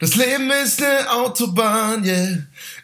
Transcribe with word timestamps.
Das 0.00 0.14
Leben 0.16 0.50
ist 0.50 0.82
eine 0.82 1.10
Autobahn, 1.10 2.04
yeah. 2.04 2.38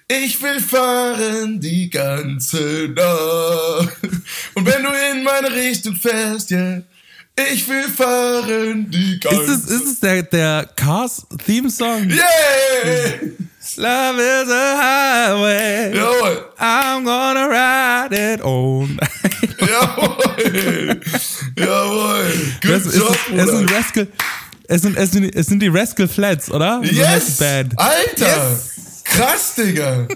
Ich 0.09 0.40
will 0.43 0.60
fahren 0.60 1.60
die 1.60 1.89
ganze 1.90 2.89
Nacht. 2.94 3.97
Und 4.54 4.66
wenn 4.66 4.82
du 4.82 4.90
in 5.12 5.22
meine 5.24 5.52
Richtung 5.52 5.94
fährst, 5.96 6.50
yeah. 6.50 6.82
Ich 7.52 7.66
will 7.68 7.84
fahren 7.88 8.90
die 8.90 9.18
ganze 9.20 9.42
Ist 9.42 9.48
es, 9.48 9.70
ist 9.70 9.86
es 9.86 10.00
der, 10.00 10.22
der 10.24 10.68
Cars 10.76 11.26
Theme 11.46 11.70
Song? 11.70 12.08
Yeah! 12.10 13.30
Love 13.77 14.18
is 14.20 14.50
a 14.50 14.77
highway. 14.77 15.92
Jawohl. 15.95 16.45
I'm 16.58 17.04
gonna 17.04 17.46
ride 17.46 18.12
it 18.12 18.40
night. 18.40 19.56
Jawohl. 19.61 21.00
Jawohl. 21.56 22.32
Good 22.62 22.70
Das 22.72 22.86
ist, 22.86 22.96
job, 22.96 23.11
es 23.12 23.27
Bruder. 23.29 23.46
sind 23.46 23.72
Rascal, 23.72 24.08
es 24.71 24.82
sind, 24.82 24.96
es 24.96 25.11
sind, 25.11 25.34
es 25.34 25.46
sind 25.46 25.61
die 25.61 25.66
Rascal 25.68 26.07
Flats, 26.07 26.50
oder? 26.50 26.80
So 26.84 26.93
Yes! 26.93 27.39
Band. 27.39 27.77
Alter! 27.77 28.61
Krass, 29.03 29.57
Digga! 29.57 30.07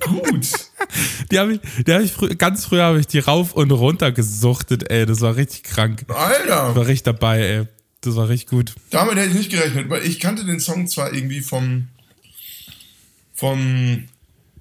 Gut. 0.00 0.48
Die 1.30 1.38
habe 1.38 1.54
ich, 1.54 1.60
die 1.86 1.92
hab 1.92 2.00
ich 2.02 2.12
frü 2.12 2.34
ganz 2.34 2.66
früher 2.66 2.82
habe 2.84 3.00
ich 3.00 3.06
die 3.06 3.20
rauf 3.20 3.54
und 3.54 3.70
runter 3.70 4.12
gesuchtet, 4.12 4.90
ey. 4.90 5.06
Das 5.06 5.20
war 5.22 5.36
richtig 5.36 5.62
krank. 5.62 6.04
Ich 6.06 6.14
Alter! 6.14 6.76
war 6.76 6.86
richtig 6.86 7.04
dabei, 7.04 7.40
ey. 7.40 7.66
Das 8.02 8.16
war 8.16 8.28
richtig 8.28 8.50
gut. 8.50 8.74
Damit 8.90 9.16
hätte 9.16 9.28
ich 9.28 9.34
nicht 9.34 9.50
gerechnet, 9.50 9.88
weil 9.88 10.04
ich 10.04 10.20
kannte 10.20 10.44
den 10.44 10.60
Song 10.60 10.86
zwar 10.88 11.14
irgendwie 11.14 11.40
vom, 11.40 11.88
vom 13.32 14.04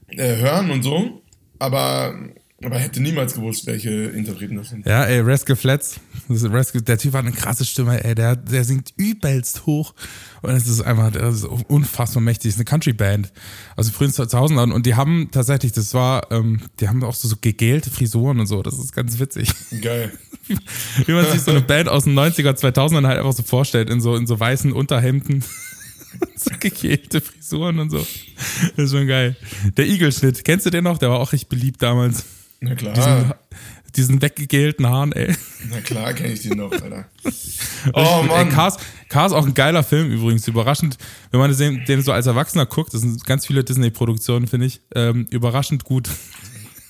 äh, 0.09 0.35
Hören 0.37 0.71
und 0.71 0.83
so, 0.83 1.21
aber, 1.59 2.15
aber 2.65 2.77
hätte 2.77 3.01
niemals 3.01 3.33
gewusst, 3.33 3.65
welche 3.65 3.89
Interpreten 3.89 4.55
das 4.55 4.69
sind. 4.69 4.85
Ja, 4.85 5.03
ey, 5.03 5.19
Rascal 5.19 5.55
Flats. 5.55 5.99
Das 6.27 6.41
ist 6.41 6.51
Rascal, 6.51 6.81
der 6.81 6.97
Typ 6.97 7.13
hat 7.13 7.25
eine 7.25 7.31
krasse 7.31 7.65
Stimme, 7.65 8.03
ey. 8.03 8.15
Der, 8.15 8.35
der 8.35 8.63
singt 8.63 8.93
übelst 8.97 9.65
hoch. 9.65 9.93
Und 10.41 10.51
es 10.51 10.67
ist 10.67 10.81
einfach, 10.81 11.11
das 11.11 11.37
ist 11.37 11.45
unfassbar 11.45 12.21
mächtig. 12.21 12.49
Das 12.49 12.55
ist 12.55 12.59
eine 12.59 12.65
Country-Band. 12.65 13.31
Also 13.75 13.91
frühen 13.91 14.11
2000ern. 14.11 14.71
Und 14.71 14.85
die 14.85 14.95
haben 14.95 15.29
tatsächlich, 15.31 15.71
das 15.71 15.93
war, 15.93 16.31
ähm, 16.31 16.61
die 16.79 16.87
haben 16.87 17.03
auch 17.03 17.15
so, 17.15 17.27
so 17.27 17.35
gegelte 17.39 17.89
Frisuren 17.89 18.39
und 18.39 18.47
so. 18.47 18.63
Das 18.63 18.77
ist 18.77 18.93
ganz 18.93 19.19
witzig. 19.19 19.49
Geil. 19.81 20.11
Wie 21.05 21.11
man 21.11 21.25
sich 21.31 21.41
so 21.41 21.51
eine 21.51 21.61
Band 21.61 21.89
aus 21.89 22.05
den 22.05 22.17
90er, 22.17 22.51
2000ern 22.51 23.07
halt 23.07 23.19
einfach 23.19 23.33
so 23.33 23.43
vorstellt. 23.43 23.89
In 23.89 24.01
so, 24.01 24.15
in 24.15 24.27
so 24.27 24.39
weißen 24.39 24.71
Unterhemden. 24.71 25.43
so 26.35 26.51
gegelte 26.59 27.21
Frisuren 27.21 27.79
und 27.79 27.89
so. 27.89 28.05
Das 28.75 28.85
ist 28.85 28.91
schon 28.91 29.07
geil. 29.07 29.35
Der 29.77 29.87
Igelschnitt, 29.87 30.43
kennst 30.43 30.65
du 30.65 30.69
den 30.69 30.83
noch? 30.83 30.97
Der 30.97 31.09
war 31.09 31.19
auch 31.19 31.33
richtig 31.33 31.49
beliebt 31.49 31.81
damals. 31.81 32.25
Na 32.63 32.75
klar. 32.75 32.93
Diesen, 32.93 33.33
diesen 33.95 34.21
weggegelten 34.21 34.87
Haaren, 34.87 35.11
ey. 35.11 35.35
Na 35.69 35.81
klar 35.81 36.13
kenne 36.13 36.33
ich 36.33 36.41
den 36.43 36.57
noch, 36.57 36.71
Alter. 36.71 37.05
Oh 37.93 38.21
Ey, 38.21 38.27
Mann. 38.27 38.49
Cars, 38.49 38.77
Cars 39.09 39.33
auch 39.33 39.45
ein 39.45 39.53
geiler 39.53 39.83
Film 39.83 40.09
übrigens. 40.09 40.47
Überraschend, 40.47 40.97
wenn 41.31 41.41
man 41.41 41.55
den, 41.55 41.83
den 41.83 42.01
so 42.01 42.13
als 42.13 42.25
Erwachsener 42.27 42.65
guckt, 42.65 42.93
das 42.93 43.01
sind 43.01 43.25
ganz 43.25 43.45
viele 43.45 43.65
Disney-Produktionen, 43.65 44.47
finde 44.47 44.67
ich, 44.67 44.79
ähm, 44.95 45.27
überraschend 45.31 45.83
gut 45.83 46.09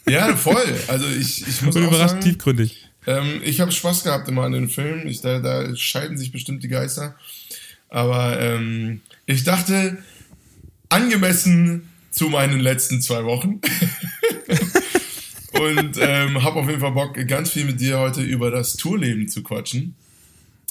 Ja, 0.08 0.36
voll. 0.36 0.64
Also 0.88 1.08
ich, 1.08 1.48
ich 1.48 1.64
muss 1.64 1.76
und 1.76 1.82
auch 1.84 1.88
überraschend 1.88 2.22
sagen, 2.22 2.34
tiefgründig. 2.36 2.90
ähm, 3.08 3.42
ich 3.44 3.60
habe 3.60 3.72
Spaß 3.72 4.04
gehabt 4.04 4.28
immer 4.28 4.44
an 4.44 4.52
den 4.52 4.70
Film. 4.70 5.08
Ich, 5.08 5.22
da, 5.22 5.40
da 5.40 5.76
scheiden 5.76 6.16
sich 6.20 6.32
bestimmt 6.32 6.62
die 6.64 6.68
Geister. 6.68 7.16
Aber 7.90 8.40
ähm, 8.40 9.02
ich 9.26 9.44
dachte, 9.44 9.98
angemessen 10.90 11.90
zu 12.12 12.30
meinen 12.30 12.60
letzten 12.60 13.02
zwei 13.02 13.24
Wochen. 13.26 13.62
Und 15.64 15.98
ähm, 16.00 16.44
habe 16.44 16.60
auf 16.60 16.68
jeden 16.68 16.80
Fall 16.80 16.92
Bock, 16.92 17.16
ganz 17.28 17.52
viel 17.52 17.66
mit 17.66 17.80
dir 17.80 18.00
heute 18.00 18.22
über 18.22 18.52
das 18.52 18.76
Tourleben 18.76 19.28
zu 19.28 19.44
quatschen. 19.44 19.96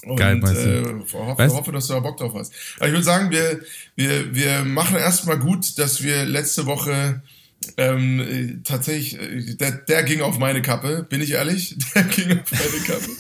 Und 0.05 0.17
Geil, 0.17 0.39
äh, 0.39 0.85
hoffe, 1.13 1.43
Weißt- 1.43 1.55
hoffe, 1.55 1.73
dass 1.73 1.87
du 1.87 1.95
da 1.95 2.01
Bock 2.01 2.17
drauf 2.17 2.35
hast. 2.35 2.53
Aber 2.79 2.87
ich 2.87 2.93
würde 2.93 3.05
sagen, 3.05 3.31
wir, 3.31 3.61
wir, 3.95 4.35
wir 4.35 4.65
machen 4.65 4.97
erstmal 4.97 5.39
gut, 5.39 5.79
dass 5.79 6.03
wir 6.03 6.25
letzte 6.25 6.67
Woche 6.67 7.23
ähm, 7.77 8.21
äh, 8.21 8.57
tatsächlich, 8.65 9.21
äh, 9.21 9.55
der, 9.55 9.73
der 9.73 10.03
ging 10.03 10.21
auf 10.21 10.39
meine 10.39 10.63
Kappe, 10.63 11.07
bin 11.09 11.21
ich 11.21 11.33
ehrlich, 11.33 11.77
der 11.95 12.03
ging 12.05 12.41
auf 12.41 12.51
meine 12.51 12.85
Kappe. 12.85 13.11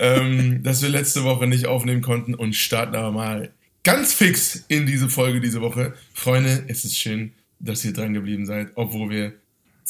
ähm, 0.00 0.62
dass 0.62 0.82
wir 0.82 0.88
letzte 0.88 1.22
Woche 1.22 1.46
nicht 1.46 1.66
aufnehmen 1.66 2.02
konnten 2.02 2.34
und 2.34 2.56
starten 2.56 2.96
aber 2.96 3.12
mal 3.12 3.50
ganz 3.84 4.12
fix 4.12 4.64
in 4.68 4.86
diese 4.86 5.08
Folge 5.08 5.40
diese 5.40 5.60
Woche. 5.60 5.94
Freunde, 6.12 6.64
es 6.66 6.84
ist 6.84 6.98
schön, 6.98 7.32
dass 7.60 7.84
ihr 7.84 7.92
dran 7.92 8.14
geblieben 8.14 8.46
seid, 8.46 8.70
obwohl 8.74 9.10
wir 9.10 9.32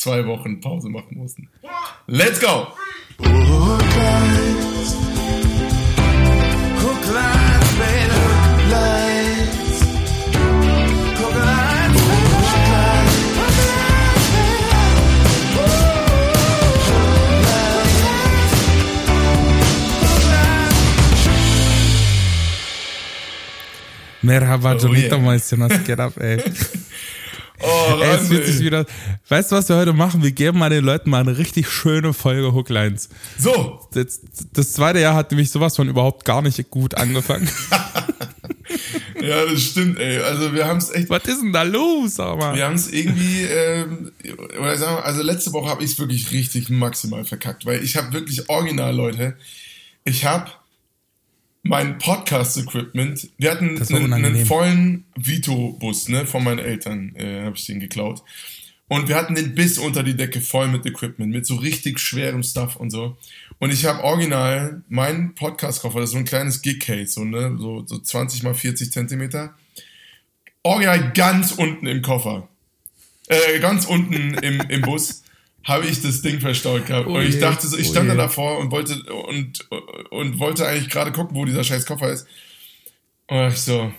zwei 0.00 0.26
Wochen 0.26 0.60
Pause 0.60 0.88
machen 0.88 1.18
mussten. 1.18 1.48
Let's 2.06 2.40
go! 2.40 2.68
Merhaba, 24.22 24.74
Oh, 24.74 24.78
Jonito, 24.78 25.16
yeah. 25.16 25.18
Mäuschen, 25.18 25.60
was 25.60 25.82
geht 25.84 25.98
ab, 25.98 26.12
ey? 26.20 26.42
Oh, 27.62 28.00
ey, 28.00 28.16
es 28.16 28.30
wird 28.30 28.46
sich 28.46 28.60
wieder, 28.60 28.86
weißt 29.28 29.52
du, 29.52 29.56
was 29.56 29.68
wir 29.68 29.76
heute 29.76 29.92
machen? 29.92 30.22
Wir 30.22 30.32
geben 30.32 30.58
mal 30.58 30.70
den 30.70 30.84
Leuten 30.84 31.10
mal 31.10 31.20
eine 31.20 31.36
richtig 31.36 31.70
schöne 31.70 32.12
Folge 32.12 32.54
Hooklines. 32.54 33.08
So, 33.38 33.80
Das, 33.92 34.20
das 34.52 34.72
zweite 34.72 35.00
Jahr 35.00 35.14
hat 35.14 35.30
nämlich 35.30 35.50
sowas 35.50 35.76
von 35.76 35.88
überhaupt 35.88 36.24
gar 36.24 36.42
nicht 36.42 36.70
gut 36.70 36.94
angefangen. 36.96 37.48
ja, 39.20 39.44
das 39.44 39.62
stimmt, 39.62 39.98
ey. 39.98 40.18
Also 40.18 40.54
wir 40.54 40.66
haben 40.66 40.78
es 40.78 40.90
echt 40.90 41.10
was 41.10 41.24
ist 41.24 41.42
denn 41.42 41.52
da 41.52 41.62
los, 41.62 42.18
mal? 42.18 42.56
Wir 42.56 42.64
haben 42.64 42.76
es 42.76 42.90
irgendwie, 42.90 43.42
ähm, 43.42 44.12
oder 44.58 44.76
sagen 44.76 44.96
wir, 44.96 45.04
also 45.04 45.22
letzte 45.22 45.52
Woche 45.52 45.68
habe 45.68 45.84
ich 45.84 45.92
es 45.92 45.98
wirklich 45.98 46.30
richtig 46.32 46.70
maximal 46.70 47.24
verkackt, 47.24 47.66
weil 47.66 47.84
ich 47.84 47.96
habe 47.96 48.12
wirklich 48.12 48.48
original, 48.48 48.94
Leute, 48.94 49.36
ich 50.04 50.24
habe 50.24 50.50
mein 51.62 51.98
Podcast-Equipment, 51.98 53.28
wir 53.38 53.50
hatten 53.50 53.80
einen, 53.94 54.12
einen 54.12 54.46
vollen 54.46 55.04
Vito-Bus, 55.16 56.08
ne, 56.08 56.26
von 56.26 56.42
meinen 56.42 56.58
Eltern, 56.58 57.14
äh, 57.16 57.44
habe 57.44 57.56
ich 57.56 57.66
den 57.66 57.80
geklaut. 57.80 58.22
Und 58.88 59.08
wir 59.08 59.14
hatten 59.14 59.36
den 59.36 59.54
bis 59.54 59.78
unter 59.78 60.02
die 60.02 60.16
Decke 60.16 60.40
voll 60.40 60.66
mit 60.68 60.84
Equipment, 60.84 61.32
mit 61.32 61.46
so 61.46 61.56
richtig 61.56 62.00
schwerem 62.00 62.42
Stuff 62.42 62.76
und 62.76 62.90
so. 62.90 63.16
Und 63.58 63.72
ich 63.72 63.84
habe 63.84 64.02
original 64.02 64.82
meinen 64.88 65.34
Podcast-Koffer, 65.34 66.00
das 66.00 66.10
ist 66.10 66.12
so 66.14 66.18
ein 66.18 66.24
kleines 66.24 66.62
Gig-Case, 66.62 67.12
so, 67.12 67.24
ne, 67.24 67.56
so, 67.58 67.84
so 67.86 67.98
20 67.98 68.42
mal 68.42 68.54
40 68.54 68.90
Zentimeter, 68.90 69.54
original 70.62 71.12
ganz 71.12 71.52
unten 71.52 71.86
im 71.86 72.02
Koffer, 72.02 72.48
äh, 73.28 73.60
ganz 73.60 73.84
unten 73.84 74.34
im, 74.38 74.60
im 74.60 74.80
Bus, 74.80 75.22
habe 75.64 75.86
ich 75.86 76.00
das 76.02 76.22
Ding 76.22 76.40
verstaut 76.40 76.86
gehabt. 76.86 77.06
Oh 77.06 77.16
und 77.18 77.22
ich 77.22 77.38
dachte 77.38 77.66
so, 77.66 77.76
ich 77.76 77.88
oh 77.88 77.92
stand 77.92 78.08
da 78.08 78.14
je. 78.14 78.18
davor 78.18 78.58
und 78.58 78.70
wollte, 78.70 78.94
und, 79.12 79.68
und 80.10 80.38
wollte 80.38 80.66
eigentlich 80.66 80.88
gerade 80.90 81.12
gucken, 81.12 81.36
wo 81.36 81.44
dieser 81.44 81.64
scheiß 81.64 81.84
Koffer 81.86 82.10
ist. 82.12 82.26
Und 83.28 83.48
ich 83.48 83.58
so, 83.60 83.92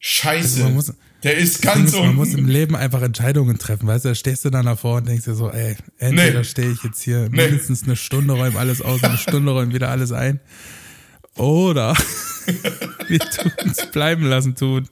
scheiße, 0.00 0.62
Also 0.64 0.74
muss- 0.74 0.92
der 1.22 1.36
ist 1.36 1.62
ganz 1.62 1.90
ist, 1.92 1.98
man 2.00 2.16
muss 2.16 2.34
im. 2.34 2.48
Leben 2.48 2.74
einfach 2.74 3.00
Entscheidungen 3.02 3.56
treffen, 3.56 3.86
weißt 3.86 4.04
du, 4.04 4.08
da 4.08 4.14
stehst 4.16 4.44
du 4.44 4.50
dann 4.50 4.66
davor 4.66 4.96
und 4.96 5.06
denkst 5.08 5.24
dir 5.24 5.34
so, 5.36 5.48
ey, 5.50 5.76
entweder 5.98 6.38
Nee. 6.40 6.44
stehe 6.44 6.70
ich 6.72 6.82
jetzt 6.82 7.00
hier 7.00 7.28
Nee. 7.30 7.42
mindestens 7.42 7.84
eine 7.84 7.94
Stunde, 7.94 8.32
räume 8.34 8.58
alles 8.58 8.82
aus, 8.82 9.04
eine 9.04 9.16
Stunde 9.18 9.52
räume 9.52 9.72
wieder 9.72 9.88
alles 9.88 10.10
ein. 10.10 10.40
Oder 11.36 11.94
wir 13.08 13.18
tun 13.18 13.52
es 13.64 13.90
bleiben 13.90 14.24
lassen 14.24 14.54
tun. 14.54 14.88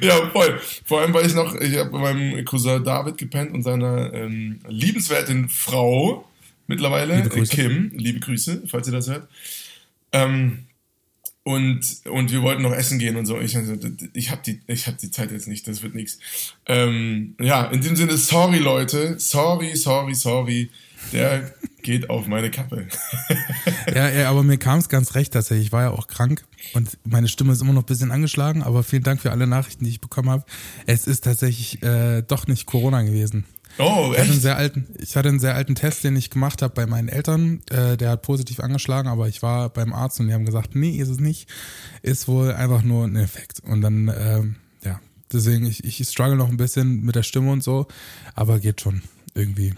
Ja, 0.00 0.30
voll. 0.30 0.60
Vor 0.84 1.00
allem, 1.00 1.14
weil 1.14 1.26
ich 1.26 1.34
noch, 1.34 1.54
ich 1.54 1.76
habe 1.76 1.90
bei 1.90 1.98
meinem 1.98 2.44
Cousin 2.44 2.84
David 2.84 3.16
gepennt 3.16 3.52
und 3.52 3.62
seiner 3.62 4.12
ähm, 4.12 4.60
liebenswerten 4.68 5.48
Frau 5.48 6.28
mittlerweile, 6.66 7.22
Liebe. 7.22 7.42
Kim, 7.44 7.92
liebe 7.94 8.20
Grüße, 8.20 8.64
falls 8.66 8.86
ihr 8.88 8.92
das 8.92 9.08
hört. 9.08 9.28
Ähm, 10.12 10.64
und, 11.44 11.80
und 12.04 12.30
wir 12.30 12.42
wollten 12.42 12.62
noch 12.62 12.74
essen 12.74 12.98
gehen 12.98 13.16
und 13.16 13.24
so. 13.24 13.40
Ich, 13.40 13.56
also, 13.56 13.74
ich 14.12 14.30
habe 14.30 14.42
die, 14.44 14.60
ich 14.66 14.86
hab 14.86 14.98
die 14.98 15.10
Zeit 15.10 15.32
jetzt 15.32 15.48
nicht, 15.48 15.66
das 15.66 15.82
wird 15.82 15.94
nichts. 15.94 16.18
Ähm, 16.66 17.36
ja, 17.40 17.64
in 17.66 17.80
dem 17.80 17.96
Sinne, 17.96 18.18
sorry 18.18 18.58
Leute, 18.58 19.18
sorry, 19.18 19.74
sorry, 19.74 20.14
sorry. 20.14 20.70
Der 21.12 21.52
geht 21.82 22.10
auf 22.10 22.26
meine 22.26 22.50
Kappe. 22.50 22.86
Ja, 23.94 24.10
ja 24.10 24.28
aber 24.28 24.42
mir 24.42 24.58
kam 24.58 24.78
es 24.78 24.88
ganz 24.90 25.14
recht 25.14 25.32
tatsächlich. 25.32 25.68
Ich 25.68 25.72
war 25.72 25.82
ja 25.82 25.90
auch 25.90 26.08
krank 26.08 26.44
und 26.74 26.98
meine 27.04 27.26
Stimme 27.28 27.52
ist 27.52 27.62
immer 27.62 27.72
noch 27.72 27.82
ein 27.82 27.86
bisschen 27.86 28.12
angeschlagen, 28.12 28.62
aber 28.62 28.82
vielen 28.82 29.02
Dank 29.02 29.20
für 29.22 29.30
alle 29.30 29.46
Nachrichten, 29.46 29.84
die 29.84 29.90
ich 29.90 30.00
bekommen 30.00 30.28
habe. 30.28 30.44
Es 30.86 31.06
ist 31.06 31.24
tatsächlich 31.24 31.82
äh, 31.82 32.22
doch 32.22 32.46
nicht 32.46 32.66
Corona 32.66 33.02
gewesen. 33.02 33.44
Oh, 33.78 34.10
Ich 34.12 34.18
hatte, 34.18 34.22
einen 34.22 34.30
echt? 34.32 34.42
sehr 34.42 34.56
alten, 34.56 34.86
ich 35.00 35.16
hatte 35.16 35.28
einen 35.28 35.40
sehr 35.40 35.54
alten 35.54 35.74
Test, 35.74 36.04
den 36.04 36.16
ich 36.16 36.30
gemacht 36.30 36.60
habe 36.62 36.74
bei 36.74 36.86
meinen 36.86 37.08
Eltern. 37.08 37.62
Äh, 37.70 37.96
der 37.96 38.10
hat 38.10 38.22
positiv 38.22 38.60
angeschlagen, 38.60 39.08
aber 39.08 39.28
ich 39.28 39.42
war 39.42 39.70
beim 39.70 39.92
Arzt 39.92 40.20
und 40.20 40.26
die 40.28 40.34
haben 40.34 40.44
gesagt, 40.44 40.74
nee, 40.74 40.96
ist 40.96 41.08
es 41.08 41.20
nicht. 41.20 41.48
Ist 42.02 42.28
wohl 42.28 42.52
einfach 42.52 42.82
nur 42.82 43.04
ein 43.06 43.16
Effekt. 43.16 43.60
Und 43.60 43.80
dann, 43.80 44.12
ähm, 44.18 44.56
ja, 44.84 45.00
deswegen, 45.32 45.64
ich, 45.66 45.84
ich 45.84 46.06
struggle 46.08 46.36
noch 46.36 46.48
ein 46.48 46.56
bisschen 46.56 47.04
mit 47.04 47.14
der 47.14 47.22
Stimme 47.22 47.50
und 47.52 47.62
so, 47.62 47.86
aber 48.34 48.58
geht 48.58 48.80
schon 48.80 49.02
irgendwie. 49.34 49.74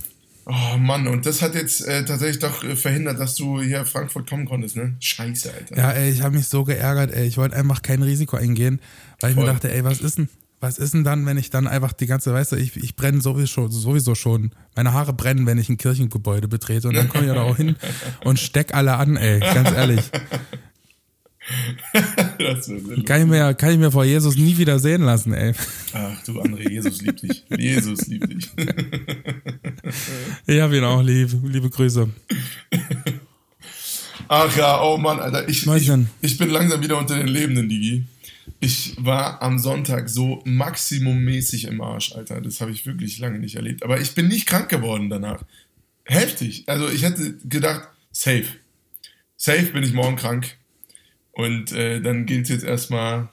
Oh 0.52 0.76
Mann, 0.78 1.06
und 1.06 1.26
das 1.26 1.42
hat 1.42 1.54
jetzt 1.54 1.86
äh, 1.86 2.04
tatsächlich 2.04 2.40
doch 2.40 2.64
äh, 2.64 2.74
verhindert, 2.74 3.20
dass 3.20 3.36
du 3.36 3.60
hier 3.62 3.84
Frankfurt 3.84 4.28
kommen 4.28 4.46
konntest, 4.46 4.74
ne? 4.74 4.96
Scheiße, 4.98 5.52
Alter. 5.54 5.76
Ja, 5.76 5.90
ey, 5.92 6.10
ich 6.10 6.22
habe 6.22 6.34
mich 6.34 6.48
so 6.48 6.64
geärgert, 6.64 7.12
ey. 7.12 7.24
Ich 7.28 7.36
wollte 7.36 7.54
einfach 7.54 7.82
kein 7.82 8.02
Risiko 8.02 8.36
eingehen, 8.36 8.80
weil 9.20 9.30
ich 9.30 9.36
Voll. 9.36 9.44
mir 9.44 9.52
dachte, 9.52 9.72
ey, 9.72 9.84
was 9.84 10.00
ist 10.00 10.18
denn? 10.18 10.28
Was 10.58 10.78
ist 10.78 10.92
denn 10.92 11.04
dann, 11.04 11.24
wenn 11.24 11.38
ich 11.38 11.50
dann 11.50 11.68
einfach 11.68 11.92
die 11.92 12.06
ganze, 12.06 12.34
weißt 12.34 12.52
du, 12.52 12.56
ich, 12.56 12.76
ich 12.76 12.96
brenne 12.96 13.20
sowieso, 13.22 13.68
sowieso 13.68 14.14
schon. 14.14 14.50
Meine 14.76 14.92
Haare 14.92 15.14
brennen, 15.14 15.46
wenn 15.46 15.56
ich 15.56 15.68
ein 15.68 15.78
Kirchengebäude 15.78 16.48
betrete 16.48 16.88
und 16.88 16.94
dann 16.94 17.08
komme 17.08 17.26
ich 17.26 17.32
da 17.32 17.42
auch 17.42 17.56
hin 17.56 17.76
und 18.24 18.38
steck 18.38 18.74
alle 18.74 18.96
an, 18.96 19.16
ey, 19.16 19.40
ganz 19.40 19.70
ehrlich. 19.70 20.10
Kann 23.04 23.22
ich 23.22 23.26
mir, 23.26 23.54
kann 23.54 23.72
ich 23.72 23.78
mir 23.78 23.90
vor 23.90 24.04
Jesus 24.04 24.36
nie 24.36 24.56
wieder 24.56 24.78
sehen 24.78 25.02
lassen, 25.02 25.32
ey. 25.32 25.52
Ach 25.92 26.22
du 26.24 26.40
André, 26.40 26.68
Jesus 26.70 27.02
liebt 27.02 27.22
dich. 27.22 27.44
Jesus 27.56 28.06
liebt 28.06 28.28
dich. 28.30 28.50
Ich 30.46 30.60
hab 30.60 30.72
ihn 30.72 30.84
auch 30.84 31.02
lieb. 31.02 31.30
Liebe 31.44 31.70
Grüße. 31.70 32.08
Ach 34.28 34.56
ja, 34.56 34.80
oh 34.82 34.96
Mann, 34.96 35.18
Alter. 35.18 35.48
Ich, 35.48 35.66
ich, 35.66 35.92
ich 36.20 36.38
bin 36.38 36.50
langsam 36.50 36.80
wieder 36.82 36.98
unter 36.98 37.16
den 37.16 37.28
Lebenden, 37.28 37.68
Digi. 37.68 38.04
Ich 38.60 38.94
war 38.98 39.42
am 39.42 39.58
Sonntag 39.58 40.08
so 40.08 40.42
maximummäßig 40.44 41.66
im 41.66 41.80
Arsch, 41.80 42.12
Alter. 42.12 42.40
Das 42.40 42.60
habe 42.60 42.70
ich 42.70 42.86
wirklich 42.86 43.18
lange 43.18 43.38
nicht 43.38 43.56
erlebt. 43.56 43.82
Aber 43.82 44.00
ich 44.00 44.14
bin 44.14 44.28
nicht 44.28 44.46
krank 44.46 44.68
geworden 44.68 45.10
danach. 45.10 45.42
Heftig. 46.04 46.64
Also 46.66 46.88
ich 46.88 47.02
hätte 47.02 47.34
gedacht, 47.48 47.88
safe. 48.12 48.46
Safe 49.36 49.66
bin 49.72 49.82
ich 49.82 49.92
morgen 49.92 50.16
krank. 50.16 50.56
Und 51.32 51.72
äh, 51.72 52.00
dann 52.00 52.26
gilt 52.26 52.44
es 52.44 52.50
jetzt 52.50 52.64
erstmal 52.64 53.28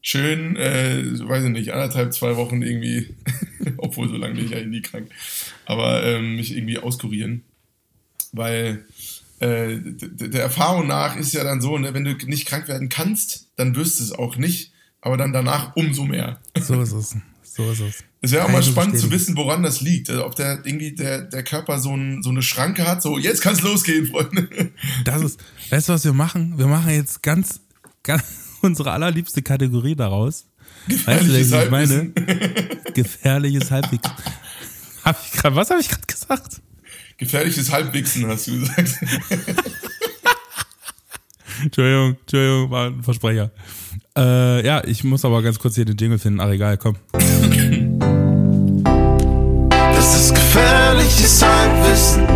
schön, 0.00 0.56
äh, 0.56 1.02
weiß 1.18 1.44
ich 1.44 1.50
nicht, 1.50 1.72
anderthalb, 1.72 2.14
zwei 2.14 2.36
Wochen 2.36 2.62
irgendwie, 2.62 3.14
obwohl 3.76 4.08
so 4.08 4.16
lange 4.16 4.34
bin 4.34 4.46
ich 4.46 4.54
eigentlich 4.54 4.68
nie 4.68 4.82
krank, 4.82 5.10
aber 5.64 6.04
ähm, 6.04 6.36
mich 6.36 6.56
irgendwie 6.56 6.78
auskurieren. 6.78 7.42
Weil 8.32 8.84
äh, 9.40 9.78
der 9.80 10.42
Erfahrung 10.42 10.86
nach 10.86 11.16
ist 11.16 11.34
ja 11.34 11.42
dann 11.42 11.60
so, 11.60 11.76
ne, 11.76 11.92
wenn 11.92 12.04
du 12.04 12.14
nicht 12.26 12.46
krank 12.46 12.68
werden 12.68 12.88
kannst, 12.88 13.48
dann 13.56 13.74
wirst 13.74 13.98
du 13.98 14.04
es 14.04 14.12
auch 14.12 14.36
nicht, 14.36 14.72
aber 15.00 15.16
dann 15.16 15.32
danach 15.32 15.74
umso 15.74 16.04
mehr. 16.04 16.40
So 16.58 16.80
ist 16.80 16.92
es. 16.92 17.16
So 17.56 17.70
ist 17.70 17.80
es. 17.80 18.04
Es 18.20 18.32
wäre 18.32 18.42
auch 18.42 18.46
Kann 18.46 18.56
mal 18.56 18.62
spannend 18.62 18.98
zu 18.98 19.10
wissen, 19.10 19.36
woran 19.36 19.62
das 19.62 19.80
liegt. 19.80 20.10
Also, 20.10 20.26
ob 20.26 20.34
der 20.34 20.60
irgendwie 20.64 20.92
der, 20.92 21.22
der 21.22 21.42
Körper 21.42 21.78
so, 21.78 21.96
ein, 21.96 22.22
so 22.22 22.28
eine 22.30 22.42
Schranke 22.42 22.86
hat, 22.86 23.00
so 23.00 23.18
jetzt 23.18 23.40
kann's 23.40 23.62
losgehen, 23.62 24.08
Freunde. 24.08 24.48
Das 25.04 25.22
ist, 25.22 25.40
weißt 25.70 25.88
du, 25.88 25.92
was 25.94 26.04
wir 26.04 26.12
machen? 26.12 26.58
Wir 26.58 26.66
machen 26.66 26.90
jetzt 26.90 27.22
ganz, 27.22 27.60
ganz 28.02 28.24
unsere 28.62 28.92
allerliebste 28.92 29.42
Kategorie 29.42 29.94
daraus. 29.94 30.46
Weißt 30.86 31.22
du, 31.22 31.32
Gefährliches 31.32 31.52
ich 31.52 31.70
meine? 31.70 31.94
Halbwissen. 31.94 32.94
Gefährliches 32.94 33.70
Halbwegs. 33.70 34.10
Hab 35.04 35.24
ich 35.24 35.32
grad, 35.32 35.54
was 35.54 35.70
habe 35.70 35.80
ich 35.80 35.88
gerade 35.88 36.06
gesagt? 36.06 36.60
Gefährliches 37.16 37.72
Halbwichsen, 37.72 38.26
hast 38.26 38.48
du 38.48 38.60
gesagt. 38.60 38.98
Entschuldigung, 41.62 42.16
Entschuldigung, 42.20 42.70
war 42.70 42.86
ein 42.88 43.02
Versprecher. 43.02 43.50
Äh, 44.16 44.64
ja, 44.64 44.82
ich 44.84 45.04
muss 45.04 45.24
aber 45.24 45.42
ganz 45.42 45.58
kurz 45.58 45.74
hier 45.74 45.84
den 45.84 45.96
Jingle 45.96 46.18
finden. 46.18 46.40
Ach, 46.40 46.48
egal, 46.48 46.78
komm. 46.78 46.96
Das 49.70 50.16
ist 50.16 50.34
gefährliches 50.34 51.44
Halbwissen. 51.44 52.26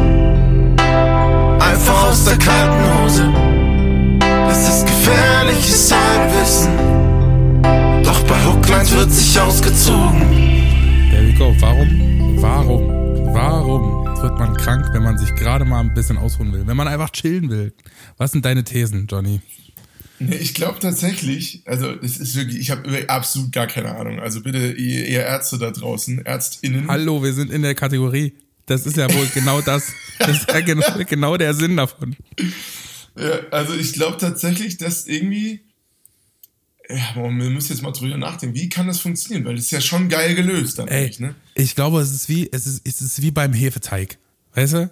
Einfach 1.59 2.09
aus 2.09 2.25
der 2.25 2.37
kalten 2.37 3.03
Hose. 3.03 3.33
Das 4.21 4.69
ist 4.69 4.87
gefährliches 4.87 5.93
Halbwissen. 5.95 6.71
Doch 8.05 8.23
bei 8.25 8.37
Hooklines 8.47 8.95
wird 8.95 9.11
sich 9.11 9.41
ausgezogen. 9.41 10.21
There 11.11 11.27
we 11.27 11.33
go. 11.39 11.55
Warum, 11.61 12.43
warum, 12.43 13.35
warum 13.35 14.07
wird 14.23 14.39
man 14.39 14.55
krank, 14.55 14.87
wenn 14.93 15.03
man 15.03 15.17
sich 15.17 15.35
gerade 15.35 15.65
mal 15.65 15.81
ein 15.81 15.95
bisschen 15.95 16.19
ausruhen 16.19 16.53
will? 16.53 16.67
Wenn 16.67 16.77
man 16.77 16.89
einfach 16.89 17.09
chillen 17.11 17.49
will? 17.49 17.73
Was 18.19 18.33
sind 18.33 18.45
deine 18.45 18.65
Thesen, 18.65 19.07
Johnny? 19.07 19.41
Nee, 20.23 20.37
ich 20.37 20.53
glaube 20.53 20.79
tatsächlich, 20.79 21.63
also 21.65 21.91
es 22.03 22.19
ist 22.19 22.37
wirklich, 22.37 22.59
ich 22.59 22.71
habe 22.71 23.09
absolut 23.09 23.53
gar 23.53 23.67
keine 23.67 23.97
Ahnung. 23.97 24.21
Also 24.21 24.43
bitte, 24.43 24.73
ihr, 24.73 25.09
ihr 25.09 25.21
Ärzte 25.21 25.57
da 25.57 25.71
draußen, 25.71 26.27
ÄrztInnen. 26.27 26.89
Hallo, 26.89 27.23
wir 27.23 27.33
sind 27.33 27.51
in 27.51 27.63
der 27.63 27.75
Kategorie. 27.75 28.35
Das 28.67 28.85
ist 28.85 28.99
ja 28.99 29.13
wohl 29.13 29.27
genau 29.33 29.63
das. 29.63 29.93
Das 30.19 30.43
ist 30.43 30.53
ja 30.53 30.61
genau, 30.61 30.85
genau 31.09 31.39
der 31.39 31.55
Sinn 31.55 31.79
davon. 31.79 32.17
Ja, 33.17 33.41
also 33.51 33.75
ich 33.75 33.95
glaube 33.95 34.19
tatsächlich, 34.19 34.77
dass 34.77 35.07
irgendwie, 35.07 35.63
ja, 36.91 37.17
wir 37.17 37.31
müssen 37.31 37.73
jetzt 37.73 37.83
mal 37.83 37.93
drüber 37.93 38.19
nachdenken, 38.19 38.55
wie 38.55 38.69
kann 38.69 38.89
das 38.89 39.01
funktionieren? 39.01 39.47
Weil 39.47 39.57
das 39.57 39.65
ist 39.65 39.71
ja 39.71 39.81
schon 39.81 40.11
geil 40.11 40.35
gelöst 40.35 40.79
dann 40.79 40.89
Ey, 40.89 41.05
eigentlich, 41.05 41.21
ne? 41.21 41.35
ich 41.55 41.75
glaube, 41.75 42.03
es 42.03 42.13
ist 42.13 42.29
wie, 42.29 42.47
es 42.53 42.67
ist, 42.67 42.87
es 42.87 43.01
ist 43.01 43.23
wie 43.23 43.31
beim 43.31 43.55
Hefeteig. 43.55 44.19
Weißt 44.55 44.75
du? 44.75 44.91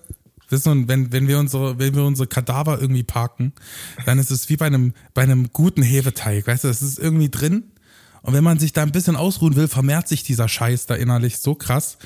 Weißt 0.50 0.66
du, 0.66 0.88
wenn, 0.88 1.12
wenn 1.12 1.28
wir 1.28 1.38
unsere, 1.38 1.78
wenn 1.78 1.94
wir 1.94 2.04
unsere 2.04 2.26
Kadaver 2.26 2.80
irgendwie 2.80 3.02
parken, 3.02 3.52
dann 4.06 4.18
ist 4.18 4.30
es 4.30 4.48
wie 4.48 4.56
bei 4.56 4.66
einem, 4.66 4.94
bei 5.14 5.22
einem 5.22 5.52
guten 5.52 5.82
Hefeteig. 5.82 6.46
Weißt 6.46 6.64
du, 6.64 6.68
es 6.68 6.82
ist 6.82 6.98
irgendwie 6.98 7.28
drin. 7.28 7.64
Und 8.22 8.34
wenn 8.34 8.44
man 8.44 8.58
sich 8.58 8.72
da 8.72 8.82
ein 8.82 8.92
bisschen 8.92 9.16
ausruhen 9.16 9.56
will, 9.56 9.68
vermehrt 9.68 10.08
sich 10.08 10.22
dieser 10.22 10.48
Scheiß 10.48 10.86
da 10.86 10.94
innerlich 10.94 11.38
so 11.38 11.54
krass, 11.54 11.98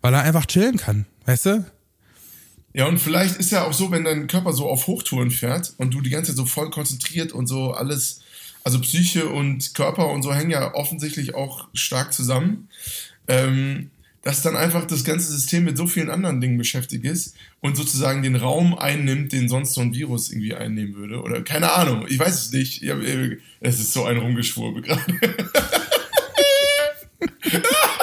weil 0.00 0.14
er 0.14 0.22
einfach 0.22 0.46
chillen 0.46 0.76
kann. 0.76 1.06
Weißt 1.24 1.46
du? 1.46 1.64
Ja, 2.72 2.86
und 2.86 2.98
vielleicht 2.98 3.36
ist 3.36 3.50
ja 3.50 3.64
auch 3.64 3.72
so, 3.72 3.90
wenn 3.90 4.04
dein 4.04 4.26
Körper 4.26 4.52
so 4.52 4.68
auf 4.68 4.86
Hochtouren 4.86 5.30
fährt 5.30 5.72
und 5.78 5.94
du 5.94 6.02
die 6.02 6.10
ganze 6.10 6.32
Zeit 6.32 6.36
so 6.36 6.44
voll 6.44 6.70
konzentriert 6.70 7.32
und 7.32 7.46
so 7.46 7.72
alles, 7.72 8.20
also 8.64 8.78
Psyche 8.80 9.28
und 9.28 9.74
Körper 9.74 10.08
und 10.08 10.22
so 10.22 10.34
hängen 10.34 10.50
ja 10.50 10.74
offensichtlich 10.74 11.34
auch 11.34 11.68
stark 11.72 12.12
zusammen, 12.12 12.68
ähm, 13.28 13.90
dass 14.26 14.42
dann 14.42 14.56
einfach 14.56 14.84
das 14.88 15.04
ganze 15.04 15.30
System 15.30 15.62
mit 15.62 15.76
so 15.76 15.86
vielen 15.86 16.10
anderen 16.10 16.40
Dingen 16.40 16.58
beschäftigt 16.58 17.04
ist 17.04 17.36
und 17.60 17.76
sozusagen 17.76 18.24
den 18.24 18.34
Raum 18.34 18.76
einnimmt, 18.76 19.30
den 19.30 19.48
sonst 19.48 19.74
so 19.74 19.80
ein 19.80 19.94
Virus 19.94 20.32
irgendwie 20.32 20.52
einnehmen 20.52 20.96
würde. 20.96 21.22
Oder 21.22 21.42
keine 21.42 21.72
Ahnung, 21.74 22.06
ich 22.08 22.18
weiß 22.18 22.46
es 22.46 22.50
nicht. 22.50 22.82
Äh, 22.82 23.38
es 23.60 23.78
ist 23.78 23.92
so 23.92 24.04
ein 24.04 24.16
Rumgeschwurbel 24.16 24.82
gerade. 24.82 25.14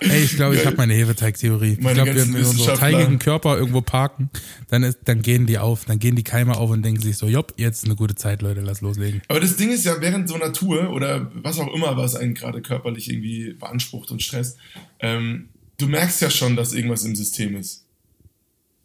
Ey, 0.00 0.22
ich 0.24 0.36
glaube, 0.36 0.56
ich 0.56 0.64
habe 0.66 0.76
meine 0.76 0.94
Hefeteig-Theorie. 0.94 1.72
Ich 1.72 1.78
glaube, 1.78 2.06
wenn 2.06 2.14
wir 2.14 2.22
unsere 2.24 2.40
Wissenschaftler. 2.40 2.76
teigigen 2.76 3.18
Körper 3.18 3.56
irgendwo 3.58 3.80
parken, 3.82 4.30
dann, 4.68 4.82
ist, 4.82 4.98
dann 5.04 5.22
gehen 5.22 5.46
die 5.46 5.58
auf, 5.58 5.84
dann 5.84 5.98
gehen 5.98 6.16
die 6.16 6.22
Keime 6.24 6.56
auf 6.56 6.70
und 6.70 6.82
denken 6.82 7.00
sich 7.02 7.16
so, 7.16 7.26
jopp, 7.26 7.54
jetzt 7.56 7.78
ist 7.78 7.84
eine 7.84 7.96
gute 7.96 8.14
Zeit, 8.14 8.42
Leute, 8.42 8.60
lass 8.60 8.80
loslegen. 8.80 9.22
Aber 9.28 9.40
das 9.40 9.56
Ding 9.56 9.70
ist 9.70 9.84
ja, 9.84 10.00
während 10.00 10.28
so 10.28 10.34
einer 10.34 10.52
Tour 10.52 10.90
oder 10.90 11.30
was 11.34 11.58
auch 11.58 11.72
immer, 11.74 11.96
was 11.96 12.16
einen 12.16 12.34
gerade 12.34 12.62
körperlich 12.62 13.10
irgendwie 13.10 13.52
beansprucht 13.52 14.10
und 14.10 14.22
stresst, 14.22 14.56
ähm, 15.00 15.48
du 15.78 15.86
merkst 15.86 16.20
ja 16.22 16.30
schon, 16.30 16.56
dass 16.56 16.72
irgendwas 16.72 17.04
im 17.04 17.14
System 17.14 17.56
ist. 17.56 17.84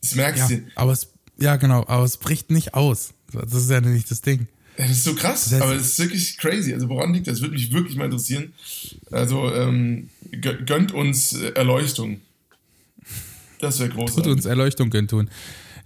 Das 0.01 0.15
merkst 0.15 0.49
Ja, 0.51 0.57
du. 0.57 0.63
aber 0.75 0.91
es, 0.91 1.09
ja, 1.37 1.55
genau, 1.55 1.85
aber 1.87 2.03
es 2.03 2.17
bricht 2.17 2.51
nicht 2.51 2.73
aus. 2.73 3.13
Das 3.33 3.53
ist 3.53 3.69
ja 3.69 3.81
nicht 3.81 4.09
das 4.11 4.21
Ding. 4.21 4.47
Das 4.77 4.91
ist 4.91 5.03
so 5.05 5.15
krass, 5.15 5.49
Das 5.49 5.61
aber 5.61 5.73
das 5.75 5.83
ist 5.87 5.99
wirklich 5.99 6.37
crazy. 6.37 6.73
Also 6.73 6.89
woran 6.89 7.13
liegt 7.13 7.27
das? 7.27 7.39
Würde 7.41 7.53
mich 7.53 7.71
wirklich 7.71 7.95
mal 7.95 8.05
interessieren. 8.05 8.53
Also 9.11 9.53
ähm, 9.53 10.09
gö- 10.31 10.63
gönnt 10.65 10.91
uns 10.91 11.33
äh, 11.33 11.51
Erleuchtung. 11.55 12.19
Das 13.59 13.79
wäre 13.79 13.89
Tut 13.89 13.97
großartig. 13.99 14.31
uns 14.33 14.45
Erleuchtung 14.45 14.89
können 14.89 15.07
tun. 15.07 15.29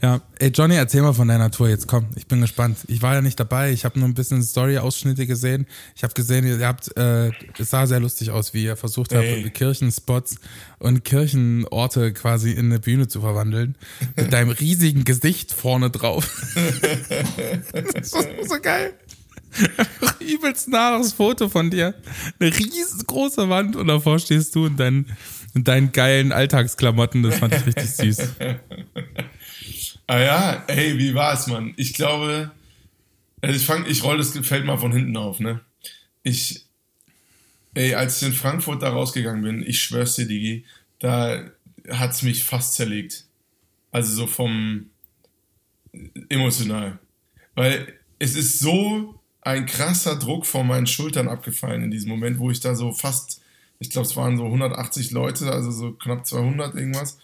Ja, 0.01 0.21
ey 0.39 0.49
Johnny, 0.49 0.75
erzähl 0.75 1.01
mal 1.01 1.13
von 1.13 1.27
deiner 1.27 1.51
Tour 1.51 1.67
jetzt. 1.67 1.87
Komm, 1.87 2.07
ich 2.15 2.25
bin 2.25 2.39
gespannt. 2.39 2.77
Ich 2.87 3.01
war 3.01 3.15
ja 3.15 3.21
nicht 3.21 3.37
dabei. 3.37 3.71
Ich 3.71 3.83
habe 3.83 3.99
nur 3.99 4.07
ein 4.07 4.13
bisschen 4.13 4.41
Story-Ausschnitte 4.41 5.27
gesehen. 5.27 5.67
Ich 5.93 6.03
habe 6.03 6.13
gesehen, 6.13 6.45
ihr 6.45 6.65
habt, 6.65 6.95
äh, 6.97 7.31
es 7.57 7.71
sah 7.71 7.85
sehr 7.85 7.99
lustig 7.99 8.31
aus, 8.31 8.53
wie 8.53 8.63
ihr 8.63 8.77
versucht 8.77 9.13
habt, 9.13 9.25
Ey. 9.25 9.49
Kirchenspots 9.49 10.37
und 10.77 11.03
Kirchenorte 11.03 12.13
quasi 12.13 12.51
in 12.51 12.67
eine 12.67 12.79
Bühne 12.79 13.09
zu 13.09 13.19
verwandeln. 13.19 13.75
Mit 14.15 14.31
deinem 14.33 14.51
riesigen 14.51 15.03
Gesicht 15.03 15.51
vorne 15.51 15.89
drauf. 15.89 16.45
das 17.73 18.13
ist 18.13 18.49
so 18.49 18.59
geil. 18.61 18.93
Übelst 20.19 20.69
nahes 20.69 21.11
Foto 21.11 21.49
von 21.49 21.71
dir. 21.71 21.93
Eine 22.39 22.55
riesengroße 22.55 23.49
Wand 23.49 23.75
und 23.75 23.87
davor 23.87 24.19
stehst 24.19 24.55
du 24.55 24.67
in 24.67 24.77
deinen, 24.77 25.07
in 25.55 25.65
deinen 25.65 25.91
geilen 25.91 26.31
Alltagsklamotten. 26.31 27.23
Das 27.23 27.39
fand 27.39 27.53
ich 27.53 27.65
richtig 27.65 27.89
süß. 27.89 28.29
Ah 30.09 30.19
ja, 30.21 30.63
ey, 30.65 30.97
wie 30.97 31.13
war's, 31.13 31.45
Mann? 31.45 31.75
Ich 31.77 31.93
glaube, 31.93 32.49
also 33.41 33.55
ich 33.55 33.63
fang, 33.63 33.85
ich 33.85 34.03
roll 34.03 34.17
das 34.17 34.35
Feld 34.39 34.65
mal 34.65 34.79
von 34.79 34.91
hinten 34.91 35.15
auf, 35.15 35.39
ne? 35.39 35.61
Ich, 36.23 36.65
ey, 37.75 37.93
als 37.93 38.19
ich 38.19 38.29
in 38.29 38.33
Frankfurt 38.33 38.81
da 38.81 38.89
rausgegangen 38.89 39.43
bin, 39.43 39.61
ich 39.61 39.83
schwör's 39.83 40.15
dir, 40.15 40.25
Digi, 40.25 40.65
da 40.97 41.51
hat's 41.91 42.23
mich 42.23 42.43
fast 42.43 42.73
zerlegt. 42.73 43.25
Also 43.91 44.15
so 44.15 44.25
vom 44.25 44.89
emotional. 46.29 46.97
Weil 47.53 47.93
es 48.17 48.35
ist 48.35 48.57
so 48.57 49.21
ein 49.41 49.67
krasser 49.67 50.15
Druck 50.15 50.47
von 50.47 50.65
meinen 50.65 50.87
Schultern 50.87 51.27
abgefallen 51.27 51.83
in 51.83 51.91
diesem 51.91 52.09
Moment, 52.09 52.39
wo 52.39 52.49
ich 52.49 52.61
da 52.61 52.73
so 52.73 52.93
fast, 52.93 53.41
ich 53.77 53.91
glaube, 53.91 54.07
es 54.07 54.15
waren 54.15 54.37
so 54.37 54.45
180 54.45 55.11
Leute, 55.11 55.51
also 55.51 55.69
so 55.69 55.91
knapp 55.91 56.25
200 56.25 56.73
irgendwas. 56.73 57.19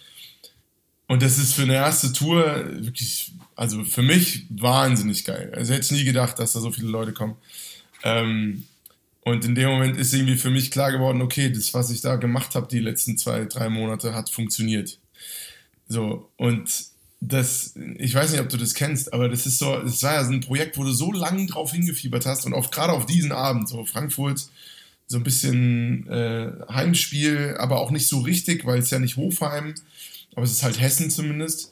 Und 1.08 1.22
das 1.22 1.38
ist 1.38 1.54
für 1.54 1.64
eine 1.64 1.76
erste 1.76 2.12
Tour 2.14 2.66
wirklich, 2.80 3.32
also 3.56 3.84
für 3.84 4.02
mich 4.02 4.46
wahnsinnig 4.50 5.24
geil. 5.24 5.54
Also 5.56 5.74
hätte 5.74 5.86
ich 5.86 5.92
nie 5.92 6.04
gedacht, 6.04 6.40
dass 6.40 6.54
da 6.54 6.60
so 6.60 6.72
viele 6.72 6.88
Leute 6.88 7.14
kommen. 7.14 7.36
Ähm, 8.04 8.64
und 9.22 9.44
in 9.44 9.56
dem 9.56 9.70
Moment 9.70 9.98
ist 9.98 10.14
irgendwie 10.14 10.36
für 10.36 10.52
mich 10.52 10.72
klar 10.72 10.92
geworden, 10.92 11.22
okay, 11.22 11.50
das, 11.50 11.74
was 11.74 11.90
ich 11.90 12.02
da 12.02 12.16
gemacht 12.16 12.56
habe 12.56 12.68
die 12.68 12.80
letzten 12.80 13.18
zwei, 13.18 13.46
drei 13.46 13.70
Monate, 13.70 14.14
hat 14.14 14.30
funktioniert. 14.30 15.00
So, 15.88 16.30
und 16.38 16.70
das, 17.22 17.74
ich 17.98 18.14
weiß 18.14 18.32
nicht, 18.32 18.42
ob 18.42 18.50
du 18.50 18.58
das 18.58 18.74
kennst, 18.74 19.14
aber 19.14 19.30
das 19.30 19.46
ist 19.46 19.60
so, 19.60 19.78
das 19.78 20.04
war 20.04 20.14
ja 20.14 20.24
so 20.24 20.32
ein 20.32 20.42
Projekt, 20.42 20.78
wo 20.78 20.84
du 20.84 20.92
so 20.92 21.12
lange 21.12 21.46
drauf 21.48 21.72
hingefiebert 21.72 22.26
hast 22.26 22.46
und 22.46 22.54
auf, 22.54 22.72
gerade 22.72 22.94
auf 22.94 23.06
diesen 23.06 23.32
Abend, 23.32 23.68
so 23.68 23.86
Frankfurt, 23.86 24.48
so 25.08 25.18
ein 25.18 25.24
bisschen 25.24 26.08
äh, 26.08 26.52
Heimspiel, 26.70 27.56
aber 27.58 27.80
auch 27.80 27.92
nicht 27.92 28.08
so 28.08 28.20
richtig, 28.20 28.66
weil 28.66 28.80
es 28.80 28.90
ja 28.90 29.00
nicht 29.00 29.18
Hofheim, 29.18 29.76
aber 30.36 30.44
es 30.46 30.52
ist 30.52 30.64
halt 30.64 30.80
Hessen 30.80 31.10
zumindest. 31.10 31.72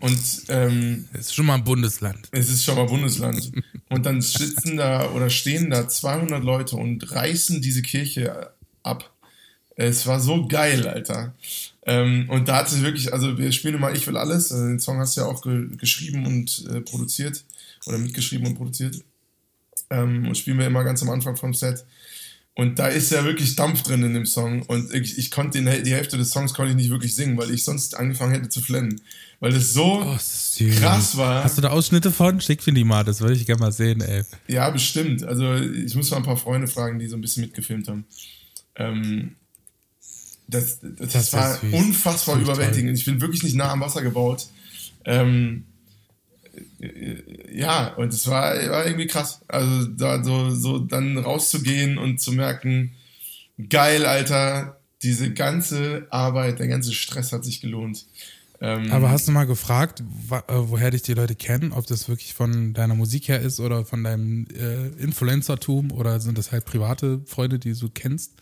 Und 0.00 0.18
ähm, 0.48 1.08
Es 1.12 1.26
ist 1.26 1.34
schon 1.34 1.46
mal 1.46 1.56
ein 1.56 1.64
Bundesland. 1.64 2.28
es 2.32 2.48
ist 2.48 2.64
schon 2.64 2.76
mal 2.76 2.86
Bundesland. 2.86 3.52
Und 3.90 4.06
dann 4.06 4.22
sitzen 4.22 4.78
da 4.78 5.10
oder 5.10 5.28
stehen 5.28 5.68
da 5.68 5.88
200 5.88 6.42
Leute 6.42 6.76
und 6.76 7.12
reißen 7.12 7.60
diese 7.60 7.82
Kirche 7.82 8.50
ab. 8.82 9.12
Es 9.76 10.06
war 10.06 10.20
so 10.20 10.46
geil, 10.48 10.86
Alter. 10.88 11.34
Ähm, 11.86 12.28
und 12.30 12.48
da 12.48 12.56
hat 12.56 12.70
sich 12.70 12.82
wirklich, 12.82 13.12
also 13.12 13.36
wir 13.38 13.52
spielen 13.52 13.74
immer 13.74 13.92
Ich 13.92 14.06
will 14.06 14.16
alles. 14.16 14.52
Also 14.52 14.66
den 14.66 14.80
Song 14.80 14.98
hast 14.98 15.16
du 15.16 15.22
ja 15.22 15.26
auch 15.26 15.42
ge 15.42 15.68
geschrieben 15.76 16.26
und 16.26 16.66
äh, 16.70 16.80
produziert. 16.80 17.44
Oder 17.86 17.98
mitgeschrieben 17.98 18.46
und 18.46 18.54
produziert. 18.56 19.02
Ähm, 19.90 20.26
und 20.28 20.36
spielen 20.36 20.58
wir 20.58 20.66
immer 20.66 20.84
ganz 20.84 21.02
am 21.02 21.10
Anfang 21.10 21.36
vom 21.36 21.52
Set. 21.52 21.84
Und 22.54 22.78
da 22.78 22.88
ist 22.88 23.10
ja 23.10 23.24
wirklich 23.24 23.56
Dampf 23.56 23.82
drin 23.82 24.02
in 24.02 24.12
dem 24.12 24.26
Song. 24.26 24.62
Und 24.62 24.92
ich, 24.92 25.18
ich 25.18 25.30
konnte 25.30 25.62
den, 25.62 25.84
die 25.84 25.94
Hälfte 25.94 26.18
des 26.18 26.30
Songs 26.30 26.52
konnte 26.52 26.70
ich 26.70 26.76
nicht 26.76 26.90
wirklich 26.90 27.14
singen, 27.14 27.38
weil 27.38 27.50
ich 27.50 27.64
sonst 27.64 27.96
angefangen 27.96 28.34
hätte 28.34 28.48
zu 28.48 28.60
flennen. 28.60 29.00
Weil 29.38 29.52
das 29.52 29.72
so 29.72 30.02
Oh, 30.02 30.12
das 30.12 30.60
krass 30.78 31.16
war. 31.16 31.44
Hast 31.44 31.56
du 31.56 31.62
da 31.62 31.70
Ausschnitte 31.70 32.10
von? 32.10 32.40
Schick 32.40 32.66
mir 32.66 32.74
die 32.74 32.84
mal, 32.84 33.04
das 33.04 33.20
würde 33.20 33.34
ich 33.34 33.46
gerne 33.46 33.60
mal 33.60 33.72
sehen, 33.72 34.02
ey. 34.02 34.24
Ja, 34.48 34.68
bestimmt. 34.68 35.24
Also 35.24 35.54
ich 35.54 35.94
muss 35.94 36.10
mal 36.10 36.18
ein 36.18 36.22
paar 36.24 36.36
Freunde 36.36 36.66
fragen, 36.66 36.98
die 36.98 37.06
so 37.06 37.16
ein 37.16 37.22
bisschen 37.22 37.42
mitgefilmt 37.42 37.88
haben. 37.88 38.04
Ähm, 38.74 39.36
das, 40.46 40.80
das, 40.80 41.12
das, 41.12 41.32
war 41.32 41.58
unfassbar 41.72 42.38
überwältigend. 42.38 42.98
Ich 42.98 43.04
bin 43.04 43.20
wirklich 43.20 43.42
nicht 43.42 43.54
nah 43.54 43.70
am 43.70 43.80
Wasser 43.80 44.02
gebaut. 44.02 44.48
Ähm, 45.04 45.64
äh, 45.68 45.69
ja, 47.52 47.94
und 47.94 48.12
es 48.12 48.26
war, 48.26 48.54
war 48.70 48.86
irgendwie 48.86 49.06
krass. 49.06 49.40
Also 49.48 49.86
da 49.86 50.22
so, 50.24 50.50
so 50.50 50.78
dann 50.78 51.18
rauszugehen 51.18 51.98
und 51.98 52.20
zu 52.20 52.32
merken, 52.32 52.92
geil, 53.68 54.06
Alter, 54.06 54.80
diese 55.02 55.32
ganze 55.32 56.06
Arbeit, 56.10 56.58
der 56.58 56.68
ganze 56.68 56.92
Stress 56.92 57.32
hat 57.32 57.44
sich 57.44 57.60
gelohnt. 57.60 58.06
Ähm, 58.60 58.92
Aber 58.92 59.10
hast 59.10 59.26
du 59.26 59.32
mal 59.32 59.46
gefragt, 59.46 60.02
äh, 60.30 60.42
woher 60.48 60.90
dich 60.90 61.02
die 61.02 61.14
Leute 61.14 61.34
kennen? 61.34 61.72
Ob 61.72 61.86
das 61.86 62.08
wirklich 62.08 62.34
von 62.34 62.74
deiner 62.74 62.94
Musik 62.94 63.28
her 63.28 63.40
ist 63.40 63.58
oder 63.58 63.84
von 63.86 64.04
deinem 64.04 64.46
äh, 64.54 64.88
Influencertum 65.02 65.90
oder 65.92 66.20
sind 66.20 66.36
das 66.36 66.52
halt 66.52 66.66
private 66.66 67.22
Freunde, 67.24 67.58
die 67.58 67.72
du 67.72 67.88
kennst? 67.88 68.32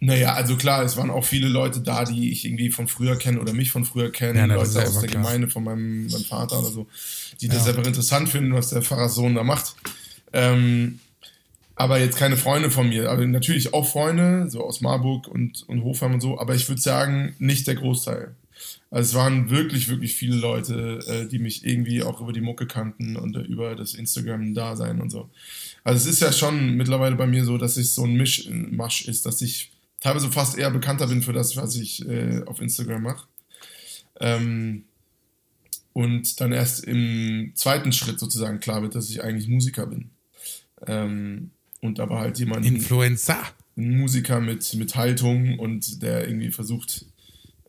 Naja, 0.00 0.34
also 0.34 0.56
klar, 0.56 0.84
es 0.84 0.96
waren 0.96 1.10
auch 1.10 1.24
viele 1.24 1.48
Leute 1.48 1.80
da, 1.80 2.04
die 2.04 2.30
ich 2.30 2.44
irgendwie 2.44 2.70
von 2.70 2.86
früher 2.86 3.16
kenne 3.16 3.40
oder 3.40 3.52
mich 3.52 3.70
von 3.70 3.84
früher 3.84 4.12
kennen, 4.12 4.36
Ja, 4.50 4.62
ist 4.62 4.74
Leute 4.74 4.88
aus 4.88 5.00
der 5.00 5.08
klar. 5.08 5.22
Gemeinde 5.22 5.48
von 5.48 5.64
meinem, 5.64 6.06
meinem 6.06 6.24
Vater 6.24 6.60
oder 6.60 6.70
so, 6.70 6.86
die 7.40 7.48
das 7.48 7.64
Ja. 7.66 7.70
einfach 7.72 7.86
interessant 7.86 8.28
finden, 8.28 8.54
was 8.54 8.70
der 8.70 8.82
Pfarrerssohn 8.82 9.34
da 9.34 9.42
macht. 9.42 9.74
Ähm, 10.32 11.00
aber 11.74 11.98
jetzt 12.00 12.16
keine 12.16 12.36
Freunde 12.36 12.70
von 12.70 12.88
mir. 12.88 13.10
Aber 13.10 13.26
natürlich 13.26 13.74
auch 13.74 13.86
Freunde, 13.88 14.48
so 14.50 14.64
aus 14.64 14.80
Marburg 14.80 15.26
und, 15.28 15.64
und 15.68 15.82
Hofheim 15.82 16.14
und 16.14 16.20
so, 16.20 16.38
aber 16.40 16.54
ich 16.54 16.68
würde 16.68 16.80
sagen, 16.80 17.34
nicht 17.38 17.66
der 17.66 17.76
Großteil. 17.76 18.34
Also 18.90 19.10
es 19.10 19.14
waren 19.14 19.50
wirklich, 19.50 19.88
wirklich 19.88 20.14
viele 20.14 20.36
Leute, 20.36 21.00
äh, 21.06 21.28
die 21.28 21.38
mich 21.38 21.64
irgendwie 21.66 22.02
auch 22.02 22.20
über 22.20 22.32
die 22.32 22.40
Mucke 22.40 22.66
kannten 22.66 23.16
und 23.16 23.36
äh, 23.36 23.40
über 23.40 23.74
das 23.76 23.94
Instagram-Dasein 23.94 25.00
und 25.00 25.10
so. 25.10 25.28
Also 25.84 26.08
es 26.08 26.14
ist 26.14 26.20
ja 26.20 26.32
schon 26.32 26.76
mittlerweile 26.76 27.14
bei 27.16 27.26
mir 27.26 27.44
so, 27.44 27.58
dass 27.58 27.76
es 27.76 27.94
so 27.94 28.04
ein 28.04 28.14
Mischmasch 28.14 29.02
ist, 29.06 29.26
dass 29.26 29.42
ich 29.42 29.70
teilweise 30.00 30.30
fast 30.30 30.58
eher 30.58 30.70
bekannter 30.70 31.06
bin 31.06 31.22
für 31.22 31.32
das, 31.32 31.56
was 31.56 31.76
ich 31.76 32.06
äh, 32.08 32.42
auf 32.46 32.60
Instagram 32.60 33.02
mache. 33.02 33.26
Ähm, 34.20 34.84
und 35.92 36.40
dann 36.40 36.52
erst 36.52 36.84
im 36.84 37.52
zweiten 37.54 37.92
Schritt 37.92 38.20
sozusagen 38.20 38.60
klar 38.60 38.82
wird, 38.82 38.94
dass 38.94 39.10
ich 39.10 39.22
eigentlich 39.22 39.48
Musiker 39.48 39.86
bin. 39.86 40.10
Ähm, 40.86 41.50
und 41.80 42.00
aber 42.00 42.18
halt 42.18 42.38
jemand, 42.38 42.66
Influencer. 42.66 43.42
ein 43.76 43.98
Musiker 43.98 44.40
mit, 44.40 44.74
mit 44.74 44.96
Haltung 44.96 45.58
und 45.58 46.02
der 46.02 46.28
irgendwie 46.28 46.50
versucht, 46.50 47.06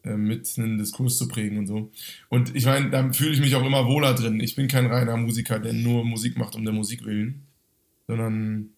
äh, 0.04 0.16
mit 0.16 0.52
einen 0.58 0.78
Diskurs 0.78 1.18
zu 1.18 1.28
prägen 1.28 1.58
und 1.58 1.68
so. 1.68 1.92
Und 2.30 2.56
ich 2.56 2.66
meine, 2.66 2.90
da 2.90 3.12
fühle 3.14 3.32
ich 3.32 3.40
mich 3.40 3.56
auch 3.56 3.66
immer 3.66 3.86
wohler 3.86 4.14
drin. 4.14 4.40
Ich 4.40 4.56
bin 4.56 4.68
kein 4.68 4.88
reiner 4.88 5.18
Musiker, 5.18 5.60
der 5.60 5.74
nur 5.74 6.06
Musik 6.06 6.38
macht 6.38 6.56
um 6.56 6.64
der 6.64 6.74
Musik 6.74 7.06
willen, 7.06 7.48
sondern 8.08 8.70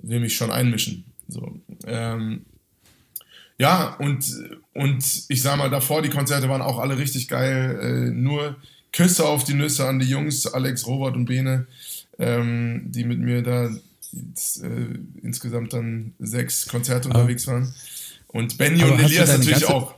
will 0.00 0.20
mich 0.20 0.36
schon 0.36 0.50
einmischen. 0.50 1.04
So. 1.28 1.60
Ähm, 1.84 2.46
ja, 3.58 3.94
und, 3.96 4.24
und 4.74 5.04
ich 5.28 5.42
sag 5.42 5.56
mal, 5.58 5.70
davor, 5.70 6.02
die 6.02 6.10
Konzerte 6.10 6.48
waren 6.48 6.62
auch 6.62 6.78
alle 6.78 6.98
richtig 6.98 7.28
geil. 7.28 7.78
Äh, 7.82 8.10
nur 8.10 8.56
Küsse 8.92 9.26
auf 9.26 9.44
die 9.44 9.54
Nüsse 9.54 9.86
an 9.86 9.98
die 9.98 10.06
Jungs, 10.08 10.46
Alex, 10.46 10.86
Robert 10.86 11.16
und 11.16 11.26
Bene, 11.26 11.66
ähm, 12.18 12.82
die 12.86 13.04
mit 13.04 13.18
mir 13.18 13.42
da 13.42 13.70
jetzt, 14.12 14.62
äh, 14.62 14.68
insgesamt 15.22 15.72
dann 15.72 16.14
sechs 16.18 16.66
Konzerte 16.68 17.08
unterwegs 17.08 17.46
waren. 17.46 17.74
Und 18.28 18.58
Benny 18.58 18.82
Aber 18.82 18.92
und 18.94 19.00
Elias 19.00 19.28
natürlich 19.28 19.50
ganze- 19.60 19.74
auch. 19.74 19.94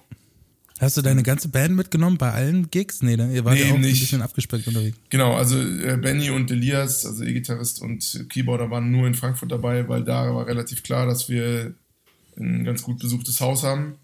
Hast 0.80 0.96
du 0.96 1.02
deine 1.02 1.22
ganze 1.22 1.48
Band 1.50 1.76
mitgenommen 1.76 2.16
bei 2.16 2.32
allen 2.32 2.70
Gigs? 2.70 3.02
Nee, 3.02 3.14
ne? 3.16 3.30
ihr 3.34 3.44
wart 3.44 3.56
Nee, 3.56 3.64
ja 3.68 3.74
auch 3.74 3.78
nicht. 3.78 3.96
ein 3.96 4.00
bisschen 4.00 4.22
abgespeckt 4.22 4.66
unterwegs. 4.66 4.96
Genau, 5.10 5.34
also 5.34 5.60
äh, 5.60 5.98
Benny 6.00 6.30
und 6.30 6.50
Elias, 6.50 7.04
also 7.04 7.22
E-Gitarrist 7.22 7.82
und 7.82 8.24
Keyboarder, 8.30 8.70
waren 8.70 8.90
nur 8.90 9.06
in 9.06 9.12
Frankfurt 9.14 9.52
dabei, 9.52 9.86
weil 9.88 10.04
da 10.04 10.34
war 10.34 10.46
relativ 10.46 10.82
klar, 10.82 11.04
dass 11.06 11.28
wir 11.28 11.74
ein 12.40 12.64
ganz 12.64 12.82
gut 12.82 12.98
besuchtes 12.98 13.40
Haus 13.40 13.62
haben. 13.62 13.96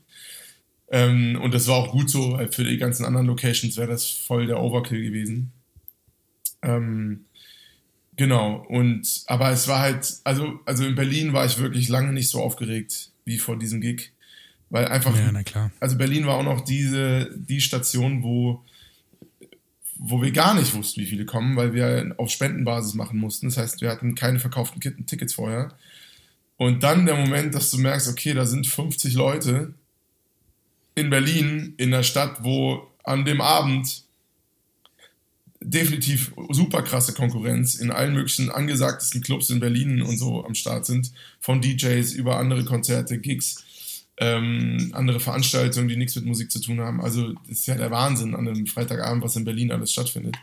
Ähm, 0.89 1.41
und 1.43 1.53
das 1.53 1.67
war 1.67 1.77
auch 1.77 1.91
gut 1.91 2.11
so, 2.11 2.33
weil 2.33 2.53
für 2.53 2.65
die 2.65 2.79
ganzen 2.79 3.05
anderen 3.05 3.27
Locations 3.27 3.77
wäre 3.77 3.89
das 3.89 4.09
voll 4.09 4.47
der 4.47 4.61
Overkill 4.63 5.03
gewesen. 5.03 5.53
Ähm, 6.63 7.25
genau, 8.17 8.65
und 8.69 9.25
aber 9.27 9.51
es 9.51 9.67
war 9.67 9.81
halt, 9.81 10.15
also, 10.25 10.61
also 10.65 10.85
in 10.85 10.95
Berlin 10.95 11.33
war 11.33 11.45
ich 11.45 11.59
wirklich 11.59 11.89
lange 11.89 12.13
nicht 12.13 12.29
so 12.29 12.41
aufgeregt 12.41 13.11
wie 13.25 13.39
vor 13.39 13.59
diesem 13.59 13.81
Gig. 13.81 14.13
Weil 14.71 14.87
einfach 14.87 15.17
Ja, 15.17 15.31
na 15.33 15.43
klar. 15.45 15.71
also 15.79 15.97
Berlin 15.97 16.27
war 16.27 16.37
auch 16.37 16.43
noch 16.43 16.61
diese, 16.61 17.31
die 17.37 17.61
Station, 17.61 18.23
wo, 18.23 18.65
wo 19.97 20.21
wir 20.23 20.33
gar 20.33 20.55
nicht 20.55 20.75
wussten, 20.75 21.01
wie 21.01 21.07
viele 21.07 21.25
kommen, 21.25 21.57
weil 21.57 21.73
wir 21.73 22.15
auf 22.19 22.31
Spendenbasis 22.31 22.95
machen 22.95 23.19
mussten. 23.19 23.47
Das 23.47 23.59
heißt, 23.59 23.81
wir 23.81 23.91
hatten 23.91 24.15
keine 24.15 24.41
verkauften 24.41 24.81
Tickets 25.07 25.35
vorher. 25.35 25.73
Und 26.57 26.83
dann 26.83 27.07
der 27.07 27.17
Moment, 27.17 27.55
dass 27.55 27.71
du 27.71 27.79
merkst, 27.79 28.09
okay, 28.09 28.33
da 28.33 28.47
sind 28.47 28.67
50 28.67 29.15
Leute 29.15 29.75
in 30.95 31.11
Berlin, 31.11 31.75
in 31.77 31.91
der 31.91 32.03
Stadt, 32.03 32.43
wo 32.43 32.87
an 33.05 33.25
dem 33.25 33.41
Abend 33.41 34.05
definitiv 35.61 36.33
super 36.51 36.83
krasse 36.83 37.13
Konkurrenz 37.13 37.75
in 37.75 37.91
allen 37.91 38.15
möglichen 38.15 38.51
angesagtesten 38.51 39.21
Clubs 39.23 39.51
in 39.51 39.61
Berlin 39.61 40.03
und 40.03 40.17
so 40.17 40.45
am 40.45 40.55
Start 40.55 40.87
sind, 40.87 41.13
von 41.41 41.61
DJs 41.61 42.13
über 42.13 42.39
andere 42.39 42.65
Konzerte, 42.65 43.19
Gigs, 43.19 44.07
ähm, 44.19 44.91
andere 44.95 45.21
Veranstaltungen, 45.21 45.89
die 45.89 45.97
nichts 45.97 46.17
mit 46.17 46.25
Musik 46.25 46.51
zu 46.51 46.61
tun 46.61 46.81
haben. 46.81 47.01
Also 47.01 47.33
das 47.49 47.59
ist 47.59 47.67
ja 47.67 47.75
der 47.75 47.91
Wahnsinn 47.91 48.35
an 48.35 48.49
einem 48.49 48.67
Freitagabend, 48.67 49.23
was 49.23 49.37
in 49.37 49.45
Berlin 49.45 49.73
alles 49.73 49.93
stattfindet. 49.93 50.37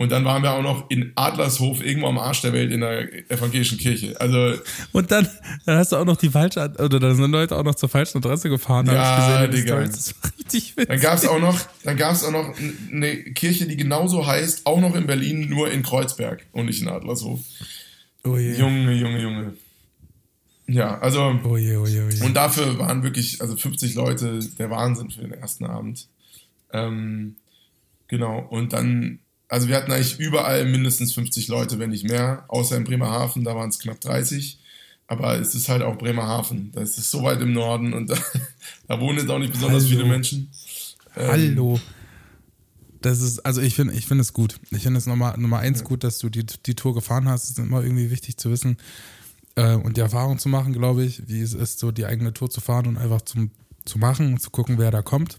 Und 0.00 0.12
dann 0.12 0.24
waren 0.24 0.44
wir 0.44 0.52
auch 0.52 0.62
noch 0.62 0.88
in 0.90 1.10
Adlershof, 1.16 1.84
irgendwo 1.84 2.06
am 2.06 2.18
Arsch 2.18 2.42
der 2.42 2.52
Welt 2.52 2.70
in 2.72 2.82
der 2.82 3.12
evangelischen 3.32 3.78
Kirche. 3.78 4.14
Also 4.20 4.54
Und 4.92 5.10
dann, 5.10 5.28
dann 5.66 5.78
hast 5.78 5.90
du 5.90 5.96
auch 5.96 6.04
noch 6.04 6.16
die 6.16 6.30
falsche, 6.30 6.60
oder 6.78 7.00
dann 7.00 7.16
sind 7.16 7.32
Leute 7.32 7.56
auch 7.56 7.64
noch 7.64 7.74
zur 7.74 7.88
falschen 7.88 8.18
Adresse 8.18 8.48
gefahren. 8.48 8.86
Ja, 8.86 9.44
ich 9.44 9.50
gesehen 9.50 9.66
Digga. 9.66 9.80
Das 9.84 10.14
war 10.22 10.30
richtig 10.38 10.76
witzig. 10.76 10.88
Dann 10.88 11.00
gab 11.00 11.14
es 11.18 11.26
auch 11.26 11.40
noch, 11.40 11.58
dann 11.82 11.96
gab 11.96 12.12
es 12.12 12.22
auch 12.22 12.30
noch 12.30 12.54
eine 12.92 13.16
Kirche, 13.32 13.66
die 13.66 13.76
genauso 13.76 14.24
heißt, 14.24 14.66
auch 14.66 14.80
noch 14.80 14.94
in 14.94 15.08
Berlin, 15.08 15.48
nur 15.48 15.68
in 15.68 15.82
Kreuzberg 15.82 16.46
und 16.52 16.66
nicht 16.66 16.80
in 16.80 16.88
Adlershof. 16.88 17.40
Oh 18.22 18.36
je. 18.36 18.54
Junge, 18.54 18.92
Junge, 18.92 19.20
Junge. 19.20 19.54
Ja, 20.68 20.98
also 21.00 21.40
Oh 21.42 21.56
je, 21.56 21.76
oh 21.76 21.86
je, 21.86 22.02
oh 22.02 22.08
je. 22.08 22.24
und 22.24 22.34
dafür 22.34 22.78
waren 22.78 23.02
wirklich 23.02 23.40
also 23.40 23.56
50 23.56 23.94
Leute 23.94 24.38
der 24.58 24.70
Wahnsinn 24.70 25.10
für 25.10 25.22
den 25.22 25.32
ersten 25.32 25.64
Abend. 25.64 26.06
Ähm, 26.72 27.34
genau 28.06 28.46
und 28.50 28.72
dann 28.74 29.18
also 29.48 29.68
wir 29.68 29.76
hatten 29.76 29.90
eigentlich 29.90 30.18
überall 30.18 30.64
mindestens 30.66 31.12
50 31.14 31.48
Leute, 31.48 31.78
wenn 31.78 31.90
nicht 31.90 32.04
mehr, 32.04 32.44
außer 32.48 32.76
in 32.76 32.84
Bremerhaven, 32.84 33.44
da 33.44 33.56
waren 33.56 33.70
es 33.70 33.78
knapp 33.78 34.00
30. 34.00 34.58
Aber 35.06 35.38
es 35.40 35.54
ist 35.54 35.70
halt 35.70 35.82
auch 35.82 35.96
Bremerhaven. 35.96 36.70
Das 36.72 36.98
ist 36.98 37.10
so 37.10 37.22
weit 37.22 37.40
im 37.40 37.54
Norden 37.54 37.94
und 37.94 38.10
da, 38.10 38.16
da 38.88 39.00
wohnen 39.00 39.18
jetzt 39.18 39.30
auch 39.30 39.38
nicht 39.38 39.52
besonders 39.52 39.84
Hallo. 39.84 39.96
viele 39.96 40.04
Menschen. 40.04 40.50
Ähm, 41.16 41.28
Hallo. 41.28 41.80
Das 43.00 43.20
ist, 43.20 43.40
also 43.46 43.60
ich 43.62 43.74
finde, 43.74 43.94
ich 43.94 44.06
finde 44.06 44.22
es 44.22 44.32
gut. 44.32 44.60
Ich 44.70 44.82
finde 44.82 44.98
es 44.98 45.06
Nummer, 45.06 45.36
Nummer 45.38 45.60
eins 45.60 45.84
gut, 45.84 46.04
dass 46.04 46.18
du 46.18 46.28
die, 46.28 46.44
die 46.44 46.74
Tour 46.74 46.94
gefahren 46.94 47.28
hast. 47.28 47.44
Es 47.44 47.50
ist 47.50 47.58
immer 47.58 47.82
irgendwie 47.82 48.10
wichtig 48.10 48.36
zu 48.36 48.50
wissen 48.50 48.76
äh, 49.58 49.74
und 49.74 49.96
die 49.96 50.00
Erfahrung 50.00 50.38
zu 50.38 50.48
machen, 50.48 50.72
glaube 50.72 51.04
ich, 51.04 51.28
wie 51.28 51.40
es 51.40 51.54
ist, 51.54 51.78
so 51.78 51.90
die 51.90 52.06
eigene 52.06 52.32
Tour 52.32 52.50
zu 52.50 52.60
fahren 52.60 52.86
und 52.86 52.96
einfach 52.96 53.22
zum, 53.22 53.50
zu 53.84 53.98
machen 53.98 54.32
und 54.32 54.42
zu 54.42 54.50
gucken, 54.50 54.78
wer 54.78 54.90
da 54.90 55.02
kommt. 55.02 55.38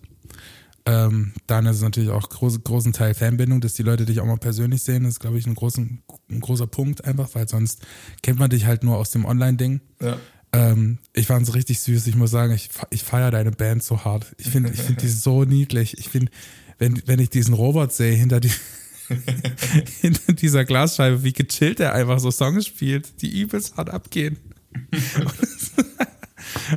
Ähm, 0.89 1.33
dann 1.45 1.67
ist 1.67 1.75
es 1.75 1.81
natürlich 1.83 2.09
auch 2.09 2.27
groß, 2.27 2.63
großen 2.63 2.93
Teil 2.93 3.13
Fanbindung, 3.13 3.61
dass 3.61 3.75
die 3.75 3.83
Leute 3.83 4.05
dich 4.05 4.19
auch 4.19 4.25
mal 4.25 4.37
persönlich 4.37 4.81
sehen. 4.81 5.03
Das 5.03 5.13
ist, 5.13 5.19
glaube 5.19 5.37
ich, 5.37 5.45
ein, 5.45 5.53
großen, 5.53 6.01
ein 6.31 6.39
großer 6.39 6.65
Punkt 6.65 7.05
einfach, 7.05 7.29
weil 7.33 7.47
sonst 7.47 7.85
kennt 8.23 8.39
man 8.39 8.49
dich 8.49 8.65
halt 8.65 8.83
nur 8.83 8.97
aus 8.97 9.11
dem 9.11 9.23
Online-Ding. 9.23 9.81
Ja. 10.01 10.17
Ähm, 10.51 10.97
ich 11.13 11.27
fand 11.27 11.47
es 11.47 11.53
richtig 11.53 11.79
süß. 11.81 12.07
Ich 12.07 12.15
muss 12.15 12.31
sagen, 12.31 12.53
ich, 12.53 12.69
ich 12.89 13.03
feiere 13.03 13.29
deine 13.29 13.51
Band 13.51 13.83
so 13.83 14.03
hart. 14.03 14.33
Ich 14.39 14.49
finde 14.49 14.71
ich 14.71 14.81
find 14.81 15.03
die 15.03 15.07
so 15.09 15.43
niedlich. 15.43 15.99
Ich 15.99 16.09
finde, 16.09 16.31
wenn, 16.79 16.99
wenn 17.05 17.19
ich 17.19 17.29
diesen 17.29 17.53
Robert 17.53 17.93
sehe 17.93 18.15
hinter, 18.15 18.39
die, 18.39 18.51
hinter 20.01 20.33
dieser 20.33 20.65
Glasscheibe, 20.65 21.23
wie 21.23 21.33
gechillt 21.33 21.79
er 21.79 21.93
einfach 21.93 22.19
so 22.19 22.31
Songs 22.31 22.65
spielt, 22.65 23.21
die 23.21 23.39
übelst 23.39 23.77
hart 23.77 23.91
abgehen. 23.91 24.39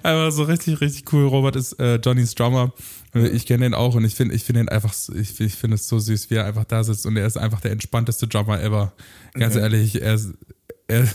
einfach 0.02 0.32
so 0.32 0.44
richtig, 0.44 0.80
richtig 0.80 1.12
cool. 1.12 1.26
Robert 1.26 1.56
ist 1.56 1.78
äh, 1.80 1.96
Johnnys 1.96 2.34
Drummer. 2.34 2.72
Ich 3.14 3.46
kenne 3.46 3.66
ihn 3.66 3.74
auch 3.74 3.94
und 3.94 4.04
ich 4.04 4.14
finde 4.14 4.34
ich 4.34 4.44
finde 4.44 4.60
ihn 4.62 4.68
einfach, 4.68 4.94
ich, 5.14 5.38
ich 5.40 5.54
finde 5.54 5.74
es 5.76 5.86
so 5.88 5.98
süß, 5.98 6.30
wie 6.30 6.34
er 6.36 6.46
einfach 6.46 6.64
da 6.64 6.82
sitzt 6.82 7.04
und 7.06 7.16
er 7.16 7.26
ist 7.26 7.36
einfach 7.36 7.60
der 7.60 7.72
entspannteste 7.72 8.26
Drummer 8.26 8.60
ever. 8.62 8.92
Ganz 9.34 9.54
Okay. 9.54 9.62
ehrlich, 9.64 10.00
er, 10.00 10.14
ist- 10.14 10.32
er 10.88 11.00
Ja, 11.04 11.08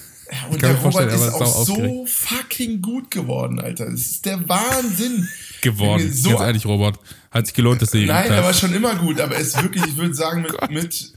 und 0.51 0.61
der 0.61 0.75
Robert 0.75 1.09
er 1.09 1.15
ist 1.15 1.33
auch 1.33 1.65
so 1.65 2.05
fucking 2.05 2.81
gut 2.81 3.09
geworden, 3.11 3.59
Alter. 3.59 3.85
Das 3.89 4.01
ist 4.01 4.25
der 4.25 4.47
Wahnsinn. 4.47 5.27
geworden. 5.61 6.11
So, 6.13 6.29
Ganz 6.31 6.41
ehrlich, 6.41 6.65
Robert. 6.65 6.99
Hat 7.31 7.45
sich 7.47 7.55
gelohnt, 7.55 7.81
dass 7.81 7.91
du 7.91 7.97
ihn 7.99 8.07
Nein, 8.07 8.29
er 8.31 8.43
war 8.43 8.53
schon 8.53 8.73
immer 8.73 8.95
gut, 8.95 9.19
aber 9.19 9.35
er 9.35 9.41
ist 9.41 9.61
wirklich, 9.61 9.83
ich 9.85 9.97
würde 9.97 10.13
sagen, 10.13 10.41
mit, 10.43 10.69
mit, 10.71 11.13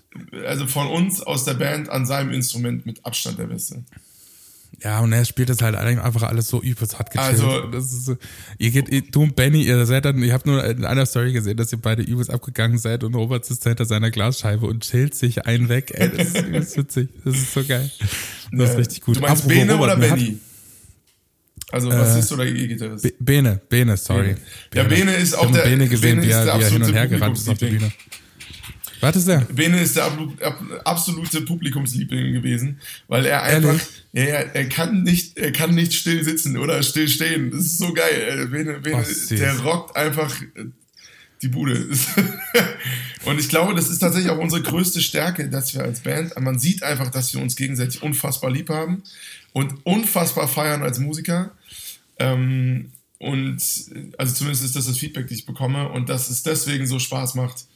also 0.46 0.66
von 0.66 0.86
uns 0.88 1.20
aus 1.22 1.44
der 1.44 1.54
Band 1.54 1.88
an 1.90 2.06
seinem 2.06 2.30
Instrument 2.32 2.86
mit 2.86 3.04
Abstand 3.04 3.38
der 3.38 3.46
Beste. 3.46 3.84
Ja, 4.82 5.00
und 5.00 5.12
er 5.12 5.24
spielt 5.26 5.50
das 5.50 5.60
halt 5.60 5.74
einfach 5.76 6.22
alles 6.22 6.48
so 6.48 6.62
übelst 6.62 6.98
hart 6.98 7.10
gechillt. 7.10 7.32
Also- 7.42 7.66
das 7.70 7.84
ist 7.92 8.04
so, 8.06 8.16
ihr 8.58 8.70
geht, 8.70 9.14
du 9.14 9.22
und 9.24 9.36
Benny, 9.36 9.62
ihr 9.62 9.84
seid 9.84 10.06
dann, 10.06 10.22
ihr 10.22 10.32
habt 10.32 10.46
nur 10.46 10.64
in 10.64 10.84
einer 10.86 11.04
Story 11.04 11.32
gesehen, 11.32 11.56
dass 11.58 11.70
ihr 11.72 11.78
beide 11.78 12.02
übelst 12.02 12.30
abgegangen 12.30 12.78
seid 12.78 13.04
und 13.04 13.14
Robert 13.14 13.44
sitzt 13.44 13.64
hinter 13.64 13.84
seiner 13.84 14.10
Glasscheibe 14.10 14.66
und 14.66 14.82
chillt 14.82 15.14
sich 15.14 15.44
einen 15.46 15.68
weg. 15.68 15.92
Ey, 15.94 16.10
das 16.16 16.28
ist 16.28 16.38
übelst 16.46 16.76
witzig. 16.78 17.08
Das 17.24 17.36
ist 17.36 17.52
so 17.52 17.62
geil. 17.64 17.90
Das 18.52 18.70
ist 18.70 18.78
richtig 18.78 19.00
gut. 19.02 19.16
Du 19.16 19.20
meinst 19.20 19.44
Apropos 19.44 19.58
Bene 19.58 19.72
Robert, 19.74 19.96
oder 19.98 20.08
Benny? 20.08 20.38
Also 21.72 21.88
Bassist 21.88 22.32
oder 22.32 22.46
E-Gitarrist? 22.46 23.02
Be- 23.04 23.14
Bene, 23.20 23.60
Bene, 23.68 23.96
sorry. 23.96 24.34
Ja, 24.74 24.82
Bene 24.84 25.14
ist 25.14 25.34
auch 25.34 25.50
der- 25.52 25.62
Bene 25.62 25.86
gesehen, 25.88 26.16
Bene 26.20 26.26
wie 26.26 26.30
er, 26.32 26.58
wie 26.58 26.62
er 26.62 26.68
hin 26.70 26.82
und 26.82 26.92
her 26.94 27.06
gerannt 27.06 27.36
ist 27.36 27.48
auf 27.48 27.58
der 27.58 27.66
Bühne. 27.68 27.92
Was 29.00 29.16
ist 29.16 29.28
der? 29.28 29.40
Bene 29.40 29.80
ist 29.80 29.96
der 29.96 30.10
absolute 30.84 31.40
Publikumsliebling 31.42 32.34
gewesen, 32.34 32.80
weil 33.08 33.26
er 33.26 33.42
einfach, 33.42 33.80
ja, 34.12 34.24
ja, 34.24 34.38
er 34.40 34.68
kann 34.68 35.02
nicht, 35.02 35.38
er 35.38 35.52
kann 35.52 35.74
nicht 35.74 35.94
still 35.94 36.22
sitzen 36.22 36.58
oder 36.58 36.82
still 36.82 37.08
stehen. 37.08 37.50
Das 37.50 37.60
ist 37.60 37.78
so 37.78 37.92
geil. 37.92 38.42
Äh, 38.42 38.46
Bene, 38.46 38.80
Bene, 38.80 39.04
süß. 39.04 39.28
der 39.28 39.58
rockt 39.60 39.96
einfach 39.96 40.40
äh, 40.42 40.66
die 41.42 41.48
Bude. 41.48 41.88
Und 43.24 43.40
ich 43.40 43.48
glaube, 43.48 43.74
das 43.74 43.88
ist 43.88 43.98
tatsächlich 43.98 44.30
auch 44.30 44.38
unsere 44.38 44.62
größte 44.62 45.00
Stärke, 45.00 45.48
dass 45.48 45.74
wir 45.74 45.82
als 45.82 46.00
Band, 46.00 46.38
man 46.38 46.58
sieht 46.58 46.82
einfach, 46.82 47.10
dass 47.10 47.32
wir 47.32 47.40
uns 47.40 47.56
gegenseitig 47.56 48.02
unfassbar 48.02 48.50
lieb 48.50 48.68
haben 48.68 49.02
und 49.52 49.74
unfassbar 49.84 50.48
feiern 50.48 50.82
als 50.82 50.98
Musiker. 50.98 51.52
Ähm, 52.18 52.92
und 53.18 53.62
also 54.16 54.34
zumindest 54.34 54.64
ist 54.64 54.76
das 54.76 54.86
das 54.86 54.98
Feedback, 54.98 55.28
das 55.28 55.38
ich 55.38 55.46
bekomme 55.46 55.88
und 55.90 56.08
dass 56.08 56.30
es 56.30 56.42
deswegen 56.42 56.86
so 56.86 56.98
Spaß 56.98 57.34
macht, 57.34 57.66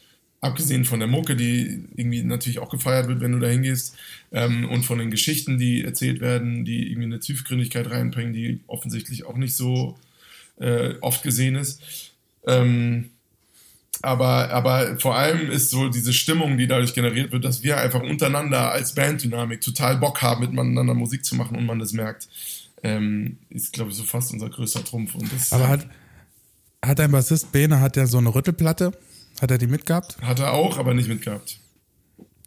abgesehen 0.44 0.84
von 0.84 1.00
der 1.00 1.08
Mucke, 1.08 1.36
die 1.36 1.84
irgendwie 1.96 2.22
natürlich 2.22 2.58
auch 2.58 2.68
gefeiert 2.68 3.08
wird, 3.08 3.20
wenn 3.20 3.32
du 3.32 3.38
da 3.38 3.48
hingehst, 3.48 3.96
ähm, 4.30 4.68
und 4.68 4.84
von 4.84 4.98
den 4.98 5.10
Geschichten, 5.10 5.58
die 5.58 5.82
erzählt 5.82 6.20
werden, 6.20 6.64
die 6.64 6.90
irgendwie 6.90 7.06
eine 7.06 7.20
Tiefgründigkeit 7.20 7.90
reinbringen, 7.90 8.34
die 8.34 8.60
offensichtlich 8.66 9.24
auch 9.24 9.36
nicht 9.36 9.56
so 9.56 9.98
äh, 10.60 10.94
oft 11.00 11.22
gesehen 11.22 11.54
ist. 11.56 12.12
Ähm, 12.46 13.10
aber, 14.02 14.50
aber 14.50 14.98
vor 15.00 15.16
allem 15.16 15.50
ist 15.50 15.70
so 15.70 15.88
diese 15.88 16.12
Stimmung, 16.12 16.58
die 16.58 16.66
dadurch 16.66 16.92
generiert 16.92 17.32
wird, 17.32 17.44
dass 17.44 17.62
wir 17.62 17.78
einfach 17.78 18.02
untereinander 18.02 18.70
als 18.70 18.94
Banddynamik 18.94 19.62
total 19.62 19.96
Bock 19.96 20.20
haben, 20.20 20.42
miteinander 20.42 20.94
Musik 20.94 21.24
zu 21.24 21.36
machen 21.36 21.56
und 21.56 21.64
man 21.64 21.78
das 21.78 21.92
merkt, 21.92 22.28
ähm, 22.82 23.38
ist, 23.48 23.72
glaube 23.72 23.90
ich, 23.90 23.96
so 23.96 24.02
fast 24.02 24.30
unser 24.32 24.50
größter 24.50 24.84
Trumpf. 24.84 25.14
Aber 25.52 25.68
hat, 25.68 25.88
hat 26.84 26.98
dein 26.98 27.12
Bassist 27.12 27.50
Bene, 27.50 27.80
hat 27.80 27.96
der 27.96 28.06
so 28.06 28.18
eine 28.18 28.34
Rüttelplatte? 28.34 28.92
Hat 29.40 29.50
er 29.50 29.58
die 29.58 29.66
mitgehabt? 29.66 30.16
hat 30.22 30.38
er 30.40 30.52
auch, 30.52 30.78
aber 30.78 30.94
nicht 30.94 31.08
mitgehabt. 31.08 31.58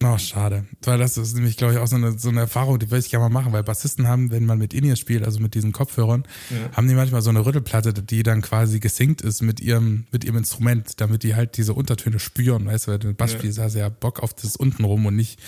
Oh, 0.04 0.16
schade. 0.20 0.66
Weil 0.84 1.00
das 1.00 1.18
ist 1.18 1.34
nämlich, 1.34 1.58
glaube 1.58 1.74
ich, 1.74 1.80
auch 1.80 1.88
so 1.88 1.96
eine, 1.96 2.20
so 2.20 2.30
eine 2.30 2.42
Erfahrung, 2.42 2.78
die 2.78 2.92
würde 2.92 3.00
ich 3.04 3.10
gerne 3.10 3.24
mal 3.28 3.30
machen, 3.42 3.52
weil 3.52 3.64
Bassisten 3.64 4.08
haben, 4.08 4.30
wenn 4.30 4.46
man 4.46 4.60
mit 4.60 4.72
In-Ears 4.76 5.00
spielt, 5.00 5.24
also 5.24 5.40
mit 5.40 5.56
diesen 5.56 5.72
Kopfhörern, 5.72 6.24
Ja. 6.52 6.72
haben 6.78 6.88
die 6.88 6.94
manchmal 6.94 7.24
so 7.24 7.32
eine 7.32 7.44
Rüttelplatte, 7.44 7.94
die 7.94 8.22
dann 8.22 8.44
quasi 8.44 8.80
gesinkt 8.80 9.22
ist 9.22 9.42
mit 9.42 9.60
ihrem, 9.60 10.06
mit 10.12 10.24
ihrem 10.24 10.38
Instrument, 10.38 11.02
damit 11.02 11.24
die 11.24 11.34
halt 11.34 11.58
diese 11.58 11.74
Untertöne 11.74 12.20
spüren, 12.20 12.68
weißt 12.68 12.86
du, 12.86 12.92
weil 12.92 13.00
du 13.00 13.14
Bass 13.16 13.38
Ja. 13.42 13.64
hast 13.64 13.74
ja 13.74 13.90
Bock 13.90 14.20
auf 14.22 14.36
das 14.36 14.56
untenrum 14.56 15.08
und 15.08 15.16
nicht, 15.16 15.40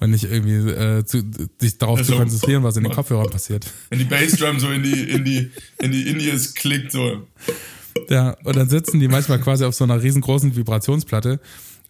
und 0.00 0.10
nicht 0.10 0.24
irgendwie 0.24 0.70
äh, 0.70 1.04
zu, 1.06 1.22
sich 1.58 1.78
darauf 1.78 2.00
zu 2.02 2.12
Also, 2.12 2.18
konzentrieren, 2.18 2.62
was 2.62 2.76
in 2.76 2.82
den. 2.84 2.92
Kopfhörern 2.92 3.30
passiert. 3.30 3.66
Wenn 3.88 4.00
die 4.00 4.04
Bassdrum 4.04 4.60
so 4.60 4.68
in 4.70 4.82
die, 4.82 5.00
in 5.10 5.24
die, 5.24 5.50
in 5.80 5.92
die 5.92 6.08
Indies 6.10 6.52
klickt, 6.54 6.92
so. 6.92 7.26
Ja, 8.08 8.36
und 8.44 8.56
dann 8.56 8.68
sitzen 8.68 9.00
die 9.00 9.08
manchmal 9.08 9.40
quasi 9.40 9.64
auf 9.64 9.74
so 9.74 9.84
einer 9.84 10.02
riesengroßen 10.02 10.56
Vibrationsplatte. 10.56 11.40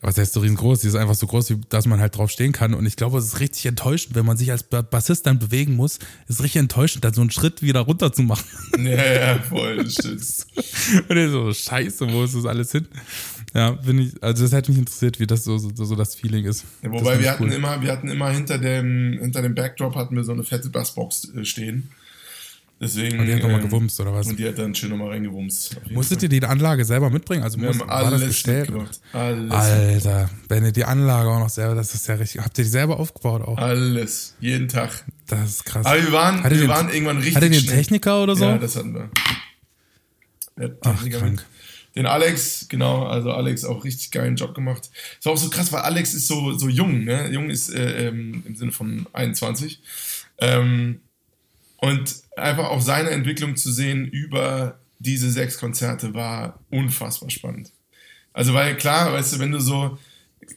Was 0.01 0.19
heißt 0.19 0.35
so 0.35 0.41
riesengroß? 0.41 0.81
Die 0.81 0.89
ist 0.89 0.97
einfach 0.97 1.15
so 1.15 1.27
groß, 1.27 1.55
dass 1.71 1.87
man 1.87 1.99
halt 1.99 2.19
drauf 2.19 2.31
stehen 2.31 2.53
kann. 2.53 2.75
Und 2.75 2.85
ich 2.85 2.97
glaube, 2.97 3.17
es 3.17 3.25
ist 3.29 3.41
richtig 3.41 3.65
enttäuschend, 3.65 4.15
wenn 4.15 4.27
man 4.27 4.37
sich 4.37 4.51
als 4.51 4.63
Ba- 4.63 4.83
Bassist 4.83 5.25
dann 5.27 5.39
bewegen 5.39 5.77
muss. 5.77 5.99
ist 6.29 6.43
richtig 6.43 6.61
enttäuschend, 6.61 7.07
dann 7.07 7.15
so 7.15 7.23
einen 7.23 7.31
Schritt 7.31 7.63
wieder 7.63 7.81
runter 7.81 8.13
zu 8.13 8.23
machen. 8.23 8.45
Ja, 8.85 9.13
ja, 9.15 9.39
voll, 9.39 9.77
das 9.83 9.95
stimmt. 9.95 10.47
Und 11.09 11.17
ich 11.17 11.31
so, 11.31 11.53
scheiße, 11.55 12.13
wo 12.13 12.25
ist 12.25 12.35
das 12.35 12.45
alles 12.45 12.73
hin? 12.73 12.87
Ja, 13.55 13.71
bin 13.71 13.99
ich, 14.01 14.23
also 14.23 14.43
das 14.43 14.53
hätte 14.53 14.73
mich 14.73 14.79
interessiert, 14.81 15.21
wie 15.21 15.27
das 15.27 15.45
so, 15.45 15.57
so, 15.57 15.71
so 15.73 15.95
das 15.97 16.17
Feeling 16.17 16.45
ist. 16.45 16.65
Ja, 16.83 16.91
wobei 16.91 17.15
wir 17.15 17.21
ich 17.21 17.29
hatten 17.31 17.45
cool. 17.45 17.53
immer, 17.53 17.81
wir 17.81 17.91
hatten 17.93 18.09
immer 18.09 18.29
hinter 18.31 18.59
dem, 18.59 19.17
hinter 19.23 19.41
dem 19.41 19.55
Backdrop 19.55 19.95
hatten 19.95 20.17
wir 20.17 20.25
so 20.25 20.33
eine 20.33 20.43
fette 20.43 20.69
Bassbox 20.69 21.33
äh, 21.35 21.45
stehen. 21.47 21.89
Deswegen. 22.81 23.21
Und 23.21 23.27
die 23.27 23.33
hat 23.35 23.41
nochmal 23.43 23.61
ähm, 23.61 23.67
gewumst, 23.67 23.99
oder 24.01 24.13
was? 24.13 24.27
Und 24.27 24.39
die 24.39 24.47
hat 24.47 24.59
dann 24.59 24.75
schön 24.75 24.91
nochmal 24.91 25.09
reingewumst. 25.11 25.77
Musstet 25.91 26.19
Fall. 26.19 26.25
ihr 26.33 26.41
die 26.41 26.47
Anlage 26.47 26.85
selber 26.85 27.09
mitbringen? 27.09 27.43
Also 27.43 27.59
Wir 27.59 27.69
muss, 27.69 27.79
haben 27.81 27.89
war 27.89 28.07
alles 28.07 28.27
bestellt? 28.27 28.71
Alles. 29.13 29.53
Alter, 29.53 30.31
wenn 30.49 30.65
ihr 30.65 30.73
die 30.73 30.85
Anlage 30.85 31.31
auch 31.31 31.39
noch 31.39 31.49
selber, 31.49 31.75
das 31.77 31.95
ist 31.95 32.07
ja 32.09 32.17
richtig. 32.17 32.43
Habt 32.43 32.59
ihr 32.59 32.65
die 32.65 32.71
selber 32.71 32.99
aufgebaut 32.99 33.43
auch? 33.43 33.57
Alles. 33.59 34.35
Jeden 34.41 34.69
Tag. 34.69 35.05
Das 35.29 35.49
ist 35.49 35.65
krass. 35.65 35.87
Aber 35.87 36.03
wir 36.03 36.13
waren, 36.13 36.43
wir 36.45 36.53
ihr- 36.63 36.69
waren 36.69 36.91
irgendwann 36.93 37.19
richtig. 37.19 37.37
Einen 37.43 37.55
schnell. 37.55 37.77
Techniker 37.77 38.23
oder 38.23 38.35
so? 38.37 38.45
Ja, 38.45 38.59
das 38.59 38.77
hatten 38.77 38.95
wir. 38.95 39.09
Der 40.57 40.77
Ach, 40.83 41.09
krank. 41.09 41.45
Den 41.97 42.07
Alex, 42.07 42.67
genau, 42.69 43.07
also 43.07 43.31
Alex 43.31 43.65
auch 43.65 43.85
richtig 43.85 44.11
geilen 44.11 44.35
Job 44.35 44.53
gemacht. 44.55 44.91
Ist 45.19 45.27
auch 45.29 45.37
so 45.37 45.49
krass, 45.49 45.71
weil 45.73 45.83
Alex 45.83 46.13
ist 46.13 46.27
so, 46.27 46.53
so 46.59 46.69
jung, 46.69 47.05
ne? 47.05 47.31
Jung 47.31 47.51
ist 47.51 47.73
äh, 47.73 48.09
ähm, 48.09 48.43
im 48.47 48.57
Sinne 48.57 48.73
von 48.73 49.07
21. 49.13 49.81
Ähm, 50.39 51.01
und 51.85 52.15
einfach 52.37 52.71
auch 52.71 52.81
seine 52.81 53.11
Entwicklung 53.11 53.57
zu 53.57 53.71
sehen 53.71 54.07
über 54.07 54.79
diese 54.99 55.31
sechs 55.31 55.59
Konzerte 55.59 56.15
war 56.15 56.61
unfassbar 56.71 57.31
spannend. 57.31 57.73
Also, 58.33 58.55
weil 58.55 58.77
klar, 58.77 59.13
weißt 59.13 59.35
du, 59.35 59.39
wenn 59.39 59.53
du 59.53 59.61
so, 59.61 59.99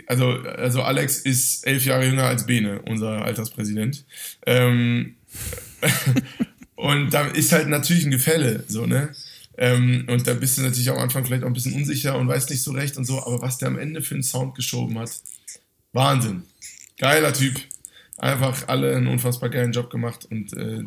also, 0.07 0.25
also 0.27 0.83
Alex 0.83 1.19
ist 1.19 1.67
elf 1.67 1.85
Jahre 1.85 2.05
jünger 2.05 2.23
als 2.23 2.45
Bene, 2.45 2.81
unser 2.83 3.25
Alterspräsident. 3.25 4.05
Ähm, 4.45 5.15
und 6.75 7.13
da 7.13 7.27
ist 7.27 7.51
halt 7.51 7.67
natürlich 7.67 8.05
ein 8.05 8.11
Gefälle, 8.11 8.63
so, 8.67 8.85
ne? 8.85 9.13
Ähm, 9.57 10.05
und 10.07 10.25
da 10.27 10.33
bist 10.33 10.57
du 10.57 10.61
natürlich 10.61 10.89
am 10.89 10.99
Anfang 10.99 11.25
vielleicht 11.25 11.43
auch 11.43 11.47
ein 11.47 11.53
bisschen 11.53 11.73
unsicher 11.73 12.17
und 12.17 12.29
weißt 12.29 12.49
nicht 12.51 12.63
so 12.63 12.71
recht 12.71 12.95
und 12.95 13.03
so, 13.05 13.21
aber 13.21 13.41
was 13.41 13.57
der 13.57 13.67
am 13.67 13.79
Ende 13.79 14.01
für 14.01 14.13
einen 14.13 14.23
Sound 14.23 14.55
geschoben 14.55 14.97
hat, 14.97 15.11
Wahnsinn. 15.91 16.43
Geiler 16.97 17.33
Typ. 17.33 17.59
Einfach 18.17 18.67
alle 18.67 18.95
einen 18.95 19.07
unfassbar 19.07 19.49
geilen 19.49 19.73
Job 19.73 19.89
gemacht 19.89 20.25
und 20.29 20.53
äh, 20.53 20.83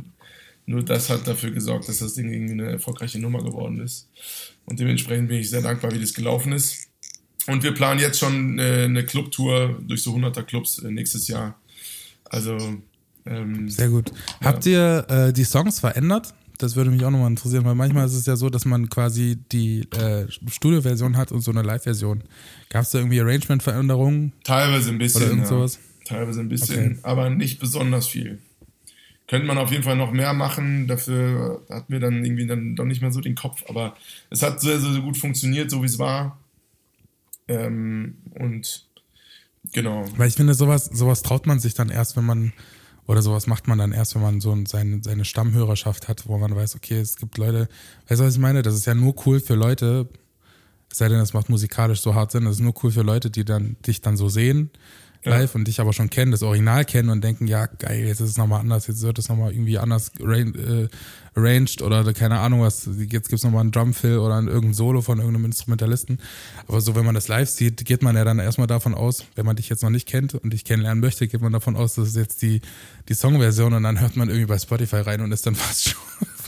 nur 0.71 0.85
das 0.85 1.11
hat 1.11 1.27
dafür 1.27 1.51
gesorgt, 1.51 1.89
dass 1.89 1.99
das 1.99 2.15
Ding 2.15 2.33
irgendwie 2.33 2.53
eine 2.53 2.71
erfolgreiche 2.71 3.19
Nummer 3.19 3.43
geworden 3.43 3.81
ist. 3.81 4.09
Und 4.67 4.79
dementsprechend 4.79 5.29
bin 5.29 5.39
ich 5.39 5.51
sehr 5.51 5.63
dankbar, 5.63 5.91
wie 5.93 5.99
das 5.99 6.15
gelaufen 6.15 6.53
ist. 6.53 6.89
Und 7.49 7.65
wir 7.65 7.75
planen 7.75 7.99
jetzt 7.99 8.21
schon 8.21 8.61
äh, 8.61 8.85
eine 8.85 9.05
Clubtour 9.05 9.81
durch 9.83 10.03
so 10.03 10.15
100er 10.15 10.45
Clubs 10.45 10.79
äh, 10.79 10.91
nächstes 10.93 11.27
Jahr. 11.27 11.61
Also, 12.25 12.57
ähm, 13.27 13.69
Sehr 13.69 13.89
gut. 13.89 14.13
Habt 14.45 14.65
ihr 14.65 15.05
äh, 15.09 15.33
die 15.33 15.43
Songs 15.43 15.81
verändert? 15.81 16.35
Das 16.59 16.77
würde 16.77 16.91
mich 16.91 17.05
auch 17.05 17.11
nochmal 17.11 17.31
interessieren, 17.31 17.65
weil 17.65 17.75
manchmal 17.75 18.07
ist 18.07 18.15
es 18.15 18.27
ja 18.27 18.37
so, 18.37 18.49
dass 18.49 18.65
man 18.65 18.89
quasi 18.89 19.39
die 19.51 19.81
äh, 19.91 20.27
Studioversion 20.31 21.17
hat 21.17 21.33
und 21.33 21.41
so 21.41 21.51
eine 21.51 21.63
Live-Version. 21.63 22.23
Gab 22.69 22.83
es 22.83 22.91
da 22.91 22.99
irgendwie 22.99 23.21
Arrangement-Veränderungen 23.21 24.35
teilweise 24.45 24.91
ein 24.91 24.99
bisschen. 24.99 25.23
oder 25.23 25.31
irgend 25.31 25.45
ja. 25.45 25.49
sowas? 25.49 25.81
Teilweise 26.05 26.41
ein 26.41 26.49
bisschen, 26.49 26.93
Okay. 26.93 26.99
aber 27.03 27.31
nicht 27.31 27.59
besonders 27.59 28.07
viel. 28.07 28.39
Könnte 29.31 29.47
man 29.47 29.59
auf 29.59 29.71
jeden 29.71 29.85
Fall 29.85 29.95
noch 29.95 30.11
mehr 30.11 30.33
machen, 30.33 30.89
dafür 30.89 31.65
hat 31.71 31.89
mir 31.89 32.01
dann 32.01 32.25
irgendwie 32.25 32.49
dann 32.49 32.75
doch 32.75 32.85
nicht 32.85 33.01
mehr 33.01 33.13
so 33.13 33.21
den 33.21 33.37
Kopf, 33.37 33.63
aber 33.69 33.95
es 34.29 34.43
hat 34.43 34.61
sehr, 34.61 34.81
sehr, 34.81 35.01
gut 35.03 35.17
funktioniert, 35.17 35.71
so 35.71 35.83
wie 35.83 35.87
es 35.87 36.01
war. 36.01 36.41
Ähm, 37.47 38.17
und 38.41 38.89
genau. 39.73 40.05
Weil 40.17 40.27
ich 40.27 40.35
finde, 40.35 40.55
sowas, 40.55 40.87
sowas 40.87 41.23
traut 41.23 41.47
man 41.47 41.61
sich 41.61 41.75
dann 41.75 41.91
erst, 41.91 42.17
wenn 42.17 42.27
man, 42.27 42.53
oder 43.07 43.23
sowas 43.23 43.47
macht 43.47 43.69
man 43.69 43.79
dann 43.79 43.93
erst, 43.93 44.17
wenn 44.17 44.23
man 44.23 44.41
so 44.41 44.59
seine, 44.67 45.01
seine 45.05 45.25
Stammhörerschaft 45.25 46.09
hat, 46.09 46.27
wo 46.27 46.37
man 46.37 46.57
weiß, 46.57 46.75
okay, 46.75 46.99
es 46.99 47.17
gibt 47.17 47.39
Leute, 47.39 47.69
weißt 48.09 48.21
du, 48.21 48.25
was 48.25 48.35
ich 48.35 48.41
meine? 48.41 48.63
Das 48.63 48.75
ist 48.75 48.87
ja 48.87 48.97
nur 48.97 49.15
cool 49.27 49.39
für 49.39 49.55
Leute, 49.55 50.09
es 50.91 50.99
sei 50.99 51.09
denn, 51.09 51.21
das 51.21 51.35
macht 51.35 51.49
musikalisch 51.49 52.01
so 52.01 52.17
hart 52.17 52.33
Sinn, 52.33 52.47
das 52.47 52.57
ist 52.57 52.63
nur 52.63 52.75
cool 52.83 52.91
für 52.91 53.03
Leute, 53.03 53.31
die 53.31 53.45
dann 53.45 53.77
dich 53.87 54.01
dann 54.01 54.17
so 54.17 54.29
sehen, 54.29 54.71
live 55.25 55.55
und 55.55 55.69
dich 55.69 55.81
aber 55.81 55.93
schon 55.93 56.09
kennen, 56.09 56.33
das 56.33 56.43
Original 56.43 56.85
kennen 56.85 57.11
und 57.11 57.23
denken, 57.23 57.47
ja 57.47 57.67
geil, 57.67 58.07
jetzt 58.07 58.21
ist 58.21 58.31
es 58.31 58.39
nochmal 58.39 58.61
anders, 58.61 58.87
jetzt 58.87 59.03
wird 59.03 59.19
es 59.19 59.29
nochmal 59.29 59.53
irgendwie 59.53 59.79
anders 59.79 60.13
äh, 60.19 60.89
arranged 61.35 61.83
oder 61.83 62.11
keine 62.15 62.41
Ahnung 62.41 62.63
was, 62.63 62.89
jetzt 62.99 63.29
gibt's 63.29 63.45
nochmal 63.45 63.61
einen 63.61 63.71
Drumfill 63.71 64.19
oder 64.19 64.37
ein 64.37 64.49
irgendein 64.49 64.75
Solo 64.75 65.03
von 65.03 65.19
irgendeinem 65.19 65.45
Instrumentalisten. 65.47 66.19
Aber 66.67 66.81
so, 66.81 66.95
wenn 66.95 67.05
man 67.05 67.15
das 67.15 67.29
live 67.29 67.49
sieht, 67.49 67.85
geht 67.85 68.03
man 68.03 68.17
ja 68.17 68.25
dann 68.25 68.39
erstmal 68.39 68.67
davon 68.67 68.95
aus, 68.95 69.25
wenn 69.35 69.45
man 69.45 69.57
dich 69.57 69.69
jetzt 69.69 69.83
noch 69.83 69.91
nicht 69.91 70.09
kennt 70.09 70.35
und 70.35 70.53
dich 70.53 70.65
kennenlernen 70.65 71.01
möchte, 71.01 71.29
geht 71.29 71.43
man 71.43 71.53
davon 71.53 71.77
aus, 71.77 71.95
das 71.95 72.09
ist 72.09 72.17
jetzt 72.17 72.43
die, 72.43 72.63
die 73.09 73.15
Songversion 73.15 73.75
und 73.75 73.83
dann 73.83 74.01
hört 74.01 74.17
man 74.17 74.29
irgendwie 74.29 74.47
bei 74.47 74.59
Spotify 74.59 74.97
rein 74.97 75.21
und 75.21 75.33
ist 75.33 75.47
dann 75.47 75.55
fast 75.57 75.91
schon, 75.91 76.01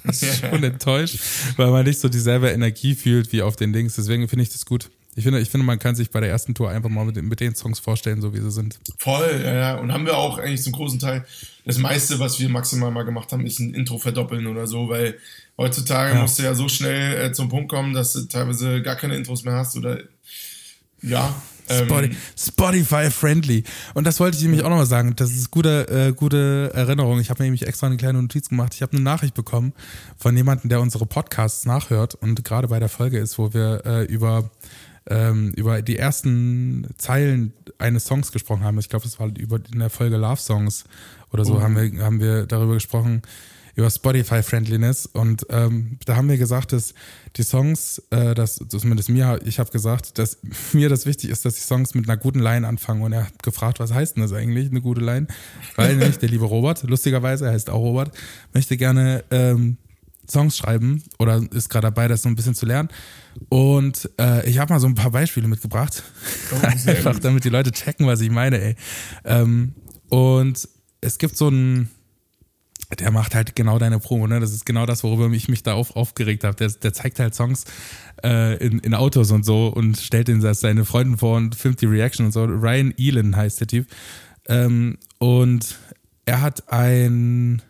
fast 0.03 0.25
schon 0.25 0.65
enttäuscht, 0.65 1.19
weil 1.57 1.71
man 1.71 1.85
nicht 1.85 2.01
so 2.01 2.09
dieselbe 2.09 2.49
Energie 2.51 2.95
fühlt 2.95 3.33
wie 3.33 3.43
auf 3.43 3.57
den 3.57 3.73
Dings. 3.73 3.97
Deswegen 3.97 4.29
finde 4.29 4.45
ich 4.45 4.51
das 4.51 4.65
gut. 4.65 4.91
Ich 5.15 5.25
finde, 5.25 5.41
ich 5.41 5.51
finde, 5.51 5.67
man 5.67 5.79
kann 5.79 5.95
sich 5.95 6.11
bei 6.11 6.21
der 6.21 6.31
ersten 6.31 6.55
Tour 6.55 6.71
einfach 6.71 6.89
mal 6.89 7.05
mit, 7.05 7.17
den- 7.17 7.29
mit 7.29 7.41
den 7.41 7.55
Songs 7.55 7.79
vorstellen, 7.79 8.23
so 8.23 8.33
wie 8.33 8.41
sie 8.41 8.51
sind. 8.51 8.79
Voll, 8.99 9.43
ja, 9.45 9.53
ja. 9.55 9.75
Und 9.77 9.93
haben 9.93 10.07
wir 10.07 10.17
auch 10.17 10.39
eigentlich 10.39 10.63
zum 10.63 10.73
großen 10.73 10.99
Teil. 10.99 11.25
Das 11.67 11.77
meiste, 11.79 12.19
was 12.19 12.41
wir 12.41 12.49
maximal 12.49 12.91
mal 12.91 13.05
gemacht 13.05 13.31
haben, 13.31 13.45
ist 13.47 13.59
ein 13.61 13.75
Intro 13.75 13.99
verdoppeln 13.99 14.47
oder 14.47 14.67
so, 14.67 14.89
weil 14.89 15.19
heutzutage 15.59 16.15
Ja. 16.15 16.23
musst 16.23 16.39
du 16.39 16.45
ja 16.45 16.55
so 16.55 16.67
schnell 16.69 17.27
äh, 17.27 17.33
zum 17.33 17.49
Punkt 17.51 17.71
kommen, 17.71 17.93
dass 17.93 18.15
du 18.15 18.23
teilweise 18.23 18.81
gar 18.81 18.97
keine 18.97 19.15
Intros 19.17 19.45
mehr 19.45 19.55
hast 19.55 19.77
oder 19.77 19.99
ja. 21.03 21.35
ähm, 21.69 21.85
Spotify, 21.87 22.17
Spotify 22.39 23.11
friendly. 23.11 23.65
Und 23.95 24.07
das 24.07 24.19
wollte 24.19 24.37
ich 24.39 24.43
nämlich 24.43 24.63
auch 24.63 24.71
nochmal 24.71 24.87
sagen. 24.87 25.15
Das 25.17 25.31
ist 25.31 25.51
gute, 25.51 25.89
äh, 25.89 26.13
gute 26.13 26.71
Erinnerung. 26.75 27.21
Ich 27.21 27.29
habe 27.31 27.43
mir 27.43 27.47
nämlich 27.47 27.67
extra 27.67 27.87
eine 27.87 27.97
kleine 27.99 28.23
Notiz 28.23 28.49
gemacht. 28.49 28.73
Ich 28.75 28.83
habe 28.83 28.93
eine 28.93 29.03
Nachricht 29.03 29.35
bekommen 29.35 29.73
von 30.17 30.37
jemandem, 30.37 30.71
der 30.71 30.81
unsere 30.81 31.05
Podcasts 31.07 31.67
nachhört 31.67 32.15
und 32.15 32.45
gerade 32.45 32.69
bei 32.69 32.79
der 32.79 32.89
Folge 32.89 33.19
ist, 33.19 33.39
wo 33.39 33.53
wir 33.53 33.83
äh, 33.85 34.05
über 34.05 34.51
ähm, 35.09 35.53
über 35.57 35.83
die 35.83 35.99
ersten 35.99 36.87
Zeilen 36.99 37.53
eines 37.79 38.05
Songs 38.05 38.33
gesprochen 38.33 38.65
haben. 38.65 38.79
Ich 38.79 38.89
glaube, 38.89 39.05
das 39.05 39.19
war 39.19 39.29
über 39.39 39.61
in 39.73 39.81
der 39.81 39.91
Folge 39.91 40.17
Love 40.17 40.41
Songs 40.41 40.85
oder 41.33 41.45
so 41.45 41.57
Oh. 41.57 41.61
haben 41.61 41.77
wir 41.77 42.05
haben 42.05 42.21
wir 42.21 42.47
darüber 42.47 42.75
gesprochen 42.75 43.23
über 43.75 43.89
Spotify 43.91 44.43
Friendliness 44.43 45.07
und 45.07 45.47
ähm, 45.49 45.97
da 46.05 46.17
haben 46.17 46.29
wir 46.29 46.37
gesagt, 46.37 46.73
dass 46.73 46.93
die 47.37 47.43
Songs, 47.43 48.03
äh, 48.11 48.35
dass 48.35 48.57
zumindest 48.69 49.09
mir, 49.09 49.41
ich 49.47 49.59
habe 49.59 49.71
gesagt, 49.71 50.19
dass 50.19 50.39
mir 50.75 50.91
das 50.91 51.07
wichtig 51.07 51.31
ist, 51.31 51.45
dass 51.47 51.55
die 51.55 51.63
Songs 51.63 51.95
mit 51.95 52.07
einer 52.09 52.19
guten 52.19 52.41
Line 52.41 52.69
anfangen 52.69 53.01
und 53.03 53.13
er 53.13 53.27
hat 53.27 53.43
gefragt, 53.43 53.81
was 53.81 53.93
heißt 53.95 54.17
denn 54.17 54.23
das 54.23 54.33
eigentlich, 54.35 54.71
eine 54.71 54.83
gute 54.83 55.01
Line? 55.01 55.27
Weil 55.77 55.97
nämlich 55.97 56.19
der 56.19 56.29
liebe 56.29 56.45
Robert, 56.45 56.83
lustigerweise, 56.83 57.47
er 57.47 57.53
heißt 57.53 57.71
auch 57.71 57.81
Robert, 57.81 58.15
möchte 58.53 58.77
gerne 58.77 59.25
ähm, 59.31 59.79
Songs 60.29 60.57
schreiben 60.57 61.03
oder 61.19 61.43
ist 61.53 61.69
gerade 61.69 61.87
dabei, 61.87 62.09
das 62.09 62.23
so 62.23 62.29
ein 62.29 62.37
bisschen 62.37 62.55
zu 62.55 62.67
lernen. 62.67 62.89
Und 63.49 64.11
äh, 64.19 64.49
ich 64.49 64.59
habe 64.59 64.73
mal 64.73 64.81
so 64.81 64.87
ein 64.87 64.95
paar 64.95 65.11
Beispiele 65.11 65.49
mitgebracht. 65.49 66.03
Oh, 66.53 66.67
Einfach 66.91 67.19
damit 67.19 67.45
die 67.45 67.49
Leute 67.49 67.73
checken, 67.73 68.07
was 68.07 68.21
ich 68.21 68.31
meine, 68.31 68.61
ey. 68.61 68.77
Ähm, 69.25 69.75
und 70.09 70.69
es 71.01 71.19
gibt 71.19 71.37
so 71.37 71.49
einen, 71.49 71.91
der 72.99 73.11
macht 73.11 73.35
halt 73.35 73.57
genau 73.57 73.79
deine 73.79 73.99
Promo, 73.99 74.27
ne? 74.27 74.41
Das 74.41 74.53
ist 74.53 74.67
genau 74.67 74.87
das, 74.87 75.03
worüber 75.03 75.31
ich 75.33 75.49
mich 75.49 75.63
da 75.63 75.75
auf, 75.75 75.97
aufgeregt 75.97 76.45
habe. 76.45 76.55
Der, 76.57 76.69
der 76.69 76.93
zeigt 76.93 77.19
halt 77.19 77.35
Songs 77.35 77.65
äh, 78.23 78.57
in, 78.65 78.79
in 78.81 78.95
Autos 78.95 79.31
und 79.31 79.45
so 79.45 79.69
und 79.69 79.97
stellt 79.99 80.29
den 80.29 80.41
seine 80.41 80.85
Freunden 80.85 81.19
vor 81.19 81.37
und 81.37 81.55
filmt 81.55 81.81
die 81.81 81.87
Reaction 81.87 82.27
und 82.27 82.33
so. 82.33 82.45
Ryan 82.45 82.95
Elan 82.97 83.37
heißt 83.37 83.61
der 83.61 83.67
Typ. 83.67 83.87
Ähm, 84.47 84.99
und 85.19 85.77
er 86.25 86.41
hat 86.41 86.71
ein 86.71 87.63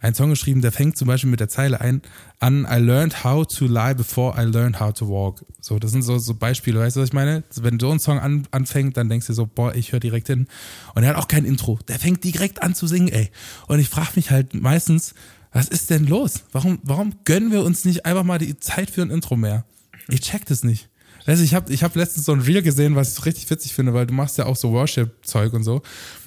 einen 0.00 0.14
Song 0.14 0.30
geschrieben, 0.30 0.62
der 0.62 0.72
fängt 0.72 0.96
zum 0.96 1.08
Beispiel 1.08 1.30
mit 1.30 1.40
der 1.40 1.48
Zeile 1.48 1.80
ein, 1.80 2.02
an 2.38 2.66
I 2.70 2.76
learned 2.76 3.24
how 3.24 3.46
to 3.46 3.66
lie 3.66 3.94
before 3.94 4.40
I 4.40 4.44
learned 4.44 4.78
how 4.80 4.92
to 4.92 5.08
walk. 5.08 5.44
So, 5.60 5.78
das 5.78 5.90
sind 5.90 6.02
so, 6.02 6.18
so 6.18 6.34
Beispiele, 6.34 6.78
weißt 6.78 6.96
du, 6.96 7.00
was 7.00 7.08
ich 7.08 7.14
meine? 7.14 7.42
Wenn 7.56 7.80
so 7.80 7.90
ein 7.90 7.98
Song 7.98 8.18
an, 8.18 8.46
anfängt, 8.50 8.96
dann 8.96 9.08
denkst 9.08 9.26
du 9.26 9.32
so, 9.32 9.46
boah, 9.46 9.74
ich 9.74 9.92
höre 9.92 10.00
direkt 10.00 10.28
hin. 10.28 10.46
Und 10.94 11.02
er 11.02 11.10
hat 11.10 11.16
auch 11.16 11.28
kein 11.28 11.44
Intro. 11.44 11.78
Der 11.88 11.98
fängt 11.98 12.22
direkt 12.22 12.62
an 12.62 12.74
zu 12.74 12.86
singen, 12.86 13.08
ey. 13.08 13.30
Und 13.66 13.80
ich 13.80 13.88
frage 13.88 14.12
mich 14.14 14.30
halt 14.30 14.54
meistens, 14.54 15.14
was 15.52 15.68
ist 15.68 15.90
denn 15.90 16.06
los? 16.06 16.44
Warum, 16.52 16.78
warum 16.82 17.14
gönnen 17.24 17.50
wir 17.50 17.64
uns 17.64 17.84
nicht 17.84 18.06
einfach 18.06 18.24
mal 18.24 18.38
die 18.38 18.58
Zeit 18.60 18.90
für 18.90 19.02
ein 19.02 19.10
Intro 19.10 19.36
mehr? 19.36 19.64
Ich 20.08 20.20
check 20.20 20.46
das 20.46 20.62
nicht. 20.62 20.88
Du, 21.26 21.32
ich 21.32 21.54
habe 21.54 21.72
ich 21.72 21.82
hab 21.82 21.94
letztens 21.94 22.24
so 22.24 22.32
ein 22.32 22.40
Reel 22.40 22.62
gesehen, 22.62 22.96
was 22.96 23.18
ich 23.18 23.26
richtig 23.26 23.50
witzig 23.50 23.74
finde, 23.74 23.92
weil 23.92 24.06
du 24.06 24.14
machst 24.14 24.38
ja 24.38 24.46
auch 24.46 24.56
so 24.56 24.72
Worship-Zeug 24.72 25.52
und 25.52 25.62
so. 25.62 25.82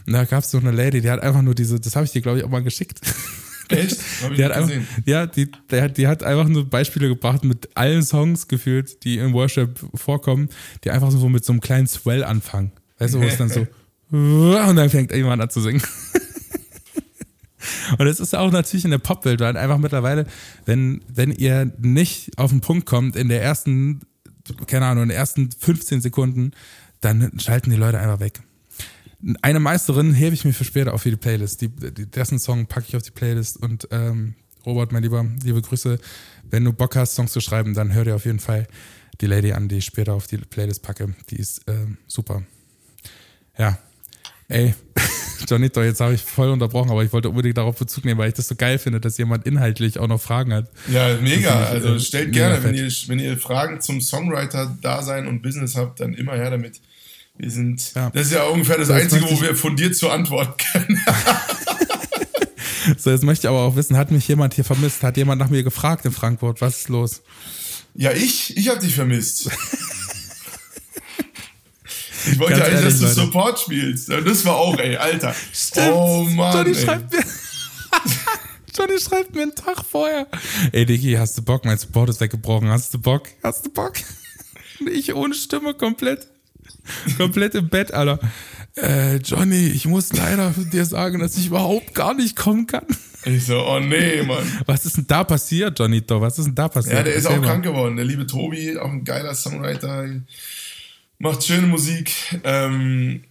Und 0.06 0.14
da 0.14 0.26
gab 0.26 0.44
es 0.44 0.52
so 0.52 0.60
eine 0.60 0.72
Lady, 0.72 1.02
die 1.02 1.10
hat 1.10 1.22
einfach 1.22 1.42
nur 1.42 1.56
diese, 1.56 1.80
das 1.80 1.96
habe 1.96 2.06
ich 2.06 2.12
dir, 2.12 2.22
glaube 2.22 2.38
ich, 2.38 2.44
auch 2.44 2.50
mal 2.50 2.62
geschickt. 2.62 3.02
Echt? 3.72 3.98
Hab 4.24 4.32
ich 4.32 4.38
Die 4.38 4.46
hat 4.46 4.52
einfach, 4.52 4.72
ja, 5.06 5.26
die, 5.28 5.50
der, 5.70 5.84
hat- 5.84 5.98
die 5.98 6.08
hat 6.08 6.24
einfach 6.24 6.48
nur 6.48 6.70
Beispiele 6.70 7.08
gebracht 7.08 7.44
mit 7.44 7.70
allen 7.76 8.04
Songs 8.04 8.48
gefühlt, 8.48 9.04
die 9.04 9.18
im 9.18 9.34
Worship 9.34 9.80
vorkommen, 9.96 10.50
die 10.84 10.92
einfach 10.92 11.12
so 11.12 11.30
mit 11.30 11.44
so 11.46 11.54
einem 11.54 11.62
kleinen 11.62 11.88
Swell 11.88 12.24
anfangen. 12.24 12.72
Weißt 13.00 13.14
du, 13.16 13.20
wo 13.22 13.24
es 13.24 13.38
dann 13.38 13.50
so 13.50 13.66
und 14.12 14.76
dann 14.76 14.90
fängt 14.90 15.12
jemand 15.14 15.42
an 15.42 15.50
zu 15.50 15.62
singen. 15.62 15.82
Und 17.98 18.08
es 18.08 18.20
ist 18.20 18.34
auch 18.36 18.52
natürlich 18.52 18.86
in 18.86 18.92
der 18.92 18.98
Popwelt, 18.98 19.40
weil 19.40 19.56
einfach 19.56 19.78
mittlerweile, 19.78 20.26
wenn, 20.66 21.02
wenn 21.08 21.32
ihr 21.32 21.72
nicht 21.80 22.32
auf 22.38 22.50
den 22.52 22.62
Punkt 22.62 22.86
kommt 22.86 23.16
in 23.16 23.28
der 23.28 23.42
ersten, 23.44 24.00
keine 24.68 24.86
Ahnung, 24.88 25.04
in 25.04 25.10
den 25.10 25.18
ersten 25.18 25.50
15 25.52 26.02
Sekunden, 26.02 26.52
dann 27.02 27.32
schalten 27.40 27.70
die 27.70 27.76
Leute 27.76 28.00
einfach 28.00 28.20
weg. 28.20 28.40
Eine 29.42 29.60
Meisterin 29.60 30.14
hebe 30.14 30.34
ich 30.34 30.46
mir 30.46 30.54
für 30.54 30.64
später 30.64 30.94
auf 30.94 31.04
für 31.04 31.12
die 31.12 31.18
Playlist. 31.18 31.62
Die, 31.62 31.70
die, 31.70 32.10
dessen 32.10 32.40
Song 32.40 32.66
packe 32.66 32.86
ich 32.90 32.96
auf 32.96 33.04
die 33.04 33.12
Playlist 33.12 33.58
und 33.58 33.88
ähm, 33.92 34.36
Robert, 34.66 34.92
mein 34.92 35.04
Lieber, 35.04 35.26
liebe 35.44 35.62
Grüße. 35.62 36.00
Wenn 36.50 36.66
du 36.66 36.74
Bock 36.74 36.96
hast, 36.96 37.16
Songs 37.16 37.32
zu 37.32 37.42
schreiben, 37.42 37.74
dann 37.74 37.94
hör 37.94 38.04
dir 38.04 38.16
auf 38.16 38.26
jeden 38.26 38.40
Fall 38.40 38.68
die 39.20 39.28
Lady 39.28 39.54
an, 39.54 39.68
die 39.68 39.78
ich 39.78 39.86
später 39.86 40.14
auf 40.14 40.28
die 40.28 40.38
Playlist 40.38 40.82
packe. 40.82 41.14
Die 41.30 41.38
ist 41.38 41.62
ähm, 41.68 41.98
super. 42.08 42.44
Ja. 43.58 43.78
Ey, 44.48 44.74
Johnito, 45.48 45.82
jetzt 45.82 46.02
habe 46.02 46.14
ich 46.14 46.22
voll 46.22 46.50
unterbrochen, 46.50 46.92
aber 46.92 47.04
ich 47.04 47.14
wollte 47.14 47.30
unbedingt 47.30 47.58
darauf 47.58 47.78
Bezug 47.78 48.06
nehmen, 48.06 48.20
weil 48.20 48.30
ich 48.30 48.34
das 48.34 48.48
so 48.48 48.56
geil 48.56 48.80
finde, 48.80 49.00
dass 49.00 49.18
jemand 49.18 49.46
inhaltlich 49.46 50.00
auch 50.00 50.08
noch 50.08 50.20
Fragen 50.20 50.54
hat. 50.54 50.70
Ja, 50.92 51.16
mega. 51.18 51.62
Ich, 51.64 51.70
Also 51.70 51.96
äh, 51.96 52.00
stellt 52.00 52.34
gerne, 52.34 52.64
wenn 52.64 52.76
ihr, 52.76 52.92
wenn 53.08 53.20
ihr 53.20 53.38
Fragen 53.38 53.82
zum 53.82 54.02
Songwriter-Dasein 54.02 55.28
und 55.28 55.42
Business 55.42 55.76
habt, 55.76 56.00
dann 56.00 56.14
immer 56.14 56.34
her 56.34 56.50
damit. 56.50 56.82
Wir 57.38 57.50
sind, 57.50 57.94
Ja. 57.96 58.10
das 58.12 58.28
ist 58.28 58.34
ja 58.34 58.44
ungefähr 58.44 58.78
das 58.78 58.90
jetzt 58.90 59.14
Einzige, 59.14 59.26
wo 59.32 59.42
wir 59.42 59.56
fundiert 59.56 59.96
zu 59.96 60.10
antworten 60.10 60.54
können. 60.72 61.00
So, 62.98 63.12
jetzt 63.12 63.24
möchte 63.24 63.46
ich 63.46 63.50
aber 63.50 63.60
auch 63.62 63.76
wissen, 63.76 63.96
hat 63.96 64.10
mich 64.10 64.28
jemand 64.28 64.56
hier 64.56 64.64
vermisst? 64.66 65.04
Hat 65.04 65.16
jemand 65.16 65.40
nach 65.40 65.50
mir 65.50 65.62
gefragt 65.62 66.04
in 66.06 66.12
Frankfurt? 66.12 66.62
Was 66.62 66.80
ist 66.80 66.90
los? 66.90 67.22
ja, 67.94 68.12
ich, 68.12 68.58
ich 68.58 68.70
hab 68.70 68.80
dich 68.80 68.96
vermisst. 68.96 69.50
Ich 72.32 72.38
wollte 72.38 72.54
Ganz 72.54 72.66
eigentlich, 72.66 72.82
ehrlich, 72.84 73.00
dass 73.00 73.00
du 73.00 73.06
Leute. 73.06 73.16
Support 73.32 73.60
spielst. 73.60 74.10
Das 74.10 74.46
war 74.46 74.56
auch, 74.56 74.78
ey, 74.78 74.96
Alter. 74.96 75.34
Oh 75.78 76.24
Mann. 76.24 76.54
Johnny 76.56 76.78
ey. 76.78 76.86
schreibt 76.86 77.12
mir. 77.12 77.24
Johnny 78.78 79.00
schreibt 79.00 79.34
mir 79.36 79.42
einen 79.42 79.56
Tag 79.56 79.84
vorher. 79.90 80.28
Ey, 80.72 80.86
Diggi, 80.86 81.14
hast 81.14 81.36
du 81.38 81.42
Bock? 81.42 81.66
Mein 81.66 81.80
Support 81.80 82.12
ist 82.12 82.22
weggebrochen. 82.22 82.70
Hast 82.70 82.94
du 82.94 83.00
Bock? 83.00 83.24
Hast 83.44 83.66
du 83.66 83.72
Bock? 83.72 83.94
Ich 84.92 85.14
ohne 85.16 85.34
Stimme 85.34 85.74
komplett. 85.74 86.28
Komplett 87.18 87.56
im 87.56 87.70
Bett, 87.70 87.94
Alter. 87.94 88.20
Äh, 88.76 89.18
Johnny, 89.18 89.68
ich 89.68 89.86
muss 89.86 90.14
leider 90.14 90.54
dir 90.72 90.86
sagen, 90.86 91.20
dass 91.20 91.38
ich 91.38 91.48
überhaupt 91.48 91.94
gar 91.94 92.14
nicht 92.14 92.36
kommen 92.36 92.68
kann. 92.68 92.86
Ich 93.26 93.46
so, 93.46 93.60
oh 93.68 93.80
nee, 93.80 94.24
Mann. 94.24 94.44
Was 94.66 94.86
ist 94.86 94.98
denn 94.98 95.08
da 95.08 95.24
passiert, 95.24 95.78
Johnito? 95.78 96.20
Was 96.22 96.40
ist 96.40 96.46
denn 96.46 96.56
da 96.56 96.68
passiert? 96.68 96.98
Ja, 96.98 97.04
der 97.04 97.14
ist 97.14 97.26
Erzähl 97.26 97.38
auch 97.38 97.42
mal. 97.42 97.48
krank 97.48 97.64
geworden. 97.64 97.96
Der 97.96 98.06
liebe 98.06 98.26
Tobi, 98.26 98.78
auch 98.78 98.90
ein 98.90 99.04
geiler 99.04 99.36
Songwriter, 99.36 100.08
macht 101.20 101.44
schöne 101.44 101.68
Musik 101.68 102.12
ähm, 102.44 103.24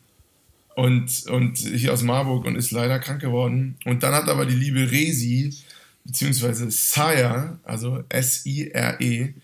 und, 0.77 1.27
und 1.27 1.59
hier 1.59 1.93
aus 1.93 2.03
Marburg 2.03 2.45
und 2.45 2.55
ist 2.57 2.71
leider 2.71 3.01
krank 3.01 3.21
geworden. 3.21 3.77
Und 3.85 4.03
dann 4.03 4.15
hat 4.15 4.29
aber 4.29 4.47
die 4.47 4.55
liebe 4.55 4.91
Resi, 4.91 5.55
beziehungsweise 6.05 6.71
Saya, 6.71 7.59
also 7.65 8.05
S-I-R-E, 8.11 9.35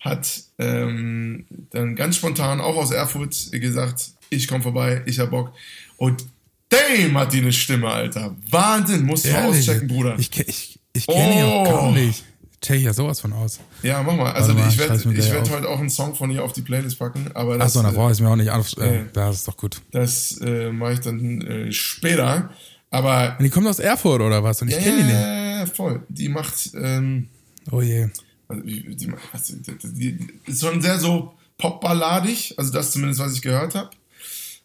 hat 0.00 0.28
ähm, 0.58 1.46
dann 1.72 1.96
ganz 1.96 2.16
spontan 2.16 2.60
auch 2.60 2.76
aus 2.76 2.90
Erfurt 2.90 3.34
gesagt, 3.52 4.10
ich 4.30 4.46
komme 4.48 4.62
vorbei, 4.62 5.02
ich 5.06 5.18
hab 5.18 5.30
Bock. 5.30 5.52
Und 5.96 6.24
damn 6.68 7.16
hat 7.18 7.32
die 7.32 7.38
eine 7.38 7.52
Stimme, 7.52 7.88
Alter. 7.88 8.34
Wahnsinn, 8.50 9.04
musst 9.04 9.24
du 9.24 9.30
Ehrlich? 9.30 9.68
auschecken, 9.68 9.88
Bruder. 9.88 10.16
Ich, 10.18 10.30
ich, 10.40 10.78
ich 10.92 11.06
kenne 11.06 11.38
ihn 11.38 11.44
auch 11.44 11.66
Oh. 11.66 11.70
gar 11.70 11.92
nicht. 11.92 12.24
Check 12.62 12.80
ja 12.82 12.92
sowas 12.92 13.20
von 13.20 13.32
aus. 13.34 13.60
Ja, 13.82 14.02
mach 14.02 14.16
mal. 14.16 14.32
Also 14.32 14.54
mal, 14.54 14.68
ich 14.68 14.78
werde 14.78 14.96
ich 14.96 15.30
werd 15.30 15.50
heute 15.50 15.68
auch 15.68 15.78
einen 15.78 15.90
Song 15.90 16.14
von 16.14 16.30
ihr 16.30 16.42
auf 16.42 16.52
die 16.54 16.62
Playlist 16.62 16.98
packen, 16.98 17.30
aber 17.34 17.58
das, 17.58 17.76
Achso, 17.76 17.86
äh, 17.86 17.92
brauche 17.92 18.06
ich 18.10 18.14
es 18.16 18.20
mir 18.20 18.30
auch 18.30 18.36
nicht 18.36 18.50
auf. 18.50 18.76
Äh, 18.78 19.00
äh, 19.00 19.04
das 19.12 19.36
ist 19.36 19.48
doch 19.48 19.56
gut. 19.56 19.82
das 19.92 20.38
äh, 20.40 20.72
mache 20.72 20.94
ich 20.94 21.00
dann 21.00 21.40
äh, 21.42 21.70
später. 21.72 22.50
Aber 22.90 23.36
Und 23.38 23.44
die 23.44 23.50
kommt 23.50 23.66
aus 23.68 23.78
Erfurt 23.78 24.22
oder 24.22 24.42
was? 24.42 24.62
Und 24.62 24.68
ich 24.68 24.74
ja, 24.74 24.80
kenne 24.80 24.96
die 24.96 25.02
nicht. 25.02 25.12
ja, 25.14 25.66
voll. 25.66 26.02
Die 26.08 26.28
macht, 26.28 26.70
ähm, 26.74 27.28
Oh 27.70 27.82
je. 27.82 28.08
Also, 28.48 28.62
die, 28.62 28.94
die, 28.96 29.12
was, 29.32 29.44
die, 29.44 29.56
die, 29.62 30.12
die 30.18 30.40
ist 30.46 30.60
schon 30.62 30.80
sehr 30.80 30.98
so 30.98 31.34
popballadig, 31.58 32.54
also 32.56 32.72
das 32.72 32.92
zumindest, 32.92 33.20
was 33.20 33.34
ich 33.34 33.42
gehört 33.42 33.74
habe. 33.74 33.90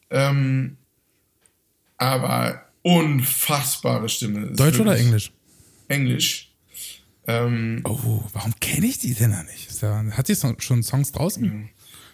Ähm, 0.09 0.77
aber 1.97 2.65
unfassbare 2.81 4.09
Stimme. 4.09 4.47
Deutsch 4.55 4.79
oder 4.79 4.97
Englisch? 4.97 5.31
Englisch. 5.87 6.51
Ähm, 7.27 7.81
Oh, 7.83 8.23
warum 8.33 8.53
kenne 8.59 8.87
ich 8.87 8.97
die 8.99 9.13
denn 9.13 9.31
da 9.31 9.43
nicht? 9.43 9.69
Hat 10.17 10.27
sie 10.27 10.33
so- 10.35 10.55
schon 10.57 10.81
Songs 10.83 11.11
draußen? 11.11 11.69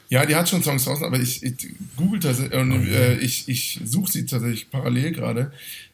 Ja, 0.09 0.25
die 0.25 0.35
hat 0.35 0.47
schon 0.49 0.63
Songs 0.63 0.85
draußen, 0.85 1.05
aber 1.05 1.19
ich, 1.19 1.43
ich 1.43 1.55
google 1.95 2.19
tatsächlich, 2.19 2.57
und, 2.59 2.87
äh, 2.87 3.17
ich, 3.19 3.47
ich 3.49 3.79
suche 3.85 4.11
sie 4.11 4.25
tatsächlich 4.25 4.69
parallel 4.69 5.11
gerade. 5.13 5.51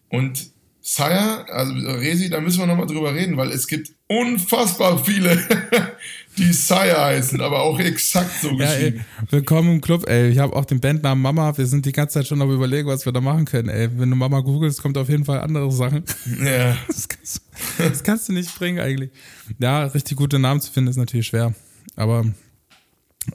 Und 0.10 0.50
Sire, 0.86 1.46
also 1.50 1.72
Resi, 1.74 2.30
da 2.30 2.42
müssen 2.42 2.60
wir 2.60 2.66
nochmal 2.66 2.88
drüber 2.88 3.14
reden, 3.16 3.38
weil 3.38 3.52
es 3.52 3.68
gibt 3.68 3.94
unfassbar 4.08 5.02
viele, 5.06 5.38
die 6.38 6.52
Sire 6.52 7.00
heißen, 7.06 7.40
aber 7.40 7.62
auch 7.62 7.80
exakt 7.80 8.42
so 8.42 8.50
Ja, 8.60 8.66
ey, 8.74 8.92
geschrieben. 8.92 9.06
willkommen 9.30 9.76
im 9.76 9.82
Club, 9.82 10.10
ey. 10.10 10.28
Ich 10.30 10.40
habe 10.40 10.54
auch 10.54 10.66
den 10.66 10.82
Bandnamen 10.82 11.22
Mama. 11.22 11.58
Wir 11.58 11.68
sind 11.68 11.86
die 11.86 11.94
ganze 11.94 12.16
Zeit 12.16 12.28
schon 12.28 12.42
am 12.42 12.52
überlegen, 12.52 12.90
was 12.90 13.06
wir 13.06 13.14
da 13.14 13.22
machen 13.22 13.46
können, 13.46 13.70
ey. 13.70 13.88
Wenn 13.98 14.10
du 14.10 14.18
Mama 14.18 14.42
googelst, 14.42 14.82
kommt 14.82 14.98
auf 14.98 15.08
jeden 15.08 15.24
Fall 15.24 15.40
andere 15.40 15.72
Sachen. 15.72 16.04
Ja. 16.44 16.76
Das 16.88 17.08
kannst, 17.08 17.38
du- 17.78 17.84
das 17.90 18.04
kannst 18.04 18.28
du 18.28 18.34
nicht 18.34 18.54
bringen 18.60 18.80
eigentlich. 18.82 19.12
Ja, 19.60 19.86
richtig 19.86 20.18
gute 20.18 20.38
Namen 20.38 20.60
zu 20.60 20.70
finden 20.70 20.90
ist 20.90 20.98
natürlich 20.98 21.28
schwer. 21.28 21.54
Aber 21.96 22.26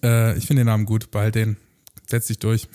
äh, 0.02 0.37
ich 0.37 0.46
finde 0.46 0.61
den 0.61 0.66
Namen 0.66 0.84
gut. 0.84 1.11
Behalt 1.11 1.34
den. 1.34 1.56
Setz 2.06 2.26
dich 2.26 2.38
durch. 2.40 2.68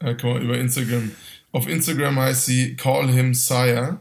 Ja, 0.00 0.14
kann 0.14 0.34
man 0.34 0.42
über 0.42 0.56
Instagram. 0.56 1.10
Auf 1.52 1.68
Instagram 1.68 2.18
heißt 2.18 2.46
sie 2.46 2.76
Call 2.76 3.10
Him 3.10 3.34
Sire. 3.34 4.00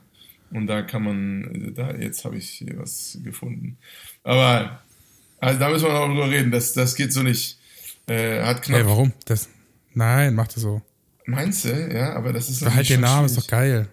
Und 0.52 0.68
da 0.68 0.82
kann 0.82 1.04
man, 1.04 1.74
da, 1.76 1.94
jetzt 1.94 2.26
habe 2.26 2.38
ich 2.38 2.50
hier 2.50 2.78
was 2.78 3.18
gefunden. 3.24 3.78
Aber, 4.24 4.80
also 5.40 5.60
da 5.60 5.70
müssen 5.70 5.86
wir 5.86 5.94
noch 5.94 6.08
drüber 6.08 6.30
reden. 6.30 6.52
Das, 6.52 6.74
das 6.74 6.96
geht 6.96 7.14
so 7.14 7.22
nicht. 7.22 7.60
Äh, 8.08 8.42
hat 8.44 8.64
knapp. 8.64 8.80
Ey, 8.80 8.86
warum? 8.86 9.14
Das, 9.26 9.50
nein, 9.94 10.34
mach 10.34 10.48
das 10.48 10.64
so. 10.64 10.82
Meinst 11.26 11.66
du? 11.66 11.94
Ja, 11.94 12.16
aber 12.16 12.34
das 12.34 12.50
ist 12.50 12.64
Behalt 12.64 12.90
den 12.90 13.02
Namen, 13.02 13.28
ist 13.28 13.38
doch 13.38 13.46
geil. 13.46 13.88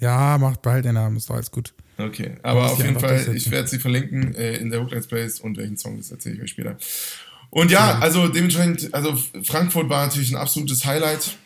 Ja, 0.00 0.36
mach, 0.40 0.56
behalt 0.56 0.84
den 0.84 0.94
Namen, 0.94 1.16
ist 1.16 1.30
doch 1.30 1.36
alles 1.36 1.50
gut. 1.50 1.72
Okay, 1.96 2.32
aber 2.42 2.72
auf 2.72 2.82
jeden 2.82 2.98
Fall, 2.98 3.34
ich 3.34 3.50
werde 3.50 3.68
sie 3.68 3.78
verlinken 3.78 4.34
äh, 4.34 4.56
in 4.56 4.70
der 4.70 4.80
Hookline 4.80 5.02
Space 5.02 5.38
und 5.38 5.56
welchen 5.58 5.76
Song, 5.76 5.98
das 5.98 6.10
erzähle 6.10 6.36
ich 6.36 6.42
euch 6.42 6.50
später. 6.50 6.76
Und 7.50 7.70
ja, 7.70 7.98
also 7.98 8.28
dementsprechend, 8.28 8.94
also 8.94 9.16
Frankfurt 9.42 9.88
war 9.88 10.06
natürlich 10.06 10.30
ein 10.30 10.36
absolutes 10.36 10.84
Highlight 10.84 11.36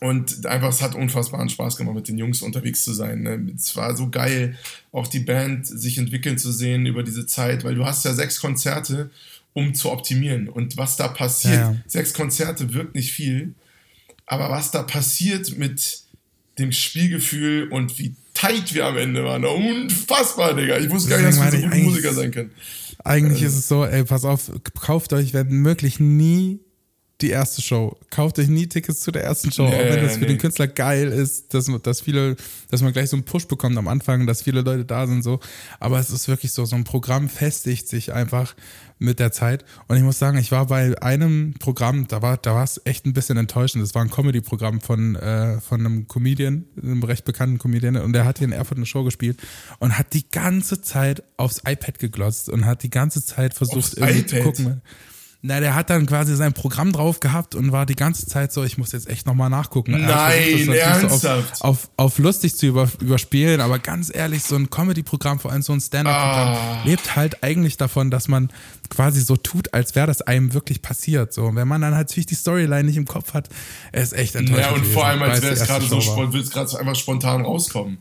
und 0.00 0.46
einfach, 0.46 0.70
es 0.70 0.80
hat 0.80 0.94
unfassbaren 0.94 1.50
Spaß 1.50 1.76
gemacht, 1.76 1.94
mit 1.94 2.08
den 2.08 2.16
Jungs 2.16 2.40
unterwegs 2.40 2.82
zu 2.84 2.94
sein. 2.94 3.22
Ne? 3.22 3.52
Es 3.54 3.76
war 3.76 3.94
so 3.94 4.08
geil, 4.08 4.56
auch 4.92 5.06
die 5.06 5.20
Band 5.20 5.66
sich 5.66 5.98
entwickeln 5.98 6.38
zu 6.38 6.52
sehen 6.52 6.86
über 6.86 7.02
diese 7.02 7.26
Zeit, 7.26 7.64
weil 7.64 7.74
du 7.74 7.84
hast 7.84 8.04
ja 8.06 8.14
sechs 8.14 8.40
Konzerte, 8.40 9.10
um 9.52 9.74
zu 9.74 9.90
optimieren 9.90 10.48
und 10.48 10.76
was 10.78 10.96
da 10.96 11.08
passiert, 11.08 11.54
Ja, 11.54 11.72
ja. 11.72 11.76
sechs 11.86 12.14
Konzerte 12.14 12.72
wirkt 12.72 12.94
nicht 12.94 13.12
viel, 13.12 13.54
aber 14.24 14.48
was 14.48 14.70
da 14.70 14.82
passiert 14.82 15.58
mit 15.58 16.00
dem 16.58 16.72
Spielgefühl 16.72 17.68
und 17.68 17.98
wie 17.98 18.14
tight 18.32 18.72
wir 18.72 18.86
am 18.86 18.96
Ende 18.96 19.24
waren, 19.24 19.44
unfassbar, 19.44 20.54
Digga. 20.54 20.78
Ich 20.78 20.88
wusste 20.88 21.10
gar 21.10 21.18
nicht, 21.18 21.28
dass 21.28 21.36
wir 21.36 21.44
so 21.50 21.56
Deswegen 21.56 21.70
gute 21.70 21.82
Musiker 21.82 22.14
sein 22.14 22.30
können. 22.30 22.52
Eigentlich 23.04 23.42
ist 23.42 23.56
es 23.56 23.68
so, 23.68 23.84
ey, 23.84 24.04
pass 24.04 24.24
auf, 24.24 24.50
kauft 24.80 25.12
euch, 25.12 25.34
wenn 25.34 25.48
möglich, 25.48 26.00
nie 26.00 26.60
die 27.22 27.30
erste 27.30 27.62
Show. 27.62 27.96
Kauft 28.10 28.38
euch 28.38 28.48
nie 28.48 28.66
Tickets 28.66 29.00
zu 29.00 29.10
der 29.12 29.24
ersten 29.24 29.52
Show, 29.52 29.68
Nee, 29.68 29.74
auch 29.74 29.94
wenn 29.94 30.02
das 30.02 30.14
für 30.14 30.20
nee. 30.20 30.26
den 30.26 30.38
Künstler 30.38 30.66
geil 30.66 31.08
ist, 31.08 31.54
dass, 31.54 31.70
dass 31.82 32.00
viele, 32.00 32.36
dass 32.70 32.82
man 32.82 32.92
gleich 32.92 33.10
so 33.10 33.16
einen 33.16 33.24
Push 33.24 33.46
bekommt 33.46 33.76
am 33.76 33.88
Anfang, 33.88 34.26
dass 34.26 34.42
viele 34.42 34.62
Leute 34.62 34.84
da 34.84 35.06
sind, 35.06 35.22
so. 35.22 35.40
Aber 35.78 35.98
es 35.98 36.10
ist 36.10 36.28
wirklich 36.28 36.52
so, 36.52 36.64
so 36.64 36.76
ein 36.76 36.84
Programm 36.84 37.28
festigt 37.28 37.88
sich 37.88 38.12
einfach 38.12 38.54
mit 38.98 39.18
der 39.18 39.32
Zeit. 39.32 39.64
Und 39.88 39.96
ich 39.96 40.02
muss 40.02 40.18
sagen, 40.18 40.36
ich 40.38 40.52
war 40.52 40.66
bei 40.66 41.00
einem 41.02 41.54
Programm, 41.58 42.06
da 42.06 42.20
war, 42.20 42.36
da 42.36 42.54
war 42.54 42.64
es 42.64 42.80
echt 42.84 43.06
ein 43.06 43.14
bisschen 43.14 43.38
enttäuschend. 43.38 43.82
Das 43.82 43.94
war 43.94 44.02
ein 44.02 44.10
Comedy-Programm 44.10 44.80
von, 44.80 45.16
äh, 45.16 45.60
von 45.60 45.80
einem 45.80 46.06
Comedian, 46.06 46.66
einem 46.80 47.02
recht 47.02 47.24
bekannten 47.24 47.58
Comedian, 47.58 47.96
und 47.96 48.12
der 48.12 48.26
hat 48.26 48.38
hier 48.38 48.46
in 48.46 48.52
Erfurt 48.52 48.76
eine 48.76 48.86
Show 48.86 49.02
gespielt 49.02 49.40
und 49.78 49.96
hat 49.96 50.12
die 50.12 50.28
ganze 50.28 50.82
Zeit 50.82 51.22
aufs 51.38 51.62
iPad 51.66 51.98
geglotzt 51.98 52.50
und 52.50 52.66
hat 52.66 52.82
die 52.82 52.90
ganze 52.90 53.24
Zeit 53.24 53.54
versucht, 53.54 53.78
Aufs 53.78 53.94
irgendwie 53.94 54.26
zu 54.26 54.36
iPad? 54.36 54.44
gucken. 54.44 54.82
Na, 55.42 55.58
der 55.58 55.74
hat 55.74 55.88
dann 55.88 56.04
quasi 56.04 56.36
sein 56.36 56.52
Programm 56.52 56.92
drauf 56.92 57.18
gehabt 57.18 57.54
und 57.54 57.72
war 57.72 57.86
die 57.86 57.94
ganze 57.96 58.26
Zeit 58.26 58.52
so, 58.52 58.62
ich 58.62 58.76
muss 58.76 58.92
jetzt 58.92 59.08
echt 59.08 59.26
nochmal 59.26 59.48
nachgucken. 59.48 59.92
Nein, 59.92 60.66
das 60.66 60.76
ernsthaft? 60.76 61.20
So 61.22 61.28
auf, 61.30 61.60
auf, 61.60 61.90
auf 61.96 62.18
lustig 62.18 62.54
zu 62.56 62.66
über, 62.66 62.86
überspielen, 63.00 63.62
aber 63.62 63.78
ganz 63.78 64.14
ehrlich, 64.14 64.42
so 64.42 64.56
ein 64.56 64.68
Comedy-Programm, 64.68 65.38
vor 65.40 65.50
allem 65.50 65.62
so 65.62 65.72
ein 65.72 65.80
Stand-Up-Programm, 65.80 66.48
Ah. 66.50 66.82
lebt 66.84 67.16
halt 67.16 67.42
eigentlich 67.42 67.78
davon, 67.78 68.10
dass 68.10 68.28
man 68.28 68.50
quasi 68.90 69.22
so 69.22 69.36
tut, 69.36 69.72
als 69.72 69.94
wäre 69.94 70.06
das 70.06 70.20
einem 70.20 70.52
wirklich 70.52 70.82
passiert. 70.82 71.32
So, 71.32 71.54
wenn 71.54 71.66
man 71.68 71.80
dann 71.80 71.94
halt 71.94 72.08
natürlich 72.08 72.26
die 72.26 72.34
Storyline 72.34 72.84
nicht 72.84 72.96
im 72.98 73.06
Kopf 73.06 73.32
hat, 73.32 73.48
er 73.92 74.02
ist 74.02 74.12
echt 74.12 74.34
enttäuscht. 74.34 74.60
Ja, 74.60 74.72
und 74.72 74.84
vor 74.84 75.06
allem, 75.06 75.22
als 75.22 75.40
wäre 75.40 75.54
es 75.54 75.64
gerade 75.64 75.86
so, 75.86 75.96
will 76.32 76.40
es 76.42 76.50
gerade 76.50 76.68
so 76.68 76.76
einfach 76.76 76.96
spontan 76.96 77.42
rauskommen. 77.46 77.98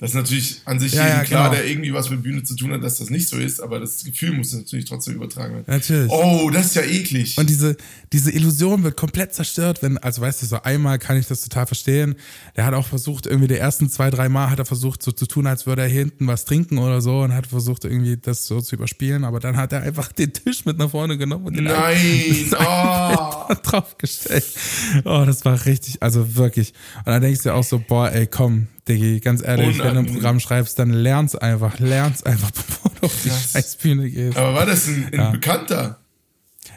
Das 0.00 0.10
ist 0.10 0.14
natürlich 0.14 0.62
an 0.64 0.80
sich 0.80 0.94
Ja, 0.94 1.06
ja, 1.06 1.24
klar, 1.24 1.50
genau. 1.50 1.60
der 1.60 1.70
irgendwie 1.70 1.92
was 1.92 2.08
mit 2.08 2.22
Bühne 2.22 2.42
zu 2.42 2.56
tun 2.56 2.72
hat, 2.72 2.82
dass 2.82 2.96
das 2.96 3.10
nicht 3.10 3.28
so 3.28 3.36
ist, 3.36 3.60
aber 3.60 3.78
das 3.80 4.02
Gefühl 4.02 4.32
muss 4.32 4.54
natürlich 4.54 4.86
trotzdem 4.86 5.16
übertragen 5.16 5.52
werden. 5.52 5.66
Natürlich. 5.66 6.10
Oh, 6.10 6.48
das 6.50 6.66
ist 6.66 6.76
ja 6.76 6.82
eklig. 6.82 7.36
Und 7.36 7.50
diese, 7.50 7.76
diese 8.10 8.32
Illusion 8.32 8.82
wird 8.82 8.96
komplett 8.96 9.34
zerstört, 9.34 9.82
wenn, 9.82 9.98
also 9.98 10.22
weißt 10.22 10.40
du, 10.40 10.46
so 10.46 10.62
einmal 10.62 10.98
kann 10.98 11.18
ich 11.18 11.26
das 11.26 11.42
total 11.42 11.66
verstehen. 11.66 12.14
Der 12.56 12.64
hat 12.64 12.72
auch 12.72 12.86
versucht, 12.86 13.26
irgendwie 13.26 13.48
die 13.48 13.58
ersten 13.58 13.90
zwei, 13.90 14.08
drei 14.08 14.30
Mal 14.30 14.48
hat 14.48 14.58
er 14.58 14.64
versucht, 14.64 15.02
so 15.02 15.12
zu 15.12 15.26
tun, 15.26 15.46
als 15.46 15.66
würde 15.66 15.82
er 15.82 15.88
hier 15.88 16.00
hinten 16.00 16.26
was 16.26 16.46
trinken 16.46 16.78
oder 16.78 17.02
so 17.02 17.20
und 17.20 17.34
hat 17.34 17.46
versucht, 17.46 17.84
irgendwie 17.84 18.16
das 18.16 18.46
so 18.46 18.62
zu 18.62 18.76
überspielen, 18.76 19.24
aber 19.24 19.38
dann 19.38 19.58
hat 19.58 19.74
er 19.74 19.82
einfach 19.82 20.12
den 20.12 20.32
Tisch 20.32 20.64
mit 20.64 20.78
nach 20.78 20.90
vorne 20.90 21.18
genommen 21.18 21.44
und 21.44 21.56
den 21.58 21.64
Nein, 21.64 22.50
oh. 22.58 23.54
draufgestellt. 23.62 24.46
Oh, 25.04 25.24
das 25.26 25.44
war 25.44 25.66
richtig, 25.66 26.02
also 26.02 26.36
wirklich. 26.36 26.72
Und 27.00 27.08
dann 27.08 27.20
denkst 27.20 27.42
du 27.42 27.50
dir 27.50 27.54
auch 27.54 27.64
so, 27.64 27.78
boah, 27.86 28.10
ey, 28.10 28.26
komm, 28.26 28.68
Diggi, 28.94 29.20
ganz 29.20 29.42
ehrlich, 29.42 29.68
wenn 29.68 29.76
du 29.78 29.82
ein 29.82 29.90
Unangenehm. 29.90 30.14
Programm 30.14 30.40
schreibst, 30.40 30.78
dann 30.78 30.90
lern's 30.90 31.34
einfach, 31.36 31.78
lern's 31.78 32.22
einfach, 32.22 32.50
bevor 32.52 32.90
du 33.00 33.06
auf 33.06 33.22
die 33.22 33.28
Krass. 33.28 33.52
Scheißbühne 33.52 34.10
gehst. 34.10 34.36
Aber 34.36 34.54
war 34.54 34.66
das 34.66 34.86
ein, 34.88 35.08
ein 35.12 35.18
Ja. 35.18 35.30
Bekannter? 35.30 35.98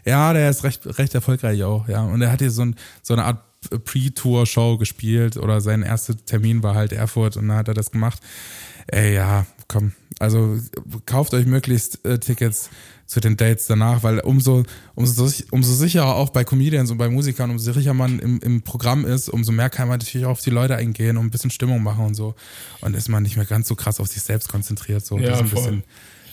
Ja, 0.06 0.34
der 0.34 0.50
ist 0.50 0.64
recht, 0.64 0.82
recht 1.00 1.16
erfolgreich 1.16 1.64
auch, 1.64 1.88
ja. 1.88 2.02
Und 2.04 2.22
er 2.22 2.32
hat 2.32 2.40
hier 2.42 2.52
so, 2.52 2.64
ein, 2.64 2.76
so 3.02 3.14
eine 3.14 3.24
Art 3.26 3.42
Pre-Tour-Show 3.86 4.78
gespielt 4.78 5.38
oder 5.38 5.62
sein 5.62 5.84
erster 5.84 6.16
Termin 6.26 6.64
war 6.64 6.76
halt 6.76 6.92
Erfurt 6.92 7.38
und 7.38 7.48
dann 7.48 7.58
hat 7.58 7.68
er 7.70 7.74
das 7.74 7.92
gemacht. 7.92 8.20
Ey, 8.88 9.16
ja, 9.16 9.46
komm. 9.70 9.94
Also 10.20 10.58
kauft 11.06 11.34
euch 11.34 11.46
möglichst 11.46 12.04
äh, 12.06 12.20
Tickets 12.20 12.70
zu 13.14 13.20
den 13.20 13.38
Dates 13.38 13.68
danach, 13.68 14.02
weil 14.02 14.20
umso, 14.20 14.64
umso, 14.96 15.30
umso 15.52 15.74
sicherer 15.74 16.16
auch 16.16 16.32
bei 16.32 16.44
Comedians 16.44 16.90
und 16.90 16.98
bei 16.98 17.10
Musikern, 17.10 17.52
umso 17.52 17.72
sicherer 17.72 17.94
man 17.94 18.18
im, 18.20 18.40
im 18.40 18.64
Programm 18.64 19.06
ist, 19.06 19.30
umso 19.30 19.52
mehr 19.52 19.70
kann 19.70 19.88
man 19.88 20.00
natürlich 20.00 20.26
auch 20.26 20.32
auf 20.32 20.42
die 20.42 20.50
Leute 20.50 20.76
eingehen 20.76 21.18
und 21.18 21.26
ein 21.28 21.30
bisschen 21.30 21.52
Stimmung 21.52 21.84
machen 21.84 22.06
und 22.06 22.16
so. 22.16 22.34
Und 22.82 22.96
ist 22.96 23.10
man 23.10 23.22
nicht 23.22 23.38
mehr 23.38 23.46
ganz 23.46 23.68
so 23.68 23.76
krass 23.76 24.00
auf 24.00 24.08
sich 24.08 24.24
selbst 24.24 24.50
konzentriert. 24.50 25.06
So. 25.06 25.20
Ja, 25.20 25.30
das 25.30 25.38
ist 25.38 25.44
ein 25.44 25.48
voll. 25.50 25.62
bisschen, 25.62 25.84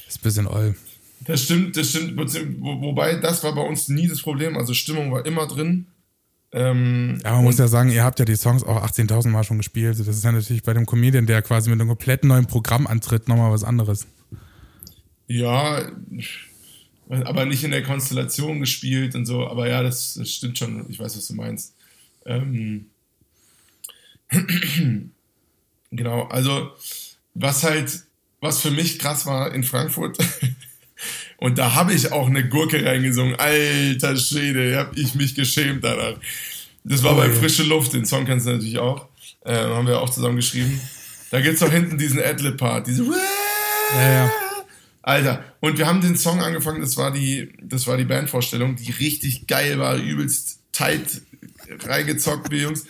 ist 0.08 0.18
ein 0.18 0.22
bisschen 0.22 0.46
oll. 0.46 0.74
Das 1.26 1.42
stimmt, 1.42 1.76
das 1.76 1.90
stimmt. 1.90 2.16
Wo, 2.16 2.80
wobei, 2.80 3.16
das 3.16 3.44
war 3.44 3.54
bei 3.54 3.62
uns 3.62 3.88
nie 3.88 4.08
das 4.08 4.22
Problem. 4.22 4.56
Also 4.56 4.72
Stimmung 4.72 5.12
war 5.12 5.26
immer 5.26 5.46
drin. 5.46 5.86
Ähm, 6.52 7.20
Ja, 7.22 7.32
man 7.34 7.44
muss 7.44 7.58
ja 7.58 7.68
sagen, 7.68 7.90
ihr 7.90 8.04
habt 8.04 8.18
ja 8.18 8.24
die 8.24 8.36
Songs 8.36 8.64
auch 8.64 8.82
18.000 8.82 9.28
Mal 9.28 9.44
schon 9.44 9.58
gespielt. 9.58 10.00
Das 10.00 10.08
ist 10.08 10.24
ja 10.24 10.32
natürlich 10.32 10.62
bei 10.62 10.72
dem 10.72 10.86
Comedian, 10.86 11.26
der 11.26 11.42
quasi 11.42 11.68
mit 11.68 11.78
einem 11.78 11.88
komplett 11.88 12.24
neuen 12.24 12.46
Programm 12.46 12.86
antritt, 12.86 13.28
nochmal 13.28 13.52
was 13.52 13.64
anderes. 13.64 14.06
ja, 15.26 15.82
aber 17.10 17.44
nicht 17.44 17.64
in 17.64 17.72
der 17.72 17.82
Konstellation 17.82 18.60
gespielt 18.60 19.14
und 19.14 19.26
so. 19.26 19.46
Aber 19.48 19.68
ja, 19.68 19.82
das, 19.82 20.14
das 20.14 20.30
stimmt 20.30 20.58
schon. 20.58 20.86
Ich 20.88 20.98
weiß, 20.98 21.16
was 21.16 21.26
du 21.26 21.34
meinst. 21.34 21.74
Ähm, 22.24 22.86
genau, 25.90 26.24
also 26.24 26.70
was 27.34 27.64
halt, 27.64 28.04
was 28.40 28.60
für 28.60 28.70
mich 28.70 28.98
krass 28.98 29.26
war 29.26 29.52
in 29.52 29.64
Frankfurt, 29.64 30.18
und 31.38 31.58
da 31.58 31.74
habe 31.74 31.92
ich 31.92 32.12
auch 32.12 32.28
eine 32.28 32.48
Gurke 32.48 32.84
reingesungen. 32.84 33.34
Alter 33.36 34.16
Schwede, 34.16 34.76
hab 34.78 34.96
ich 34.96 35.14
mich 35.14 35.34
geschämt 35.34 35.82
danach. 35.82 36.18
Das 36.84 37.02
war 37.02 37.14
Oh 37.14 37.16
bei 37.16 37.26
je. 37.26 37.32
Frische 37.32 37.64
Luft, 37.64 37.92
den 37.92 38.06
Song 38.06 38.24
kennst 38.24 38.46
du 38.46 38.52
natürlich 38.52 38.78
auch. 38.78 39.08
Äh, 39.44 39.54
haben 39.54 39.86
wir 39.86 40.00
auch 40.00 40.10
zusammen 40.10 40.36
geschrieben. 40.36 40.80
Da 41.30 41.40
gibt's 41.40 41.60
doch 41.60 41.70
hinten 41.70 41.98
diesen 41.98 42.20
Adlib-Part, 42.20 42.86
diese 42.86 43.04
Ja, 43.04 44.12
ja. 44.12 44.32
Alter, 45.02 45.44
und 45.60 45.78
wir 45.78 45.86
haben 45.86 46.00
den 46.00 46.16
Song 46.16 46.40
angefangen, 46.40 46.80
das 46.80 46.96
war 46.96 47.10
die, 47.10 47.52
das 47.62 47.86
war 47.86 47.96
die 47.96 48.04
Bandvorstellung, 48.04 48.76
die 48.76 48.90
richtig 48.92 49.46
geil 49.46 49.78
war, 49.78 49.96
übelst 49.96 50.58
tight 50.72 51.22
reingezockt, 51.84 52.50
wir 52.50 52.58
Jungs. 52.60 52.86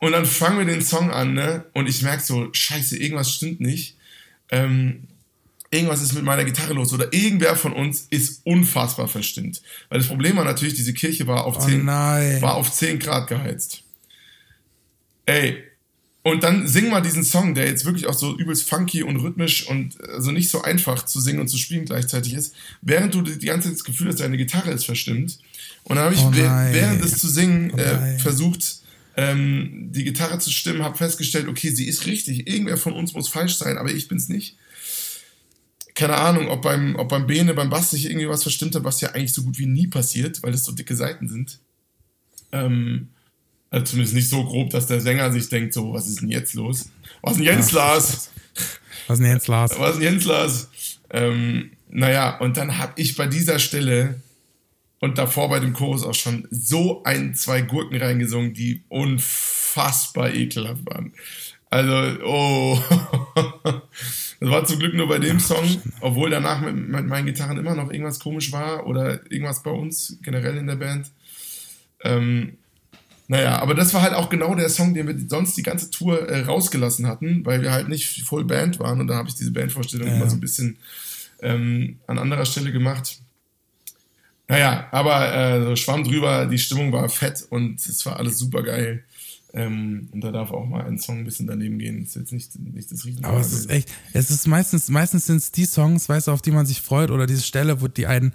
Und 0.00 0.12
dann 0.12 0.26
fangen 0.26 0.58
wir 0.58 0.64
den 0.66 0.82
Song 0.82 1.10
an, 1.10 1.34
ne? 1.34 1.64
Und 1.72 1.88
ich 1.88 2.02
merk 2.02 2.20
so, 2.20 2.48
scheiße, 2.52 2.96
irgendwas 2.98 3.32
stimmt 3.32 3.60
nicht. 3.60 3.96
Ähm, 4.50 5.08
irgendwas 5.70 6.02
ist 6.02 6.12
mit 6.12 6.24
meiner 6.24 6.44
Gitarre 6.44 6.74
los 6.74 6.92
oder 6.92 7.12
irgendwer 7.12 7.56
von 7.56 7.72
uns 7.72 8.06
ist 8.10 8.42
unfassbar 8.44 9.08
verstimmt. 9.08 9.62
Weil 9.88 9.98
das 9.98 10.08
Problem 10.08 10.36
war 10.36 10.44
natürlich, 10.44 10.74
diese 10.74 10.94
Kirche 10.94 11.26
war 11.26 11.44
auf 11.44 11.56
Oh 11.56 11.66
10, 11.66 11.84
nein. 11.84 12.42
war 12.42 12.54
auf 12.54 12.70
10 12.70 12.98
Grad 12.98 13.28
geheizt. 13.28 13.82
Ey, 15.26 15.64
und 16.24 16.42
dann 16.42 16.66
sing 16.66 16.88
mal 16.88 17.02
diesen 17.02 17.22
Song, 17.22 17.54
der 17.54 17.66
jetzt 17.66 17.84
wirklich 17.84 18.06
auch 18.06 18.14
so 18.14 18.34
übelst 18.38 18.66
funky 18.66 19.02
und 19.02 19.16
rhythmisch 19.16 19.68
und 19.68 20.00
also 20.08 20.30
nicht 20.30 20.48
so 20.48 20.62
einfach 20.62 21.04
zu 21.04 21.20
singen 21.20 21.38
und 21.38 21.48
zu 21.48 21.58
spielen 21.58 21.84
gleichzeitig 21.84 22.32
ist, 22.32 22.54
während 22.80 23.14
du 23.14 23.20
die 23.20 23.44
ganze 23.44 23.68
Zeit 23.68 23.76
das 23.76 23.84
Gefühl 23.84 24.08
hast, 24.08 24.20
deine 24.20 24.38
Gitarre 24.38 24.70
ist 24.70 24.86
verstimmt. 24.86 25.38
Und 25.82 25.96
dann 25.96 26.06
habe 26.06 26.14
ich 26.14 26.22
Oh 26.22 26.32
während 26.32 27.04
des 27.04 27.18
zu 27.18 27.28
singen 27.28 27.72
Oh 27.74 27.78
äh, 27.78 28.18
versucht, 28.18 28.78
ähm, 29.18 29.90
die 29.92 30.02
Gitarre 30.02 30.38
zu 30.38 30.50
stimmen, 30.50 30.82
habe 30.82 30.96
festgestellt, 30.96 31.46
okay, 31.46 31.68
sie 31.68 31.86
ist 31.86 32.06
richtig, 32.06 32.48
irgendwer 32.48 32.78
von 32.78 32.94
uns 32.94 33.12
muss 33.12 33.28
falsch 33.28 33.56
sein, 33.56 33.76
aber 33.76 33.92
ich 33.92 34.08
bin's 34.08 34.30
nicht. 34.30 34.56
keine 35.94 36.16
Ahnung, 36.16 36.48
ob 36.48 36.62
beim, 36.62 36.96
ob 36.96 37.10
beim 37.10 37.26
Bene, 37.26 37.52
beim 37.52 37.68
Bass 37.68 37.90
sich 37.90 38.06
irgendwie 38.06 38.30
was 38.30 38.42
verstimmt 38.42 38.74
hat, 38.74 38.84
was 38.84 39.02
ja 39.02 39.10
eigentlich 39.10 39.34
so 39.34 39.42
gut 39.42 39.58
wie 39.58 39.66
nie 39.66 39.88
passiert, 39.88 40.42
weil 40.42 40.54
es 40.54 40.64
so 40.64 40.72
dicke 40.72 40.96
Seiten 40.96 41.28
sind. 41.28 41.60
Ähm, 42.50 43.10
also 43.74 43.86
zumindest 43.86 44.14
nicht 44.14 44.28
so 44.28 44.44
grob, 44.44 44.70
dass 44.70 44.86
der 44.86 45.00
Sänger 45.00 45.32
sich 45.32 45.48
denkt, 45.48 45.74
so, 45.74 45.92
was 45.92 46.06
ist 46.06 46.20
denn 46.20 46.28
jetzt 46.28 46.54
los? 46.54 46.90
Was 47.22 47.32
ist 47.32 47.38
denn 47.38 47.46
Jens 47.46 47.72
Lars? 47.72 48.30
Was 49.08 49.18
ist 49.18 49.24
denn 49.24 49.32
Jens 49.32 49.48
Lars? 49.48 49.80
Was 49.80 49.90
ist 49.90 49.96
denn 49.96 50.12
Jens 50.12 50.24
Lars? 50.26 50.70
Ähm, 51.10 51.72
naja, 51.88 52.38
und 52.38 52.56
dann 52.56 52.78
habe 52.78 52.92
ich 52.94 53.16
bei 53.16 53.26
dieser 53.26 53.58
Stelle 53.58 54.20
und 55.00 55.18
davor 55.18 55.48
bei 55.48 55.58
dem 55.58 55.72
Chorus 55.72 56.04
auch 56.04 56.14
schon 56.14 56.46
so 56.52 57.02
ein, 57.02 57.34
zwei 57.34 57.62
Gurken 57.62 57.96
reingesungen, 58.00 58.54
die 58.54 58.84
unfassbar 58.90 60.32
ekelhaft 60.32 60.86
waren. 60.86 61.12
Also, 61.68 62.22
oh. 62.24 62.80
Das 64.40 64.50
war 64.50 64.64
zum 64.66 64.78
Glück 64.78 64.94
nur 64.94 65.08
bei 65.08 65.18
dem 65.18 65.40
Song, 65.40 65.64
obwohl 66.00 66.28
danach 66.28 66.60
mit, 66.60 66.76
mit 66.76 67.06
meinen 67.06 67.26
Gitarren 67.26 67.58
immer 67.58 67.74
noch 67.74 67.90
irgendwas 67.90 68.20
komisch 68.20 68.52
war 68.52 68.86
oder 68.86 69.20
irgendwas 69.32 69.62
bei 69.62 69.70
uns 69.70 70.18
generell 70.22 70.58
in 70.58 70.66
der 70.66 70.76
Band. 70.76 71.10
Ähm, 72.02 72.58
naja, 73.26 73.58
aber 73.60 73.74
das 73.74 73.94
war 73.94 74.02
halt 74.02 74.12
auch 74.12 74.28
genau 74.28 74.54
der 74.54 74.68
Song, 74.68 74.92
den 74.92 75.06
wir 75.06 75.16
sonst 75.28 75.56
die 75.56 75.62
ganze 75.62 75.90
Tour 75.90 76.28
äh, 76.28 76.42
rausgelassen 76.42 77.06
hatten, 77.06 77.44
weil 77.46 77.62
wir 77.62 77.72
halt 77.72 77.88
nicht 77.88 78.22
voll 78.22 78.44
Band 78.44 78.78
waren 78.80 79.00
und 79.00 79.06
da 79.06 79.16
habe 79.16 79.28
ich 79.28 79.34
diese 79.34 79.52
Bandvorstellung 79.52 80.08
ja. 80.08 80.16
immer 80.16 80.28
so 80.28 80.36
ein 80.36 80.40
bisschen 80.40 80.76
ähm, 81.40 81.98
an 82.06 82.18
anderer 82.18 82.44
Stelle 82.44 82.70
gemacht. 82.70 83.20
Naja, 84.46 84.88
aber 84.90 85.34
äh, 85.34 85.76
Schwamm 85.76 86.04
drüber, 86.04 86.46
die 86.46 86.58
Stimmung 86.58 86.92
war 86.92 87.08
fett 87.08 87.46
und 87.48 87.80
es 87.80 88.04
war 88.04 88.18
alles 88.18 88.38
super 88.38 88.62
geil. 88.62 89.04
Ähm, 89.54 90.08
und 90.10 90.20
da 90.20 90.32
darf 90.32 90.50
auch 90.50 90.66
mal 90.66 90.84
ein 90.84 90.98
Song 90.98 91.18
ein 91.18 91.24
bisschen 91.24 91.46
daneben 91.46 91.78
gehen. 91.78 92.00
Das 92.00 92.10
ist 92.10 92.16
jetzt 92.16 92.32
nicht, 92.32 92.58
nicht 92.58 92.90
das 92.90 93.04
Riesen. 93.04 93.24
Aber 93.24 93.38
es 93.38 93.52
ist 93.52 93.70
echt, 93.70 93.88
es 94.12 94.30
ist 94.30 94.48
meistens, 94.48 94.88
meistens 94.88 95.26
sind 95.26 95.36
es 95.36 95.52
die 95.52 95.64
Songs, 95.64 96.08
weißt 96.08 96.26
du, 96.26 96.32
auf 96.32 96.42
die 96.42 96.50
man 96.50 96.66
sich 96.66 96.82
freut 96.82 97.10
oder 97.10 97.26
diese 97.26 97.42
Stelle, 97.42 97.80
wo 97.80 97.86
die 97.86 98.08
einen, 98.08 98.34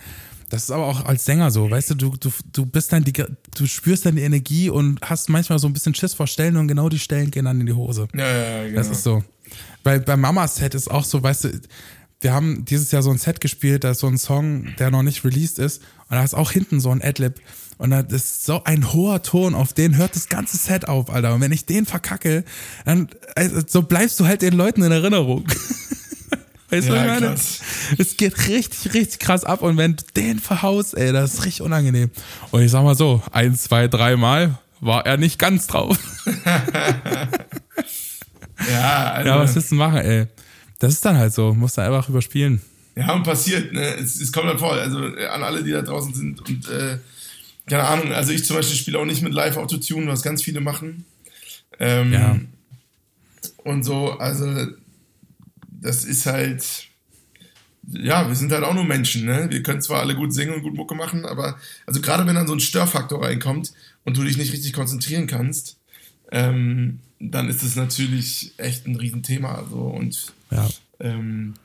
das 0.50 0.64
ist 0.64 0.72
aber 0.72 0.86
auch 0.86 1.06
als 1.06 1.26
Sänger 1.26 1.52
so, 1.52 1.70
weißt 1.70 1.92
du, 1.92 1.96
du, 1.96 2.18
du, 2.18 2.32
du 2.52 2.66
bist 2.66 2.92
dann 2.92 3.04
die, 3.04 3.14
du 3.14 3.68
spürst 3.68 4.06
dann 4.06 4.16
die 4.16 4.24
Energie 4.24 4.70
und 4.70 5.00
hast 5.02 5.30
manchmal 5.30 5.60
so 5.60 5.68
ein 5.68 5.74
bisschen 5.74 5.94
Schiss 5.94 6.14
vor 6.14 6.28
Stellen 6.28 6.58
und 6.58 6.68
genau 6.68 6.90
die 6.90 7.00
Stellen 7.00 7.32
gehen 7.32 7.46
dann 7.46 7.60
in 7.60 7.68
die 7.68 7.74
Hose. 7.74 8.08
Ja, 8.14 8.28
ja, 8.28 8.64
genau. 8.66 8.76
Das 8.76 8.90
ist 8.90 9.04
so. 9.04 9.24
Bei, 9.84 10.00
bei 10.00 10.18
Mamas 10.18 10.56
Set 10.56 10.76
ist 10.76 10.90
auch 10.90 11.04
so, 11.04 11.22
weißt 11.22 11.46
du, 11.46 11.62
wir 12.22 12.34
haben 12.34 12.66
dieses 12.66 12.92
Jahr 12.92 13.02
so 13.02 13.12
ein 13.12 13.18
Set 13.18 13.40
gespielt, 13.40 13.84
da 13.84 13.92
ist 13.92 14.00
so 14.00 14.08
ein 14.08 14.18
Song, 14.18 14.76
der 14.78 14.92
noch 14.92 15.04
nicht 15.04 15.24
released 15.24 15.60
ist 15.60 15.82
und 16.10 16.18
da 16.18 16.24
ist 16.24 16.34
auch 16.34 16.52
hinten 16.52 16.80
so 16.80 16.90
ein 16.90 17.02
Adlib 17.02 17.36
und 17.80 17.92
das 17.92 18.12
ist 18.12 18.46
so 18.46 18.64
ein 18.66 18.92
hoher 18.92 19.24
Ton, 19.24 19.56
auf 19.56 19.72
den 19.72 19.96
hört 19.96 20.14
das 20.14 20.28
ganze 20.28 20.58
Set 20.58 20.90
auf, 20.90 21.10
Alter. 21.10 21.34
Und 21.34 21.40
wenn 21.42 21.54
ich 21.54 21.66
den 21.66 21.86
verkacke, 21.86 22.44
dann 22.84 23.08
also, 23.36 23.62
so 23.66 23.84
bleibst 23.84 24.20
du 24.20 24.28
halt 24.28 24.42
den 24.42 24.54
Leuten 24.54 24.84
in 24.84 24.92
Erinnerung. 24.92 25.46
weißt 26.70 26.90
du, 26.90 26.94
ja, 26.94 27.16
ich 27.16 27.22
meine? 27.22 27.36
Es 27.98 28.18
geht 28.18 28.48
richtig, 28.48 28.94
richtig 28.94 29.20
krass 29.20 29.44
ab. 29.44 29.62
Und 29.62 29.78
wenn 29.78 29.96
du 29.96 30.04
den 30.16 30.40
verhaust, 30.40 30.98
ey, 30.98 31.12
das 31.12 31.36
ist 31.36 31.46
richtig 31.46 31.62
unangenehm. 31.62 32.12
Und 32.52 32.62
ich 32.62 32.72
sag 32.72 32.84
mal 32.84 32.96
so, 32.96 33.22
ein, 33.32 33.56
zwei, 33.56 33.88
dreimal 33.88 34.58
war 34.80 35.06
er 35.06 35.18
nicht 35.18 35.40
ganz 35.40 35.68
drauf. 35.68 35.98
ja, 38.72 39.12
also, 39.14 39.30
ja, 39.30 39.40
was 39.40 39.56
willst 39.56 39.72
du 39.72 39.76
machen, 39.76 39.98
ey? 39.98 40.28
Das 40.80 40.94
ist 40.94 41.04
dann 41.04 41.18
halt 41.18 41.34
so, 41.34 41.54
musst 41.54 41.78
du 41.78 41.82
einfach 41.82 42.08
überspielen. 42.08 42.62
Ja, 42.96 43.14
und 43.14 43.24
passiert, 43.24 43.74
ne? 43.74 43.96
Es, 43.96 44.20
es 44.20 44.32
kommt 44.32 44.50
dann 44.50 44.60
vor, 44.60 44.74
also 44.74 45.00
an 45.00 45.44
alle, 45.44 45.64
die 45.64 45.72
da 45.72 45.82
draußen 45.82 46.14
sind 46.14 46.48
und 46.48 46.70
äh, 46.70 46.98
keine 47.70 47.84
Ahnung, 47.84 48.12
also 48.12 48.32
ich 48.32 48.46
zum 48.46 48.56
Beispiel 48.56 48.76
spiele 48.76 49.00
auch 49.00 49.06
nicht 49.06 49.22
mit 49.22 49.34
Live 49.34 49.56
Autotune, 49.58 50.08
was 50.08 50.24
ganz 50.24 50.42
viele 50.42 50.60
machen. 50.60 51.06
Ähm, 51.80 52.14
ja. 52.14 52.40
Und 53.64 53.84
so, 53.84 54.18
also 54.18 54.68
das 55.82 56.04
ist 56.06 56.26
halt, 56.26 56.88
ja, 57.88 58.28
wir 58.28 58.36
sind 58.36 58.52
halt 58.52 58.64
auch 58.64 58.74
nur 58.74 58.84
Menschen, 58.84 59.26
ne? 59.26 59.48
Wir 59.50 59.64
können 59.64 59.82
zwar 59.82 60.02
alle 60.02 60.16
gut 60.16 60.34
singen 60.34 60.54
und 60.54 60.62
gut 60.62 60.76
Mucke 60.76 60.96
machen, 60.96 61.26
aber 61.26 61.58
also 61.86 62.02
gerade 62.02 62.26
wenn 62.28 62.36
dann 62.36 62.48
so 62.48 62.54
ein 62.54 62.60
Störfaktor 62.60 63.24
reinkommt 63.24 63.74
und 64.04 64.18
du 64.18 64.24
dich 64.24 64.38
nicht 64.38 64.54
richtig 64.54 64.74
konzentrieren 64.74 65.28
kannst, 65.28 65.78
ähm, 66.32 67.00
dann 67.20 67.50
ist 67.50 67.64
es 67.64 67.76
natürlich 67.76 68.54
echt 68.58 68.88
ein 68.88 68.96
Riesenthema. 68.96 69.66
So 69.70 69.82
und 69.82 70.34
ja. 70.52 70.68
Ähm, 71.00 71.56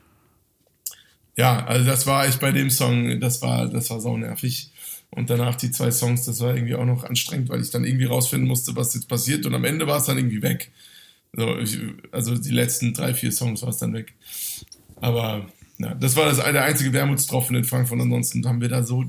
ja, 1.37 1.65
also 1.65 1.85
das 1.85 2.07
war 2.07 2.25
echt 2.25 2.39
bei 2.39 2.51
dem 2.51 2.69
Song, 2.69 3.19
das 3.19 3.41
war, 3.41 3.67
das 3.67 3.89
war 3.89 3.99
sau 3.99 4.17
nervig. 4.17 4.71
Und 5.11 5.29
danach 5.29 5.55
die 5.55 5.71
zwei 5.71 5.91
Songs, 5.91 6.25
das 6.25 6.39
war 6.41 6.55
irgendwie 6.55 6.75
auch 6.75 6.85
noch 6.85 7.03
anstrengend, 7.03 7.49
weil 7.49 7.61
ich 7.61 7.71
dann 7.71 7.85
irgendwie 7.85 8.05
rausfinden 8.05 8.47
musste, 8.47 8.75
was 8.75 8.93
jetzt 8.93 9.07
passiert. 9.07 9.45
Und 9.45 9.53
am 9.53 9.63
Ende 9.63 9.87
war 9.87 9.97
es 9.99 10.05
dann 10.05 10.17
irgendwie 10.17 10.41
weg. 10.41 10.71
So, 11.35 11.57
ich, 11.57 11.79
also 12.11 12.35
die 12.37 12.51
letzten 12.51 12.93
drei, 12.93 13.13
vier 13.13 13.31
Songs 13.31 13.61
war 13.61 13.69
es 13.69 13.77
dann 13.77 13.93
weg. 13.93 14.13
Aber 15.01 15.47
ja, 15.77 15.93
das 15.93 16.15
war 16.15 16.25
das, 16.25 16.37
der 16.37 16.63
einzige 16.63 16.93
Wermutstropfen 16.93 17.55
in 17.55 17.65
Frankfurt. 17.65 17.99
Ansonsten 17.99 18.47
haben 18.47 18.61
wir 18.61 18.69
da 18.69 18.83
so 18.83 19.05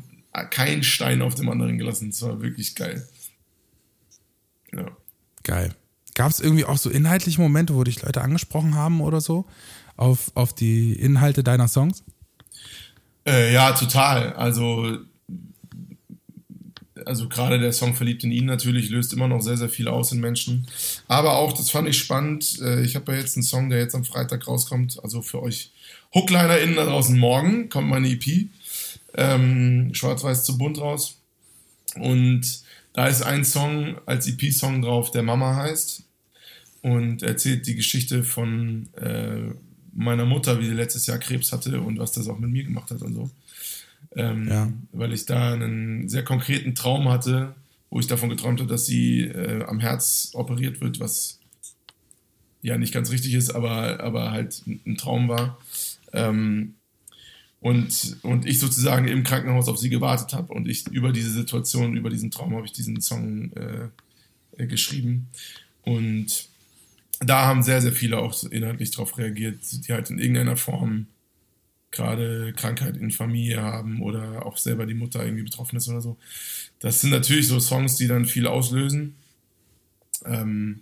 keinen 0.50 0.82
Stein 0.82 1.22
auf 1.22 1.34
dem 1.34 1.48
anderen 1.48 1.78
gelassen. 1.78 2.10
Das 2.10 2.22
war 2.22 2.42
wirklich 2.42 2.74
geil. 2.74 3.06
Ja. 4.72 4.86
Geil. 5.44 5.74
Gab 6.14 6.30
es 6.30 6.40
irgendwie 6.40 6.64
auch 6.64 6.78
so 6.78 6.90
inhaltliche 6.90 7.40
Momente, 7.40 7.74
wo 7.74 7.84
dich 7.84 8.02
Leute 8.02 8.22
angesprochen 8.22 8.74
haben 8.74 9.00
oder 9.00 9.20
so? 9.20 9.46
Auf, 9.96 10.32
auf 10.34 10.52
die 10.52 10.94
Inhalte 10.94 11.44
deiner 11.44 11.68
Songs? 11.68 12.02
Äh, 13.26 13.52
ja, 13.52 13.72
total. 13.72 14.32
Also 14.32 14.98
also 17.06 17.28
gerade 17.28 17.58
der 17.58 17.72
Song 17.72 17.94
Verliebt 17.94 18.24
in 18.24 18.32
ihn 18.32 18.46
natürlich 18.46 18.90
löst 18.90 19.12
immer 19.12 19.28
noch 19.28 19.40
sehr, 19.40 19.56
sehr 19.56 19.68
viel 19.68 19.88
aus 19.88 20.12
in 20.12 20.20
Menschen. 20.20 20.66
Aber 21.08 21.36
auch, 21.36 21.52
das 21.52 21.70
fand 21.70 21.88
ich 21.88 21.98
spannend, 21.98 22.60
äh, 22.60 22.82
ich 22.82 22.96
habe 22.96 23.12
ja 23.12 23.18
jetzt 23.18 23.36
einen 23.36 23.44
Song, 23.44 23.70
der 23.70 23.78
jetzt 23.78 23.94
am 23.94 24.04
Freitag 24.04 24.46
rauskommt, 24.46 25.02
also 25.02 25.22
für 25.22 25.42
euch 25.42 25.70
HooklinerInnen 26.14 26.76
da 26.76 26.84
draußen 26.84 27.18
morgen 27.18 27.68
kommt 27.68 27.88
meine 27.88 28.10
EP, 28.10 28.48
ähm, 29.14 29.90
Schwarz-Weiß 29.92 30.44
zu 30.44 30.58
bunt 30.58 30.78
raus. 30.78 31.20
Und 31.94 32.62
da 32.92 33.06
ist 33.06 33.22
ein 33.22 33.44
Song 33.44 33.96
als 34.06 34.26
EP-Song 34.26 34.82
drauf, 34.82 35.10
der 35.10 35.22
Mama 35.22 35.54
heißt 35.56 36.02
und 36.82 37.22
erzählt 37.22 37.66
die 37.66 37.74
Geschichte 37.74 38.24
von 38.24 38.88
äh, 38.96 39.52
meiner 39.94 40.24
Mutter, 40.24 40.60
wie 40.60 40.66
sie 40.66 40.74
letztes 40.74 41.06
Jahr 41.06 41.18
Krebs 41.18 41.52
hatte 41.52 41.80
und 41.80 41.98
was 41.98 42.12
das 42.12 42.28
auch 42.28 42.38
mit 42.38 42.50
mir 42.50 42.64
gemacht 42.64 42.90
hat 42.90 43.02
und 43.02 43.14
so 43.14 43.30
ähm, 44.14 44.48
ja. 44.48 44.72
weil 44.92 45.12
ich 45.12 45.26
da 45.26 45.52
einen 45.52 46.08
sehr 46.08 46.24
konkreten 46.24 46.74
Traum 46.74 47.08
hatte, 47.08 47.54
wo 47.90 48.00
ich 48.00 48.06
davon 48.06 48.28
geträumt 48.28 48.60
habe, 48.60 48.68
dass 48.68 48.86
sie 48.86 49.22
äh, 49.22 49.64
am 49.64 49.80
Herz 49.80 50.30
operiert 50.34 50.80
wird, 50.80 51.00
was 51.00 51.38
ja 52.62 52.78
nicht 52.78 52.92
ganz 52.92 53.10
richtig 53.10 53.34
ist, 53.34 53.50
aber, 53.50 54.00
aber 54.00 54.32
halt 54.32 54.62
ein 54.66 54.96
Traum 54.96 55.28
war. 55.28 55.58
Ähm, 56.12 56.74
und, 57.60 58.18
und 58.22 58.46
ich 58.46 58.60
sozusagen 58.60 59.08
im 59.08 59.24
Krankenhaus 59.24 59.68
auf 59.68 59.78
sie 59.78 59.88
gewartet 59.88 60.34
habe 60.34 60.52
und 60.52 60.68
ich 60.68 60.86
über 60.88 61.12
diese 61.12 61.30
Situation, 61.30 61.96
über 61.96 62.10
diesen 62.10 62.30
Traum 62.30 62.54
habe 62.54 62.66
ich 62.66 62.72
diesen 62.72 63.00
Song 63.00 63.52
äh, 63.52 63.88
äh, 64.56 64.66
geschrieben. 64.66 65.28
Und 65.82 66.48
da 67.20 67.46
haben 67.46 67.62
sehr, 67.62 67.80
sehr 67.80 67.92
viele 67.92 68.18
auch 68.18 68.44
inhaltlich 68.44 68.90
darauf 68.90 69.16
reagiert, 69.18 69.58
die 69.70 69.92
halt 69.92 70.10
in 70.10 70.18
irgendeiner 70.18 70.56
Form 70.56 71.06
gerade 71.96 72.52
Krankheit 72.54 72.96
in 72.96 73.10
Familie 73.10 73.62
haben 73.62 74.02
oder 74.02 74.46
auch 74.46 74.56
selber 74.56 74.86
die 74.86 74.94
Mutter 74.94 75.24
irgendwie 75.24 75.44
betroffen 75.44 75.76
ist 75.76 75.88
oder 75.88 76.00
so. 76.00 76.16
Das 76.80 77.00
sind 77.00 77.10
natürlich 77.10 77.48
so 77.48 77.58
Songs, 77.58 77.96
die 77.96 78.06
dann 78.06 78.26
viel 78.26 78.46
auslösen. 78.46 79.16
Ähm, 80.24 80.80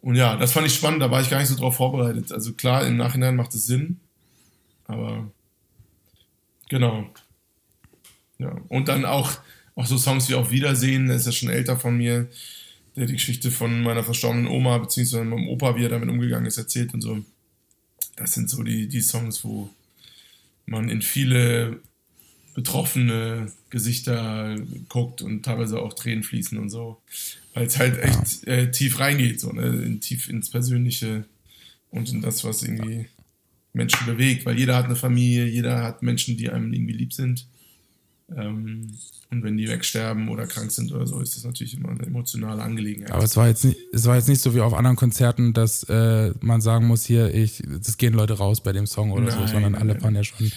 und 0.00 0.16
ja, 0.16 0.36
das 0.36 0.52
fand 0.52 0.66
ich 0.66 0.74
spannend, 0.74 1.00
da 1.00 1.10
war 1.10 1.22
ich 1.22 1.30
gar 1.30 1.38
nicht 1.38 1.48
so 1.48 1.56
drauf 1.56 1.76
vorbereitet. 1.76 2.30
Also 2.30 2.52
klar, 2.52 2.86
im 2.86 2.96
Nachhinein 2.96 3.36
macht 3.36 3.54
es 3.54 3.66
Sinn, 3.66 4.00
aber 4.86 5.30
genau. 6.68 7.08
Ja, 8.38 8.60
und 8.68 8.88
dann 8.88 9.06
auch, 9.06 9.32
auch 9.74 9.86
so 9.86 9.96
Songs 9.96 10.28
wie 10.28 10.34
Auf 10.34 10.50
Wiedersehen, 10.50 11.06
der 11.06 11.16
ist 11.16 11.26
ja 11.26 11.32
schon 11.32 11.48
älter 11.48 11.78
von 11.78 11.96
mir, 11.96 12.28
der 12.96 13.06
die 13.06 13.14
Geschichte 13.14 13.50
von 13.50 13.82
meiner 13.82 14.04
verstorbenen 14.04 14.46
Oma 14.46 14.78
beziehungsweise 14.78 15.24
meinem 15.24 15.48
Opa, 15.48 15.76
wie 15.76 15.84
er 15.84 15.88
damit 15.88 16.08
umgegangen 16.08 16.46
ist, 16.46 16.58
erzählt 16.58 16.92
und 16.92 17.00
so. 17.00 17.24
Das 18.16 18.34
sind 18.34 18.50
so 18.50 18.62
die, 18.62 18.86
die 18.88 19.00
Songs, 19.00 19.42
wo, 19.44 19.70
man 20.66 20.88
in 20.88 21.02
viele 21.02 21.80
betroffene 22.54 23.52
Gesichter 23.70 24.56
guckt 24.88 25.22
und 25.22 25.44
teilweise 25.44 25.80
auch 25.80 25.92
Tränen 25.92 26.22
fließen 26.22 26.58
und 26.58 26.70
so. 26.70 27.02
Weil 27.52 27.66
es 27.66 27.78
halt 27.78 27.98
echt 27.98 28.46
äh, 28.46 28.70
tief 28.70 29.00
reingeht, 29.00 29.40
so, 29.40 29.52
ne? 29.52 29.66
In, 29.66 30.00
tief 30.00 30.28
ins 30.28 30.50
Persönliche 30.50 31.24
und 31.90 32.10
in 32.10 32.22
das, 32.22 32.44
was 32.44 32.62
irgendwie 32.62 33.06
Menschen 33.72 34.06
bewegt. 34.06 34.46
Weil 34.46 34.58
jeder 34.58 34.76
hat 34.76 34.86
eine 34.86 34.96
Familie, 34.96 35.46
jeder 35.46 35.82
hat 35.82 36.02
Menschen, 36.02 36.36
die 36.36 36.48
einem 36.48 36.72
irgendwie 36.72 36.94
lieb 36.94 37.12
sind. 37.12 37.46
Ähm, 38.34 38.90
und 39.30 39.42
wenn 39.42 39.56
die 39.56 39.68
wegsterben 39.68 40.28
oder 40.28 40.46
krank 40.46 40.70
sind 40.70 40.92
oder 40.92 41.06
so, 41.06 41.20
ist 41.20 41.36
das 41.36 41.44
natürlich 41.44 41.74
immer 41.74 41.90
eine 41.90 42.04
emotionale 42.04 42.62
Angelegenheit. 42.62 43.12
Aber 43.12 43.24
es 43.24 43.36
war 43.36 43.48
jetzt 43.48 43.64
nicht, 43.64 43.78
es 43.92 44.06
war 44.06 44.16
jetzt 44.16 44.28
nicht 44.28 44.40
so 44.40 44.54
wie 44.54 44.60
auf 44.60 44.72
anderen 44.72 44.96
Konzerten, 44.96 45.52
dass 45.52 45.84
äh, 45.84 46.32
man 46.40 46.60
sagen 46.60 46.86
muss, 46.86 47.04
hier, 47.04 47.34
ich, 47.34 47.60
es 47.60 47.96
gehen 47.98 48.14
Leute 48.14 48.34
raus 48.34 48.62
bei 48.62 48.72
dem 48.72 48.86
Song 48.86 49.12
oder 49.12 49.26
nein, 49.26 49.38
so, 49.38 49.46
sondern 49.46 49.74
alle 49.74 50.00
waren 50.02 50.14
ja 50.14 50.24
schon. 50.24 50.50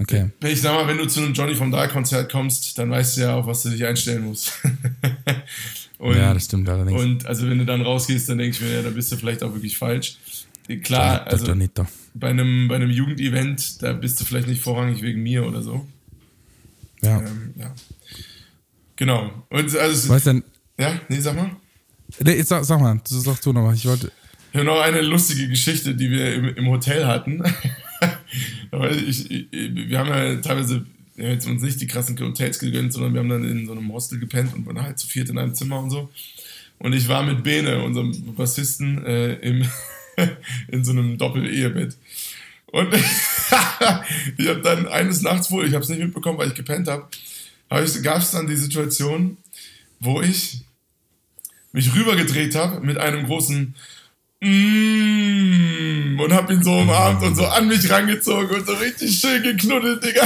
Okay. 0.00 0.30
Ich 0.44 0.60
sag 0.60 0.74
mal, 0.74 0.86
wenn 0.86 0.98
du 0.98 1.06
zu 1.06 1.20
einem 1.20 1.34
Johnny 1.34 1.54
vom 1.54 1.70
Dahl 1.70 1.88
Konzert 1.88 2.30
kommst, 2.30 2.78
dann 2.78 2.90
weißt 2.90 3.16
du 3.16 3.20
ja 3.22 3.34
auch, 3.34 3.46
was 3.46 3.62
du 3.62 3.70
dich 3.70 3.84
einstellen 3.84 4.24
musst. 4.24 4.52
und, 5.98 6.16
ja, 6.16 6.32
das 6.34 6.44
stimmt 6.44 6.68
allerdings. 6.68 7.00
Und 7.00 7.26
also 7.26 7.48
wenn 7.48 7.58
du 7.58 7.66
dann 7.66 7.82
rausgehst, 7.82 8.28
dann 8.28 8.38
denke 8.38 8.56
ich 8.56 8.60
mir, 8.60 8.74
ja, 8.74 8.82
da 8.82 8.90
bist 8.90 9.10
du 9.10 9.16
vielleicht 9.16 9.42
auch 9.42 9.52
wirklich 9.52 9.76
falsch. 9.76 10.16
klar, 10.82 11.26
also 11.26 11.52
bei 12.14 12.28
einem, 12.28 12.68
bei 12.68 12.76
einem 12.76 12.90
Jugendevent, 12.90 13.82
da 13.82 13.92
bist 13.92 14.20
du 14.20 14.24
vielleicht 14.24 14.48
nicht 14.48 14.60
vorrangig 14.60 15.02
wegen 15.02 15.22
mir 15.22 15.46
oder 15.46 15.62
so. 15.62 15.86
Ja. 17.02 17.20
Ähm, 17.20 17.54
ja. 17.56 17.74
Genau. 18.96 19.30
Und 19.50 19.76
also, 19.76 20.14
du 20.14 20.20
denn, 20.20 20.44
ja, 20.78 21.00
nee, 21.08 21.20
sag 21.20 21.36
mal. 21.36 21.50
nee, 22.20 22.36
jetzt 22.36 22.48
sag, 22.48 22.64
sag 22.64 22.80
mal, 22.80 23.00
du 23.08 23.14
sagst 23.18 23.44
du 23.46 23.52
nochmal. 23.52 23.74
Ich 23.74 23.86
wollte, 23.86 24.10
Ich 24.52 24.56
habe 24.56 24.66
noch 24.66 24.80
eine 24.80 25.02
lustige 25.02 25.48
Geschichte, 25.48 25.94
die 25.94 26.10
wir 26.10 26.34
im, 26.34 26.56
im 26.56 26.68
Hotel 26.68 27.06
hatten. 27.06 27.42
Ich, 29.08 29.30
ich, 29.30 29.46
wir 29.50 29.98
haben 29.98 30.08
ja 30.08 30.36
teilweise 30.36 30.84
wir 31.18 31.26
haben 31.26 31.32
jetzt 31.32 31.48
uns 31.48 31.62
nicht 31.62 31.80
die 31.80 31.88
krassen 31.88 32.18
Hotels 32.20 32.60
gegönnt, 32.60 32.92
sondern 32.92 33.12
wir 33.12 33.20
haben 33.20 33.28
dann 33.28 33.44
in 33.44 33.66
so 33.66 33.72
einem 33.72 33.92
Hostel 33.92 34.20
gepennt 34.20 34.54
und 34.54 34.64
waren 34.66 34.80
halt 34.80 35.00
zu 35.00 35.08
viert 35.08 35.28
in 35.28 35.36
einem 35.36 35.52
Zimmer 35.52 35.80
und 35.80 35.90
so. 35.90 36.10
Und 36.78 36.92
ich 36.92 37.08
war 37.08 37.24
mit 37.24 37.42
Bene, 37.42 37.82
unserem 37.82 38.36
Bassisten, 38.36 39.04
äh, 39.04 39.34
im, 39.34 39.66
in 40.68 40.84
so 40.84 40.92
einem 40.92 41.18
Doppel-Ehebett. 41.18 41.96
Und 42.72 42.94
ich 44.36 44.48
habe 44.48 44.60
dann 44.62 44.88
eines 44.88 45.22
Nachts 45.22 45.50
wohl, 45.50 45.66
ich 45.66 45.74
habe 45.74 45.82
es 45.82 45.88
nicht 45.88 46.00
mitbekommen, 46.00 46.38
weil 46.38 46.48
ich 46.48 46.54
gepennt 46.54 46.88
habe, 46.88 47.08
hab 47.70 48.02
gab 48.02 48.18
es 48.18 48.30
dann 48.30 48.46
die 48.46 48.56
Situation, 48.56 49.36
wo 50.00 50.20
ich 50.20 50.60
mich 51.72 51.94
rübergedreht 51.94 52.54
habe 52.54 52.80
mit 52.80 52.98
einem 52.98 53.26
großen 53.26 53.74
Mm, 54.40 56.20
und 56.20 56.32
hab 56.32 56.48
ihn 56.48 56.62
so 56.62 56.72
umarmt 56.72 57.22
und 57.24 57.34
so 57.34 57.44
an 57.44 57.66
mich 57.66 57.90
rangezogen 57.90 58.56
und 58.56 58.66
so 58.66 58.72
richtig 58.74 59.18
schön 59.18 59.42
geknuddelt, 59.42 60.04
Digga. 60.04 60.22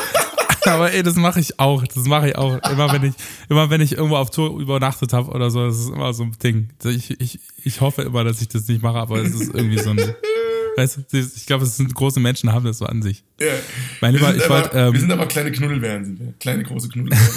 aber 0.66 0.92
ey, 0.92 1.02
das 1.02 1.16
mache 1.16 1.40
ich 1.40 1.60
auch. 1.60 1.84
Das 1.86 2.04
mache 2.06 2.30
ich 2.30 2.36
auch. 2.36 2.58
Immer 2.70 2.90
wenn 2.92 3.04
ich, 3.04 3.14
immer 3.50 3.68
wenn 3.68 3.82
ich 3.82 3.92
irgendwo 3.92 4.16
auf 4.16 4.30
Tour 4.30 4.58
übernachtet 4.58 5.12
habe 5.12 5.30
oder 5.30 5.50
so, 5.50 5.66
das 5.66 5.80
ist 5.80 5.90
immer 5.90 6.14
so 6.14 6.22
ein 6.22 6.32
Ding. 6.42 6.70
Ich, 6.84 7.20
ich, 7.20 7.40
ich 7.62 7.80
hoffe 7.82 8.02
immer, 8.02 8.24
dass 8.24 8.40
ich 8.40 8.48
das 8.48 8.66
nicht 8.68 8.82
mache, 8.82 8.98
aber 8.98 9.20
es 9.20 9.34
ist 9.34 9.54
irgendwie 9.54 9.78
so 9.78 9.90
ein. 9.90 10.14
Weißt 10.76 10.98
du, 11.10 11.18
ich 11.18 11.46
glaube, 11.46 11.64
es 11.64 11.76
sind 11.76 11.94
große 11.94 12.20
Menschen, 12.20 12.52
haben 12.52 12.64
das 12.64 12.78
so 12.78 12.86
an 12.86 13.02
sich. 13.02 13.22
Ja. 13.40 13.48
Mein 14.00 14.14
Wir 14.14 14.20
Lieber, 14.20 14.32
sind, 14.32 14.38
ich 14.38 14.44
aber, 14.46 14.62
wollte. 14.62 14.78
Ähm, 14.78 14.92
wir 14.92 15.00
sind 15.00 15.12
aber 15.12 15.26
kleine 15.26 15.52
Knuddelbären, 15.52 16.04
sind 16.04 16.20
wir. 16.20 16.32
Kleine, 16.40 16.62
große 16.62 16.88
Knuddelbären. 16.88 17.28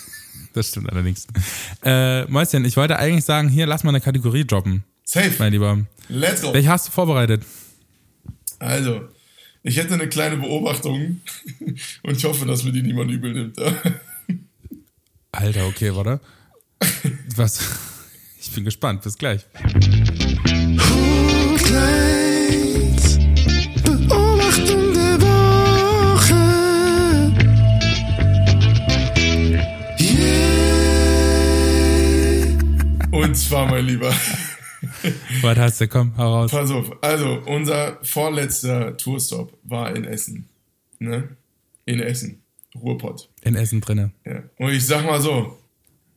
das 0.54 0.68
stimmt 0.68 0.90
allerdings. 0.90 1.26
Äh, 1.84 2.24
Mäuschen, 2.24 2.64
ich 2.64 2.76
wollte 2.76 2.98
eigentlich 2.98 3.24
sagen, 3.24 3.48
hier, 3.48 3.66
lass 3.66 3.84
mal 3.84 3.90
eine 3.90 4.00
Kategorie 4.00 4.46
droppen, 4.46 4.84
Safe. 5.04 5.32
mein 5.38 5.52
Lieber. 5.52 5.86
Let's 6.08 6.42
go. 6.42 6.52
Welche 6.54 6.68
hast 6.68 6.88
du 6.88 6.92
vorbereitet? 6.92 7.42
Also, 8.58 9.08
ich 9.62 9.76
hätte 9.76 9.94
eine 9.94 10.08
kleine 10.08 10.38
Beobachtung 10.38 11.20
und 12.02 12.16
ich 12.16 12.24
hoffe, 12.24 12.46
dass 12.46 12.64
mir 12.64 12.72
die 12.72 12.82
niemand 12.82 13.10
übel 13.10 13.32
nimmt. 13.32 13.58
Alter, 15.32 15.66
okay, 15.66 15.94
warte. 15.94 16.20
Was? 17.36 17.60
Ich 18.40 18.50
bin 18.52 18.64
gespannt. 18.64 19.02
Bis 19.02 19.18
gleich. 19.18 19.44
Und 33.28 33.34
zwar, 33.34 33.66
mein 33.66 33.84
Lieber. 33.84 34.08
Was 35.42 35.58
hast 35.58 35.80
du? 35.82 35.88
Komm, 35.88 36.16
hau 36.16 36.34
raus. 36.34 36.50
Pass 36.50 36.70
auf. 36.70 36.90
Also, 37.02 37.42
unser 37.44 37.98
vorletzter 38.02 38.96
Tourstop 38.96 39.52
war 39.64 39.94
in 39.94 40.04
Essen. 40.04 40.48
Ne? 40.98 41.36
In 41.84 42.00
Essen. 42.00 42.40
Ruhrpott. 42.74 43.28
In 43.42 43.54
Essen 43.54 43.82
drinne. 43.82 44.12
Ja. 44.24 44.44
Und 44.56 44.72
ich 44.72 44.86
sag 44.86 45.04
mal 45.04 45.20
so, 45.20 45.58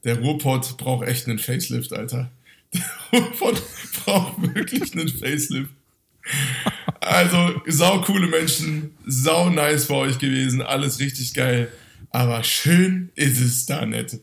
der 0.06 0.20
Ruhrpott 0.20 0.78
braucht 0.78 1.06
echt 1.06 1.28
einen 1.28 1.38
Facelift, 1.38 1.92
Alter. 1.92 2.32
Der 2.72 3.20
Ruhrpott 3.20 3.62
braucht 4.06 4.56
wirklich 4.56 4.94
einen 4.94 5.10
Facelift. 5.10 5.72
Also, 7.02 7.62
sau 7.66 8.00
coole 8.00 8.28
Menschen, 8.28 8.96
sau 9.06 9.50
nice 9.50 9.88
bei 9.88 9.96
euch 9.96 10.18
gewesen, 10.18 10.62
alles 10.62 11.00
richtig 11.00 11.34
geil. 11.34 11.74
Aber 12.12 12.42
schön 12.46 13.10
ist 13.16 13.42
es 13.42 13.66
da 13.66 13.86
nicht. 13.86 14.18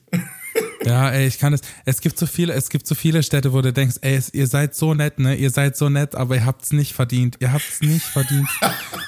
Ja, 0.85 1.11
ey, 1.11 1.27
ich 1.27 1.39
kann 1.39 1.53
es. 1.53 1.61
Es 1.85 2.01
gibt 2.01 2.19
so 2.19 2.27
viele, 2.27 2.53
es 2.55 2.69
gibt 2.71 2.87
so 2.87 2.95
viele 2.95 3.23
Städte, 3.23 3.53
wo 3.53 3.61
du 3.63 3.73
denkst, 3.73 3.97
ey, 4.03 4.15
es- 4.17 4.33
ihr 4.33 4.47
seid 4.47 4.75
so 4.75 4.95
nett, 4.95 5.19
ne? 5.19 5.35
Ihr 5.35 5.51
seid 5.51 5.77
so 5.77 5.89
nett, 5.89 6.15
aber 6.15 6.37
ihr 6.37 6.45
habt's 6.47 6.73
nicht 6.73 6.93
verdient. 6.95 7.37
Ihr 7.41 7.53
habt's 7.53 7.81
nicht 7.81 8.05
verdient. 8.07 8.49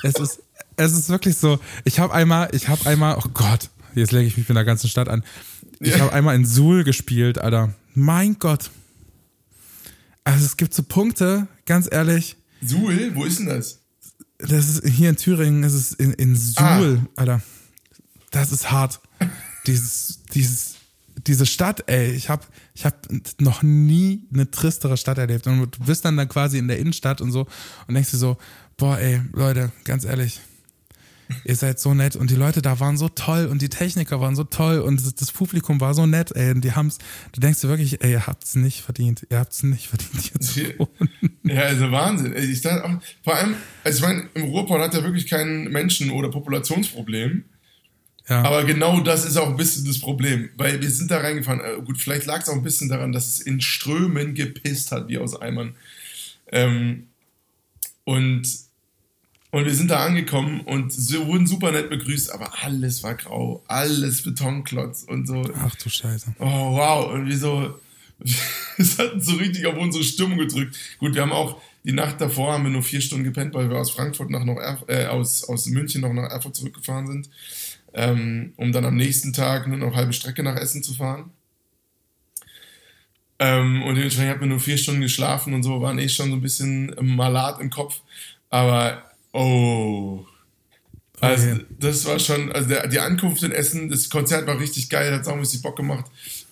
es 0.03 0.15
ist, 0.17 0.41
es 0.77 0.93
ist 0.93 1.09
wirklich 1.09 1.37
so. 1.37 1.61
Ich 1.85 2.01
habe 2.01 2.13
einmal, 2.13 2.49
ich 2.53 2.69
habe 2.69 2.85
einmal, 2.89 3.17
oh 3.19 3.29
Gott, 3.33 3.71
jetzt 3.95 4.11
lege 4.13 4.27
ich 4.27 4.37
mich 4.37 4.49
mit 4.49 4.57
der 4.57 4.65
ganzen 4.65 4.89
Stadt 4.89 5.09
an. 5.09 5.25
Ich 5.79 5.99
habe 6.01 6.13
einmal 6.13 6.35
in 6.35 6.45
Suhl 6.45 6.85
gespielt, 6.85 7.39
Alter. 7.39 7.73
Mein 7.95 8.39
Gott. 8.39 8.71
Also 10.25 10.45
es 10.45 10.57
gibt 10.57 10.75
so 10.75 10.83
Punkte, 10.83 11.47
ganz 11.67 11.89
ehrlich. 11.91 12.37
Suhl, 12.61 13.15
wo 13.15 13.25
ist 13.25 13.39
denn 13.39 13.47
das? 13.47 13.79
Das 14.39 14.69
ist 14.69 14.87
hier 14.89 15.11
in 15.11 15.17
Thüringen, 15.17 15.65
es 15.65 15.73
ist 15.75 15.93
in, 15.95 16.13
in 16.15 16.37
Suhl, 16.37 17.01
Alter. 17.17 17.43
Das 18.31 18.53
ist 18.53 18.71
hart. 18.71 19.01
Dieses, 19.67 20.21
dieses, 20.35 20.75
diese 21.27 21.47
Stadt, 21.47 21.85
ey, 21.87 22.13
ich 22.13 22.29
hab, 22.29 22.47
ich 22.75 22.85
hab 22.85 23.07
noch 23.41 23.63
nie 23.63 24.27
eine 24.33 24.51
tristere 24.51 24.97
Stadt 24.97 25.19
erlebt. 25.19 25.47
Und 25.47 25.79
du 25.79 25.85
bist 25.85 26.05
dann 26.05 26.17
da 26.17 26.27
quasi 26.27 26.59
in 26.59 26.69
der 26.69 26.79
Innenstadt 26.79 27.21
und 27.21 27.33
so 27.33 27.47
und 27.87 27.95
denkst 27.95 28.11
dir 28.11 28.17
so, 28.19 28.37
boah, 28.77 28.99
ey, 28.99 29.21
Leute, 29.33 29.73
ganz 29.85 30.05
ehrlich, 30.05 30.41
ihr 31.45 31.57
seid 31.57 31.79
so 31.79 31.95
nett 31.95 32.17
und 32.17 32.31
die 32.31 32.35
Leute 32.35 32.63
da 32.63 32.81
waren 32.81 32.97
so 32.97 33.09
toll 33.09 33.47
und 33.47 33.63
die 33.63 33.69
Techniker 33.69 34.21
waren 34.21 34.35
so 34.35 34.45
toll 34.45 34.81
und 34.81 35.01
das, 35.01 35.15
das 35.15 35.33
Publikum 35.33 35.81
war 35.81 35.95
so 35.95 36.07
nett, 36.07 36.33
ey, 36.35 36.53
und 36.53 36.63
die 36.63 36.73
haben's, 36.73 36.99
du 37.33 37.41
denkst 37.41 37.61
dir 37.61 37.69
wirklich, 37.69 38.03
ey, 38.03 38.13
ihr 38.13 38.27
habt's 38.27 38.55
nicht 38.55 38.83
verdient, 38.83 39.27
ihr 39.31 39.39
habt's 39.39 39.63
nicht 39.63 39.89
verdient, 39.89 40.79
wohnen. 40.79 41.11
Ja, 41.45 41.63
also 41.63 41.91
Wahnsinn. 41.91 42.33
Ey, 42.33 42.47
Ich 42.47 42.61
dachte 42.63 42.85
auch, 42.85 42.99
vor 43.23 43.37
allem, 43.37 43.55
also 43.85 43.99
ich 43.99 44.03
meine, 44.03 44.29
im 44.35 44.45
Ruhrpott 44.45 44.81
hat 44.81 44.95
ja 44.95 45.03
wirklich 45.03 45.29
kein 45.29 45.65
Menschen- 45.65 46.11
oder 46.11 46.31
Populationsproblem. 46.31 47.45
Ja. 48.31 48.45
Aber 48.45 48.65
genau 48.65 49.01
das 49.01 49.27
ist 49.27 49.37
auch 49.37 49.49
ein 49.49 49.57
bisschen 49.57 49.85
das 49.85 49.99
Problem, 49.99 50.51
weil 50.57 50.81
wir 50.81 50.91
sind 50.91 51.11
da 51.11 51.19
reingefahren. 51.19 51.61
Äh, 51.61 51.83
Gut, 51.83 51.99
vielleicht 51.99 52.27
lag 52.27 52.41
es 52.41 52.49
auch 52.49 52.55
ein 52.55 52.63
bisschen 52.63 52.89
daran, 52.89 53.11
dass 53.11 53.27
es 53.27 53.41
in 53.41 53.61
Strömen 53.61 54.35
gepisst 54.35 54.93
hat, 54.93 55.09
wie 55.09 55.19
aus 55.19 55.41
Eimern. 55.41 55.75
Ähm, 56.53 57.09
und, 58.05 58.49
und 59.51 59.65
wir 59.65 59.75
sind 59.75 59.91
da 59.91 60.07
angekommen 60.07 60.61
und 60.61 60.93
sie 60.93 61.27
wurden 61.27 61.49
super 61.49 61.73
nett 61.73 61.91
begrüßt, 61.91 62.33
aber 62.33 62.63
alles 62.63 63.03
war 63.03 63.17
grau, 63.17 63.65
alles 63.67 64.23
Betonklotz 64.23 65.03
und 65.03 65.27
so. 65.27 65.43
Ach 65.57 65.75
du 65.75 65.89
Scheiße. 65.89 66.35
Oh, 66.39 66.45
wow. 66.77 67.13
Und 67.13 67.29
wir 67.29 67.37
so, 67.37 67.81
es 68.79 68.97
hat 68.97 69.23
so 69.25 69.35
richtig 69.35 69.67
auf 69.67 69.77
unsere 69.77 70.05
Stimmung 70.05 70.39
gedrückt. 70.39 70.77
Gut, 70.99 71.15
wir 71.15 71.23
haben 71.23 71.33
auch 71.33 71.61
die 71.85 71.93
Nacht 71.93 72.21
davor 72.21 72.53
haben 72.53 72.65
wir 72.65 72.71
nur 72.71 72.83
vier 72.83 73.01
Stunden 73.01 73.25
gepennt, 73.25 73.55
weil 73.55 73.71
wir 73.71 73.79
aus 73.79 73.91
Frankfurt 73.91 74.31
nach 74.31 74.45
noch 74.45 74.59
Erf 74.59 74.85
äh, 74.87 75.07
aus, 75.07 75.45
aus 75.45 75.67
München 75.67 76.03
noch 76.03 76.13
nach 76.13 76.31
Erfurt 76.31 76.55
zurückgefahren 76.55 77.07
sind, 77.07 77.31
ähm, 77.95 78.53
um 78.57 78.73
dann 78.73 78.85
am 78.85 78.97
nächsten 78.97 79.33
Tag 79.33 79.67
nur 79.67 79.79
noch 79.79 79.95
halbe 79.95 80.13
Strecke 80.13 80.43
nach 80.43 80.57
Essen 80.57 80.83
zu 80.83 80.95
fahren. 80.95 81.31
Ähm, 83.39 83.83
und 83.83 83.95
dementsprechend 83.95 84.31
hatten 84.31 84.41
wir 84.41 84.49
nur 84.49 84.61
vier 84.61 84.77
Stunden 84.77 85.01
geschlafen 85.01 85.55
und 85.55 85.63
so, 85.63 85.81
waren 85.81 85.99
eh 85.99 86.09
schon 86.09 86.29
so 86.31 86.37
ein 86.37 86.43
bisschen 86.43 86.95
malat 87.01 87.61
im 87.61 87.71
Kopf. 87.71 88.01
Aber, 88.51 89.03
oh, 89.33 90.27
also, 91.21 91.51
Okay. 91.51 91.65
das 91.79 92.05
war 92.07 92.19
schon, 92.19 92.51
also 92.53 92.69
der, 92.69 92.87
die 92.89 92.99
Ankunft 92.99 93.43
in 93.43 93.53
Essen, 93.53 93.91
das 93.91 94.09
Konzert 94.09 94.47
war 94.47 94.59
richtig 94.59 94.89
geil, 94.89 95.13
hat 95.13 95.25
saumäßig 95.25 95.63
Bock 95.63 95.77
gemacht. 95.77 96.07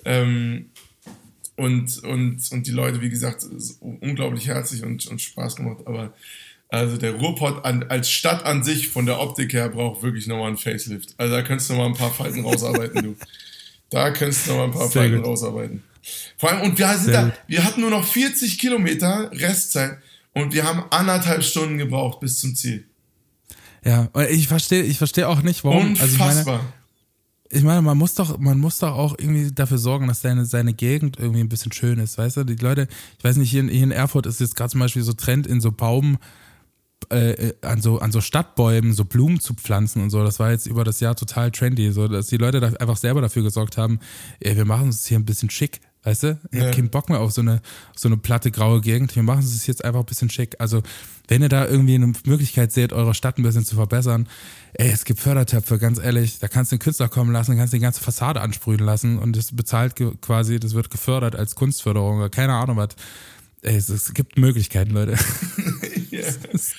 Ähm, 0.05 0.71
und, 1.57 2.03
und, 2.05 2.53
und 2.53 2.67
die 2.67 2.71
Leute, 2.71 3.01
wie 3.01 3.11
gesagt, 3.11 3.45
unglaublich 3.81 4.47
herzlich 4.47 4.85
und, 4.85 5.07
und 5.07 5.21
Spaß 5.21 5.57
gemacht. 5.57 5.79
Aber 5.87 6.15
also 6.69 6.97
der 6.99 7.15
Ruhrpott 7.15 7.65
an, 7.65 7.85
als 7.89 8.11
Stadt 8.11 8.45
an 8.45 8.63
sich 8.63 8.89
von 8.89 9.07
der 9.07 9.21
Optik 9.21 9.53
her 9.55 9.69
braucht 9.71 10.03
wirklich 10.03 10.27
nochmal 10.27 10.49
einen 10.49 10.57
Facelift. 10.59 11.15
Also 11.17 11.35
da 11.35 11.43
könntest 11.43 11.71
du 11.71 11.75
nochmal 11.75 11.89
ein 11.89 11.97
paar 11.97 12.13
Falten 12.13 12.41
rausarbeiten, 12.45 13.03
du. 13.03 13.17
Da 13.91 14.11
könntest 14.11 14.47
du 14.47 14.51
nochmal 14.51 14.67
ein 14.67 14.73
paar 14.73 14.89
Sehr 14.89 15.03
Falten 15.03 15.17
gut. 15.19 15.27
rausarbeiten. 15.27 15.83
Vor 16.37 16.51
allem, 16.51 16.63
und 16.63 16.79
wir 16.79 16.89
sind 16.89 17.05
Sehr 17.05 17.23
da, 17.27 17.33
wir 17.47 17.65
hatten 17.65 17.81
nur 17.81 17.91
noch 17.91 18.05
40 18.07 18.59
Kilometer 18.59 19.31
Restzeit 19.33 19.99
und 20.35 20.53
wir 20.53 20.65
haben 20.65 20.85
anderthalb 20.91 21.43
Stunden 21.43 21.79
gebraucht 21.79 22.21
bis 22.21 22.39
zum 22.39 22.55
Ziel. 22.55 22.85
Ja, 23.85 24.09
und 24.13 24.29
ich 24.29 24.49
verstehe, 24.49 24.83
ich 24.83 24.99
verstehe 24.99 25.29
auch 25.29 25.41
nicht, 25.43 25.65
warum. 25.65 25.97
Also 25.99 26.05
ich 26.05 26.19
meine, 26.19 26.31
Unfassbar. 26.31 26.61
ich 27.49 27.63
meine, 27.63 27.81
man 27.81 27.97
muss 27.97 28.15
doch, 28.15 28.39
man 28.39 28.59
muss 28.59 28.79
doch 28.79 28.93
auch 28.93 29.15
irgendwie 29.19 29.53
dafür 29.53 29.79
sorgen, 29.79 30.07
dass 30.09 30.21
seine, 30.21 30.45
seine 30.45 30.75
Gegend 30.75 31.19
irgendwie 31.19 31.41
ein 31.41 31.49
bisschen 31.49 31.73
schön 31.73 31.99
ist, 31.99 32.19
weißt 32.19 32.39
du? 32.39 32.45
Die 32.45 32.57
Leute, 32.57 32.89
ich 33.19 33.25
weiß 33.25 33.37
nicht, 33.37 33.51
hier 33.51 33.61
in, 33.61 33.69
hier 33.69 33.85
in 33.85 33.91
Erfurt 33.91 34.27
ist 34.27 34.41
jetzt 34.41 34.57
gerade 34.57 34.71
zum 34.71 34.81
Beispiel 34.81 35.03
so 35.03 35.13
Trend 35.15 35.47
in 35.47 35.61
so 35.61 35.73
Baum, 35.73 36.19
äh, 37.11 37.31
äh, 37.33 37.55
an 37.63 37.81
so, 37.81 37.99
an 38.01 38.13
so 38.13 38.21
Stadtbäumen 38.21 38.93
so 38.93 39.05
Blumen 39.05 39.41
zu 39.41 39.55
pflanzen 39.55 40.03
und 40.03 40.11
so. 40.11 40.23
Das 40.25 40.39
war 40.39 40.51
jetzt 40.51 40.67
über 40.67 40.85
das 40.85 41.01
Jahr 41.01 41.17
total 41.17 41.51
trendy, 41.51 41.91
so, 41.93 42.07
dass 42.09 42.27
die 42.27 42.37
Leute 42.37 42.61
da 42.61 42.69
einfach 42.69 42.97
selber 42.97 43.21
dafür 43.21 43.43
gesorgt 43.43 43.77
haben, 43.79 43.99
ey, 44.41 44.57
wir 44.57 44.65
machen 44.65 44.87
uns 44.87 45.07
hier 45.07 45.19
ein 45.19 45.25
bisschen 45.25 45.51
schick. 45.51 45.81
Weißt 46.05 46.23
du? 46.23 46.39
Ich 46.53 46.59
Ja. 46.59 46.67
hab 46.67 46.75
keinen 46.75 46.91
Bock 46.91 47.09
mehr 47.09 47.21
auf 47.21 47.33
so 47.33 47.41
eine, 47.41 47.61
so 47.97 48.09
eine 48.09 48.17
platte, 48.17 48.51
graue 48.51 48.81
Gegend. 48.81 49.15
Wir 49.17 49.23
machen 49.25 49.41
es 49.41 49.67
jetzt 49.67 49.85
einfach 49.85 50.01
ein 50.01 50.07
bisschen 50.07 50.31
schick. 50.31 50.55
Also, 50.59 50.83
wenn 51.27 51.43
ihr 51.43 51.49
da 51.49 51.67
irgendwie 51.67 51.97
eine 51.97 52.13
Möglichkeit 52.25 52.73
seht, 52.73 52.93
eure 52.93 53.15
Stadt 53.15 53.37
ein 53.37 53.43
bisschen 53.43 53.65
zu 53.65 53.75
verbessern, 53.75 54.29
ey, 54.75 54.91
es 54.91 55.05
gibt 55.05 55.19
Fördertöpfe, 55.21 55.79
ganz 55.79 55.99
ehrlich. 55.99 56.39
Da 56.39 56.47
kannst 56.49 56.71
du 56.71 56.77
einen 56.77 56.81
Künstler 56.81 57.09
kommen 57.09 57.33
lassen, 57.33 57.57
kannst 57.57 57.75
die 57.75 57.81
ganze 57.81 58.01
Fassade 58.01 58.41
ansprühen 58.41 58.79
lassen 58.81 59.19
und 59.19 59.37
das 59.37 59.55
bezahlt 59.55 59.97
quasi, 60.21 60.61
das 60.61 60.75
wird 60.75 60.89
gefördert 60.89 61.35
als 61.35 61.57
Kunstförderung 61.57 62.19
oder 62.19 62.31
keine 62.31 62.55
Ahnung 62.55 62.77
was. 62.77 62.91
Ey, 63.63 63.77
es, 63.77 63.89
es 63.89 64.13
gibt 64.15 64.39
Möglichkeiten, 64.39 64.93
Leute. 64.93 65.17
Ja. 66.11 66.21
Es- 66.21 66.73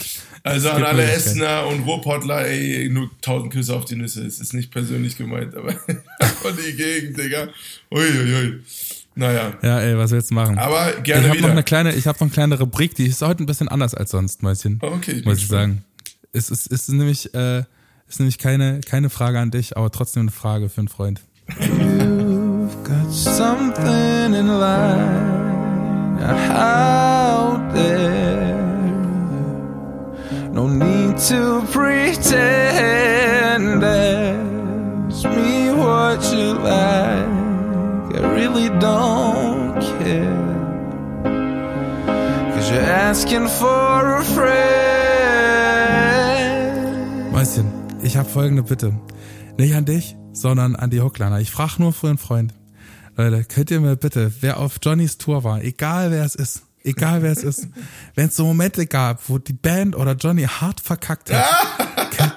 Also 0.43 0.67
es 0.67 0.73
an 0.73 0.77
gibt 0.77 0.87
alle. 0.89 1.03
Essener 1.03 1.67
und 1.67 1.81
Ruhrpottler, 1.83 2.47
ey, 2.47 2.89
nur 2.89 3.09
tausend 3.21 3.53
Küsse 3.53 3.75
auf 3.75 3.85
die 3.85 3.95
Nüsse. 3.95 4.25
Es 4.25 4.39
ist 4.39 4.53
nicht 4.53 4.71
persönlich 4.71 5.17
gemeint, 5.17 5.55
aber 5.55 5.71
von 6.41 6.53
die 6.57 6.75
Gegend, 6.75 7.17
Digga. 7.17 7.47
Uiuiui. 7.91 8.59
Naja, 9.15 9.53
Ja, 9.61 9.79
ey, 9.81 9.97
was 9.97 10.11
willst 10.11 10.31
du 10.31 10.35
machen? 10.35 10.57
aber 10.57 10.97
ich 10.97 11.03
gerne 11.03 11.23
habe 11.27 11.29
noch 11.29 11.43
wieder. 11.43 11.51
eine 11.51 11.63
kleine, 11.63 11.93
ich 11.93 12.07
habe 12.07 12.15
noch 12.17 12.21
eine 12.21 12.31
kleine 12.31 12.57
Rubrik, 12.59 12.95
die 12.95 13.05
ist 13.05 13.21
heute 13.21 13.43
ein 13.43 13.45
bisschen 13.45 13.67
anders 13.67 13.93
als 13.93 14.11
sonst, 14.11 14.41
Mäuschen. 14.41 14.79
Okay, 14.81 15.11
ich 15.11 15.25
muss 15.25 15.37
ich 15.39 15.47
sagen. 15.47 15.83
Es 16.33 16.49
ist, 16.49 16.67
ist 16.67 16.89
nämlich, 16.89 17.33
äh, 17.35 17.63
ist 18.07 18.19
nämlich 18.19 18.37
keine, 18.39 18.79
keine 18.81 19.09
Frage 19.09 19.39
an 19.39 19.51
dich, 19.51 19.77
aber 19.77 19.91
trotzdem 19.91 20.21
eine 20.21 20.31
Frage 20.31 20.69
für 20.69 20.79
einen 20.79 20.87
Freund. 20.87 21.21
You've 21.59 22.83
got 22.83 23.11
something 23.13 24.33
in 24.33 24.47
line 24.47 25.18
out 26.37 27.73
there. 27.73 28.55
No 30.51 30.67
need 30.67 31.17
to 31.29 31.61
pretend. 31.71 32.33
Ask 33.83 35.23
me 35.25 35.71
what 35.71 36.21
you 36.33 36.53
like. 36.53 37.29
I 38.15 38.19
really 38.33 38.69
don't 38.79 39.79
care. 39.99 40.47
Cause 42.53 42.71
you're 42.71 42.81
asking 42.81 43.47
for 43.47 44.17
a 44.17 44.23
friend. 44.23 44.49
Mäuschen, 47.31 47.67
ich 48.01 48.17
habe 48.17 48.27
folgende 48.27 48.63
Bitte. 48.63 48.93
Nicht 49.57 49.75
an 49.75 49.85
dich, 49.85 50.17
sondern 50.33 50.75
an 50.75 50.89
die 50.89 50.99
Hookliner. 51.01 51.39
Ich 51.39 51.51
frage 51.51 51.73
nur 51.79 51.93
für 51.93 52.07
einen 52.07 52.17
Freund. 52.17 52.53
Leute, 53.27 53.43
könnt 53.45 53.71
ihr 53.71 53.79
mir 53.81 53.95
bitte, 53.95 54.31
wer 54.41 54.59
auf 54.59 54.77
Johnnys 54.81 55.17
Tour 55.17 55.43
war, 55.43 55.61
egal 55.63 56.11
wer 56.11 56.23
es 56.23 56.35
ist, 56.35 56.63
egal 56.83 57.21
wer 57.21 57.31
es 57.31 57.43
ist, 57.43 57.67
wenn 58.15 58.27
es 58.29 58.35
so 58.35 58.45
Momente 58.45 58.85
gab, 58.87 59.27
wo 59.29 59.37
die 59.37 59.53
Band 59.53 59.95
oder 59.95 60.13
Johnny 60.15 60.43
hart 60.43 60.79
verkackt 60.79 61.31
hat 61.31 61.45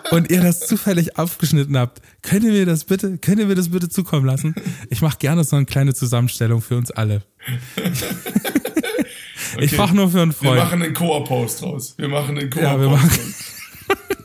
und 0.12 0.30
ihr 0.30 0.40
das 0.40 0.60
zufällig 0.60 1.18
aufgeschnitten 1.18 1.76
habt, 1.76 2.00
könnt 2.22 2.44
ihr 2.44 2.52
mir 2.52 2.66
das 2.66 2.84
bitte, 2.84 3.16
könnt 3.18 3.38
ihr 3.38 3.46
mir 3.46 3.54
das 3.54 3.70
bitte 3.70 3.88
zukommen 3.88 4.26
lassen? 4.26 4.54
Ich 4.90 5.02
mache 5.02 5.18
gerne 5.18 5.44
so 5.44 5.56
eine 5.56 5.66
kleine 5.66 5.94
Zusammenstellung 5.94 6.60
für 6.60 6.76
uns 6.76 6.90
alle. 6.90 7.22
Ich 9.58 9.64
Okay. 9.64 9.76
frage 9.76 9.94
nur 9.94 10.10
für 10.10 10.22
einen 10.22 10.30
Wir 10.30 10.48
Freund. 10.48 10.56
machen 10.60 10.82
einen 10.82 10.94
Koop-Post 10.94 11.62
raus. 11.62 11.94
Wir 11.98 12.08
machen 12.08 12.38
einen 12.38 12.50
Ja, 12.52 12.80
wir 12.80 12.88
Koop-Post 12.88 13.18
machen-. 13.18 13.34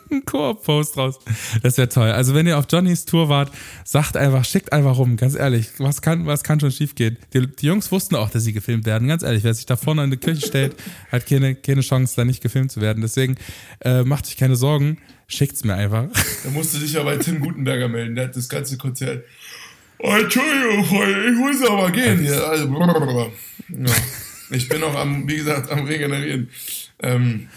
Einen 0.10 0.26
Koop-Post 0.26 0.98
raus. 0.98 1.20
Das 1.64 1.78
wäre 1.78 1.90
toll. 1.90 2.12
Also 2.12 2.34
wenn 2.34 2.48
ihr 2.48 2.58
auf 2.58 2.66
Johnnys 2.70 3.06
Tour 3.06 3.30
wart, 3.30 3.52
sagt 3.84 4.18
einfach, 4.18 4.46
schickt 4.46 4.74
einfach 4.74 4.98
rum, 4.98 5.18
ganz 5.18 5.36
ehrlich. 5.36 5.70
Was 5.78 6.02
kann, 6.02 6.26
was 6.26 6.44
kann 6.44 6.60
schon 6.60 6.72
schief 6.72 6.96
gehen? 6.96 7.18
Die, 7.34 7.48
die 7.48 7.66
Jungs 7.66 7.92
wussten 7.92 8.16
auch, 8.16 8.30
dass 8.30 8.44
sie 8.44 8.54
gefilmt 8.54 8.86
werden, 8.86 9.08
ganz 9.08 9.24
ehrlich. 9.24 9.44
Wer 9.44 9.54
sich 9.54 9.66
da 9.66 9.76
vorne 9.76 10.04
in 10.04 10.12
die 10.12 10.18
Kirche 10.18 10.46
stellt, 10.46 10.76
hat 11.12 11.26
keine, 11.26 11.56
keine 11.56 11.82
Chance, 11.82 12.14
da 12.16 12.26
nicht 12.26 12.42
gefilmt 12.42 12.72
zu 12.72 12.82
werden. 12.82 13.02
Deswegen 13.02 13.36
äh, 13.82 14.04
macht 14.04 14.28
euch 14.28 14.38
keine 14.38 14.56
Sorgen, 14.56 14.98
schickt's 15.28 15.64
mir 15.64 15.76
einfach. 15.76 16.06
Da 16.44 16.52
musst 16.52 16.74
du 16.74 16.80
dich 16.80 16.94
ja 16.94 17.04
bei 17.04 17.18
Tim 17.18 17.40
Gutenberger 17.40 17.90
melden. 17.90 18.16
Der 18.16 18.26
hat 18.26 18.36
das 18.36 18.48
ganze 18.48 18.78
Konzert. 18.78 19.24
Oh, 20.00 20.12
Entschuldigung, 20.12 20.86
ich 20.86 21.38
muss 21.38 21.70
aber 21.70 21.92
gehen. 21.92 22.20
hier. 22.20 22.48
Also, 22.48 22.68
ja. 23.70 23.96
Ich 24.52 24.70
bin 24.70 24.80
noch 24.80 24.96
am, 24.96 25.28
wie 25.28 25.38
gesagt, 25.38 25.72
am 25.72 25.86
Regenerieren. 25.86 26.50
Ähm, 27.00 27.50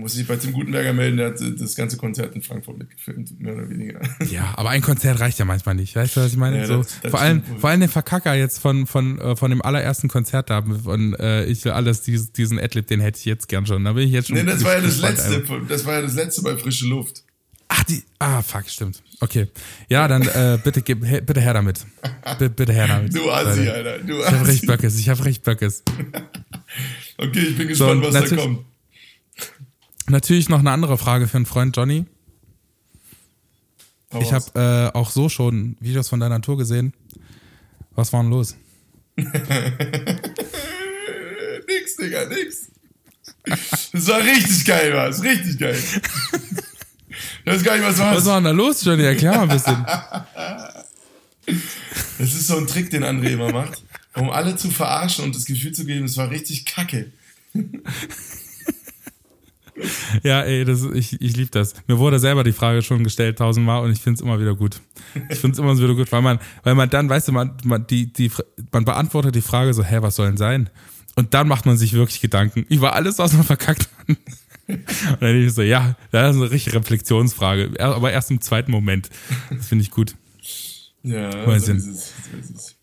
muss 0.00 0.16
ich 0.16 0.26
bei 0.26 0.36
Tim 0.36 0.52
Gutenberger 0.52 0.92
melden, 0.92 1.16
der 1.16 1.28
hat 1.28 1.40
äh, 1.40 1.54
das 1.56 1.74
ganze 1.74 1.96
Konzert 1.96 2.34
in 2.34 2.42
Frankfurt 2.42 2.78
mitgefilmt, 2.78 3.40
mehr 3.40 3.54
oder 3.54 3.68
weniger. 3.70 4.00
Ja, 4.30 4.54
aber 4.56 4.70
ein 4.70 4.82
Konzert 4.82 5.20
reicht 5.20 5.38
ja 5.38 5.44
manchmal 5.44 5.74
nicht. 5.74 5.94
Weißt 5.96 6.16
du, 6.16 6.20
was 6.20 6.32
ich 6.32 6.36
meine? 6.38 6.58
Ja, 6.58 6.66
so, 6.66 6.78
das- 6.78 7.00
das 7.02 7.10
vor, 7.10 7.20
allem, 7.20 7.42
vor 7.58 7.70
allem 7.70 7.80
den 7.80 7.88
Verkacker 7.88 8.34
jetzt 8.34 8.58
von, 8.60 8.86
von, 8.86 9.18
äh, 9.20 9.36
von 9.36 9.50
dem 9.50 9.62
allerersten 9.62 10.08
Konzert 10.08 10.50
da, 10.50 10.62
von 10.62 11.14
äh, 11.14 11.44
Ich 11.46 11.64
will 11.64 11.72
alles, 11.72 12.02
dies, 12.02 12.32
diesen 12.32 12.58
Adlib, 12.58 12.86
den 12.86 13.00
hätte 13.00 13.18
ich 13.18 13.24
jetzt 13.24 13.48
gern 13.48 13.66
schon. 13.66 13.84
Da 13.84 13.92
bin 13.92 14.06
ich 14.06 14.12
jetzt 14.12 14.28
schon. 14.28 14.36
Nee, 14.36 14.44
das 14.44 14.64
war 14.64 14.74
ja 14.74 14.80
das 14.80 15.00
letzte, 15.00 15.34
einfach. 15.36 15.56
das 15.68 15.84
war 15.86 15.94
ja 15.94 16.02
das 16.02 16.14
letzte 16.14 16.42
bei 16.42 16.56
Frische 16.56 16.86
Luft. 16.86 17.24
Ach, 17.68 17.84
die. 17.84 18.02
Ah, 18.18 18.42
fuck, 18.42 18.68
stimmt. 18.68 19.02
Okay. 19.20 19.46
Ja, 19.88 20.06
dann 20.06 20.22
äh, 20.22 20.58
bitte, 20.62 20.82
gib, 20.82 21.06
he, 21.06 21.20
bitte 21.22 21.40
her 21.40 21.54
damit. 21.54 21.86
B 22.38 22.48
bitte 22.48 22.72
her 22.72 22.86
damit. 22.86 23.14
Du 23.14 23.30
Assi. 23.30 23.66
Alter. 23.68 23.98
Du 24.00 24.18
Ich 24.18 24.26
hab 24.26 24.34
Assi. 24.34 24.44
recht 24.50 24.66
Böckes, 24.66 24.98
ich 24.98 25.08
hab 25.08 25.24
recht 25.24 25.42
Böckes. 25.42 25.82
Okay, 27.18 27.40
ich 27.40 27.56
bin 27.56 27.66
So, 27.74 27.86
gespannt, 27.86 28.04
und 28.06 28.14
was 28.14 28.30
da 28.30 28.36
kommt. 28.36 28.60
Natürlich 30.08 30.48
noch 30.48 30.58
eine 30.60 30.70
andere 30.70 30.98
Frage 30.98 31.28
für 31.28 31.36
einen 31.36 31.46
Freund 31.46 31.76
Johnny. 31.76 32.04
Hau 34.12 34.20
Ich 34.20 34.32
habe 34.32 34.90
äh, 34.94 34.96
auch 34.96 35.10
so 35.10 35.28
schon 35.28 35.76
Videos 35.80 36.08
von 36.08 36.20
deiner 36.20 36.40
Tour 36.40 36.58
gesehen. 36.58 36.92
Was 37.94 38.12
war 38.12 38.22
denn 38.22 38.30
los? 38.30 38.56
Nix, 41.68 41.96
Digga, 41.96 42.24
nix. 42.26 42.68
Das 43.92 44.06
war 44.08 44.20
richtig 44.22 44.64
geil, 44.64 44.92
was? 44.94 45.22
Richtig 45.22 45.58
geil. 45.58 45.78
Ich 47.44 47.52
weiß 47.52 47.62
gar 47.62 47.76
nicht, 47.76 47.84
was 47.86 47.98
Was 47.98 48.00
war's. 48.00 48.24
war 48.26 48.36
denn 48.36 48.44
da 48.44 48.50
los, 48.50 48.84
Johnny? 48.84 49.02
Erklär 49.02 49.32
mal 49.32 49.42
ein 49.42 49.48
bisschen. 49.48 49.84
Das 52.18 52.34
ist 52.34 52.46
so 52.46 52.56
ein 52.56 52.66
Trick, 52.66 52.90
den 52.90 53.04
André 53.04 53.30
immer 53.32 53.52
macht, 53.52 53.82
um 54.14 54.30
alle 54.30 54.56
zu 54.56 54.70
verarschen 54.70 55.24
und 55.24 55.34
das 55.34 55.44
Gefühl 55.44 55.72
zu 55.72 55.84
geben, 55.84 56.04
es 56.06 56.16
war 56.16 56.30
richtig 56.30 56.64
kacke. 56.64 57.10
Ja, 60.22 60.42
ey, 60.42 60.64
das, 60.64 60.82
ich, 60.94 61.20
ich 61.20 61.36
liebe 61.36 61.50
das. 61.50 61.74
Mir 61.86 61.98
wurde 61.98 62.18
selber 62.18 62.44
die 62.44 62.52
Frage 62.52 62.82
schon 62.82 63.02
gestellt 63.04 63.38
tausendmal 63.38 63.82
und 63.82 63.90
ich 63.90 64.00
finde 64.00 64.16
es 64.16 64.20
immer 64.20 64.38
wieder 64.38 64.54
gut. 64.54 64.80
Ich 65.30 65.38
finde 65.38 65.54
es 65.54 65.58
immer 65.58 65.76
wieder 65.76 65.94
gut, 65.94 66.12
weil 66.12 66.22
man, 66.22 66.38
weil 66.62 66.74
man 66.74 66.90
dann, 66.90 67.08
weißt 67.08 67.28
du, 67.28 67.32
man, 67.32 67.56
man, 67.64 67.86
die, 67.86 68.12
die, 68.12 68.30
man 68.70 68.84
beantwortet 68.84 69.34
die 69.34 69.40
Frage 69.40 69.72
so, 69.74 69.82
hä, 69.82 69.98
was 70.00 70.16
soll 70.16 70.26
denn 70.26 70.36
sein? 70.36 70.68
Und 71.16 71.34
dann 71.34 71.48
macht 71.48 71.66
man 71.66 71.76
sich 71.76 71.92
wirklich 71.94 72.20
Gedanken 72.20 72.64
über 72.68 72.94
alles, 72.94 73.18
was 73.18 73.32
man 73.32 73.44
verkackt 73.44 73.88
hat. 74.08 74.16
Und 74.68 74.78
dann 75.20 75.20
denke 75.20 75.46
ich 75.46 75.52
so, 75.54 75.62
ja, 75.62 75.96
das 76.10 76.34
ist 76.36 76.40
eine 76.42 76.50
richtige 76.50 76.76
Reflexionsfrage, 76.76 77.70
Er- 77.78 77.94
aber 77.94 78.12
erst 78.12 78.30
im 78.30 78.40
zweiten 78.40 78.70
Moment. 78.70 79.10
Das 79.50 79.68
finde 79.68 79.82
ich 79.84 79.90
gut. 79.90 80.14
Ja, 81.02 81.32
so 81.32 81.46
Wahnsinn. 81.46 81.76
ist 81.78 81.86
es. 81.86 82.12
So 82.30 82.36
ist 82.38 82.50
es. 82.56 82.76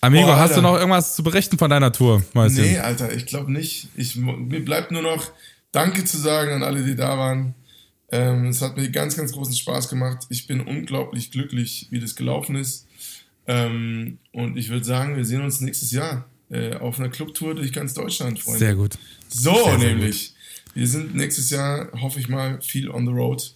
Amigo, 0.00 0.26
Boah, 0.26 0.38
hast 0.38 0.56
du 0.56 0.62
noch 0.62 0.74
irgendwas 0.76 1.14
zu 1.14 1.22
berichten 1.22 1.58
von 1.58 1.70
deiner 1.70 1.92
Tour? 1.92 2.22
Mäuschen? 2.34 2.62
Nee, 2.62 2.78
Alter, 2.78 3.12
ich 3.14 3.26
glaube 3.26 3.52
nicht. 3.52 3.88
Ich, 3.96 4.16
mir 4.16 4.64
bleibt 4.64 4.90
nur 4.90 5.02
noch 5.02 5.30
Danke 5.72 6.04
zu 6.04 6.18
sagen 6.18 6.52
an 6.52 6.62
alle, 6.62 6.84
die 6.84 6.94
da 6.94 7.18
waren. 7.18 7.54
Ähm, 8.10 8.48
es 8.48 8.60
hat 8.60 8.76
mir 8.76 8.90
ganz, 8.90 9.16
ganz 9.16 9.32
großen 9.32 9.54
Spaß 9.54 9.88
gemacht. 9.88 10.26
Ich 10.28 10.46
bin 10.46 10.60
unglaublich 10.60 11.30
glücklich, 11.30 11.86
wie 11.90 11.98
das 11.98 12.14
gelaufen 12.14 12.56
ist. 12.56 12.86
Ähm, 13.46 14.18
und 14.32 14.58
ich 14.58 14.68
würde 14.68 14.84
sagen, 14.84 15.16
wir 15.16 15.24
sehen 15.24 15.42
uns 15.42 15.60
nächstes 15.60 15.90
Jahr 15.92 16.28
äh, 16.50 16.74
auf 16.74 17.00
einer 17.00 17.08
Clubtour 17.08 17.54
durch 17.54 17.72
ganz 17.72 17.94
Deutschland, 17.94 18.38
Freunde. 18.38 18.58
Sehr 18.58 18.74
gut. 18.74 18.98
So, 19.28 19.54
Sehr, 19.54 19.78
sehr 19.78 19.88
nämlich. 19.88 20.34
Wir 20.74 20.86
sind 20.86 21.14
nächstes 21.14 21.50
Jahr, 21.50 21.90
hoffe 22.00 22.20
ich 22.20 22.28
mal, 22.28 22.60
viel 22.60 22.90
on 22.90 23.06
the 23.06 23.12
road. 23.12 23.54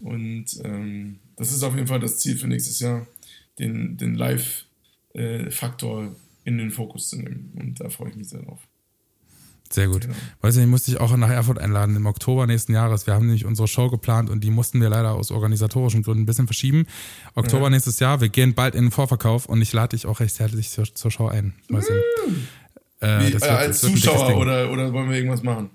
Und 0.00 0.46
ähm, 0.64 1.18
das 1.36 1.52
ist 1.52 1.62
auf 1.62 1.74
jeden 1.74 1.86
Fall 1.86 2.00
das 2.00 2.18
Ziel 2.18 2.36
für 2.36 2.48
nächstes 2.48 2.80
Jahr, 2.80 3.06
den, 3.58 3.98
den 3.98 4.14
Live-Faktor 4.14 6.16
in 6.44 6.58
den 6.58 6.70
Fokus 6.70 7.10
zu 7.10 7.16
nehmen. 7.16 7.52
Und 7.58 7.80
da 7.80 7.90
freue 7.90 8.10
ich 8.10 8.16
mich 8.16 8.30
sehr 8.30 8.42
drauf. 8.42 8.60
Sehr 9.72 9.88
gut. 9.88 10.02
Genau. 10.02 10.14
Weißt 10.42 10.56
du, 10.56 10.60
ich 10.60 10.66
musste 10.66 10.90
dich 10.90 11.00
auch 11.00 11.16
nach 11.16 11.30
Erfurt 11.30 11.58
einladen 11.58 11.96
im 11.96 12.04
Oktober 12.06 12.46
nächsten 12.46 12.72
Jahres. 12.74 13.06
Wir 13.06 13.14
haben 13.14 13.24
nämlich 13.26 13.46
unsere 13.46 13.66
Show 13.68 13.88
geplant 13.88 14.28
und 14.28 14.44
die 14.44 14.50
mussten 14.50 14.80
wir 14.82 14.90
leider 14.90 15.12
aus 15.14 15.30
organisatorischen 15.30 16.02
Gründen 16.02 16.22
ein 16.24 16.26
bisschen 16.26 16.46
verschieben. 16.46 16.86
Oktober 17.34 17.70
nächstes 17.70 17.98
Jahr, 17.98 18.20
wir 18.20 18.28
gehen 18.28 18.52
bald 18.54 18.74
in 18.74 18.84
den 18.86 18.90
Vorverkauf 18.90 19.46
und 19.46 19.62
ich 19.62 19.72
lade 19.72 19.96
dich 19.96 20.06
auch 20.06 20.20
recht 20.20 20.38
herzlich 20.38 20.70
zur, 20.70 20.84
zur 20.94 21.10
Show 21.10 21.28
ein. 21.28 21.54
Weißt 21.70 21.88
du? 21.88 21.94
Äh, 21.94 22.00
Wie, 23.20 23.24
äh, 23.28 23.32
wird- 23.32 23.42
als 23.44 23.80
Zuschauer 23.80 24.36
oder, 24.36 24.70
oder 24.70 24.92
wollen 24.92 25.08
wir 25.08 25.16
irgendwas 25.16 25.42
machen? 25.42 25.70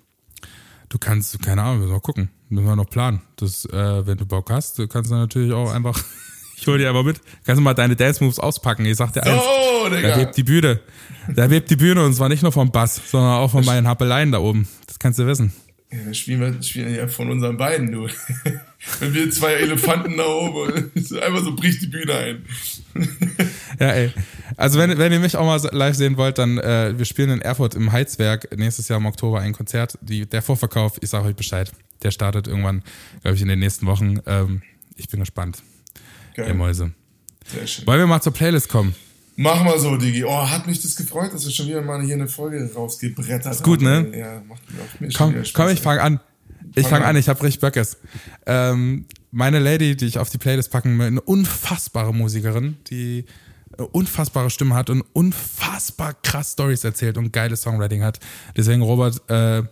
Du 0.89 0.97
kannst, 0.97 1.41
keine 1.41 1.63
Ahnung, 1.63 1.79
müssen 1.79 1.89
wir 1.89 1.95
mal 1.95 1.99
gucken. 2.01 2.29
Müssen 2.49 2.65
wir 2.67 2.75
noch 2.77 2.89
planen. 2.89 3.21
Das, 3.35 3.65
äh, 3.65 4.05
wenn 4.07 4.17
du 4.17 4.25
Bock 4.25 4.49
hast, 4.51 4.77
kannst 4.89 5.11
du 5.11 5.15
natürlich 5.15 5.51
auch 5.51 5.69
einfach, 5.73 6.01
ich 6.59 6.67
hol 6.67 6.77
dir 6.77 6.89
einfach 6.89 7.03
mit, 7.03 7.21
kannst 7.45 7.59
du 7.59 7.63
mal 7.63 7.73
deine 7.73 7.95
Dance 7.95 8.23
Moves 8.23 8.39
auspacken. 8.39 8.85
Ich 8.85 8.97
sag 8.97 9.13
dir 9.13 9.23
eins, 9.23 9.41
Oh, 9.41 9.87
da 9.89 9.95
Digga! 9.95 10.17
webt 10.17 10.35
die 10.37 10.43
Bühne. 10.43 10.79
Da 11.33 11.49
webt 11.49 11.69
die 11.69 11.75
Bühne 11.75 12.03
und 12.03 12.13
zwar 12.13 12.29
nicht 12.29 12.41
nur 12.43 12.51
vom 12.51 12.71
Bass, 12.71 12.99
sondern 13.09 13.33
auch 13.33 13.51
von 13.51 13.63
meinen 13.63 13.87
Happeleien 13.87 14.31
da 14.31 14.39
oben. 14.39 14.67
Das 14.87 14.97
kannst 14.99 15.19
du 15.19 15.27
wissen. 15.27 15.53
Ja, 15.91 15.99
dann 16.03 16.13
spielen 16.15 16.41
wir 16.41 16.61
spielen 16.63 16.93
ja 16.93 17.07
von 17.07 17.31
unseren 17.31 17.55
beiden, 17.55 17.91
du. 17.91 18.07
Wenn 18.99 19.13
wir 19.13 19.31
zwei 19.31 19.53
Elefanten 19.53 20.17
da 20.17 20.25
oben, 20.25 20.91
einfach 20.95 21.43
so 21.43 21.55
bricht 21.55 21.81
die 21.81 21.87
Bühne 21.87 22.13
ein. 22.15 22.45
Ja, 23.79 23.89
ey. 23.91 24.11
Also 24.55 24.79
wenn, 24.79 24.97
wenn 24.97 25.11
ihr 25.11 25.19
mich 25.19 25.35
auch 25.35 25.45
mal 25.45 25.61
live 25.71 25.95
sehen 25.95 26.17
wollt, 26.17 26.39
dann 26.39 26.57
äh, 26.57 26.97
wir 26.97 27.05
spielen 27.05 27.29
in 27.29 27.41
Erfurt 27.43 27.75
im 27.75 27.91
Heizwerk 27.91 28.47
nächstes 28.57 28.87
Jahr 28.87 28.97
im 28.97 29.05
Oktober 29.05 29.39
ein 29.39 29.53
Konzert. 29.53 29.99
Die, 30.01 30.25
der 30.25 30.41
Vorverkauf, 30.41 30.97
ich 31.01 31.11
sage 31.11 31.27
euch 31.27 31.35
Bescheid. 31.35 31.71
Der 32.01 32.09
startet 32.09 32.47
irgendwann, 32.47 32.81
glaube 33.21 33.35
ich, 33.35 33.41
in 33.43 33.49
den 33.49 33.59
nächsten 33.59 33.85
Wochen. 33.85 34.19
Ähm, 34.25 34.63
ich 34.95 35.09
bin 35.09 35.19
gespannt. 35.19 35.61
Ihr 36.37 36.43
Geil. 36.45 36.53
Mäuse. 36.53 36.91
Sehr 37.45 37.65
schön. 37.67 37.87
Wollen 37.87 37.99
wir 37.99 38.07
mal 38.07 38.21
zur 38.21 38.33
Playlist 38.33 38.69
kommen? 38.69 38.95
Mach 39.35 39.63
mal 39.63 39.79
so, 39.79 39.97
Digi. 39.97 40.23
Oh, 40.23 40.49
hat 40.49 40.65
mich 40.67 40.81
das 40.81 40.95
gefreut, 40.95 41.33
dass 41.33 41.45
wir 41.45 41.51
schon 41.51 41.67
wieder 41.67 41.81
mal 41.81 42.01
hier 42.01 42.15
eine 42.15 42.27
Folge 42.27 42.69
rausgebrettert 42.73 43.53
Ist 43.53 43.63
gut, 43.63 43.81
ne? 43.81 44.11
Ja, 44.17 44.41
macht 44.47 44.61
mir 44.71 44.81
auch 44.81 44.99
mir 44.99 45.09
Komm, 45.13 45.33
Spaß. 45.33 45.53
komm, 45.53 45.69
ich 45.69 45.79
fange 45.81 46.01
an. 46.01 46.19
Ich 46.75 46.83
Fang 46.83 46.91
fange 46.91 47.05
an. 47.05 47.09
an, 47.11 47.15
ich 47.17 47.29
habe 47.29 47.41
richtig 47.43 47.61
Böckes. 47.61 47.97
Ähm, 48.45 49.05
meine 49.31 49.59
Lady, 49.59 49.95
die 49.95 50.05
ich 50.05 50.17
auf 50.19 50.29
die 50.29 50.37
Playlist 50.37 50.71
packen 50.71 50.97
will, 50.97 51.07
eine 51.07 51.21
unfassbare 51.21 52.13
Musikerin, 52.13 52.77
die 52.89 53.25
unfassbare 53.91 54.49
Stimme 54.49 54.73
hat 54.75 54.89
und 54.89 55.03
unfassbar 55.13 56.15
krass 56.23 56.53
Stories 56.53 56.83
erzählt 56.83 57.17
und 57.17 57.31
geile 57.31 57.55
Songwriting 57.55 58.03
hat. 58.03 58.19
Deswegen, 58.55 58.81
Robert, 58.81 59.21
äh, 59.29 59.63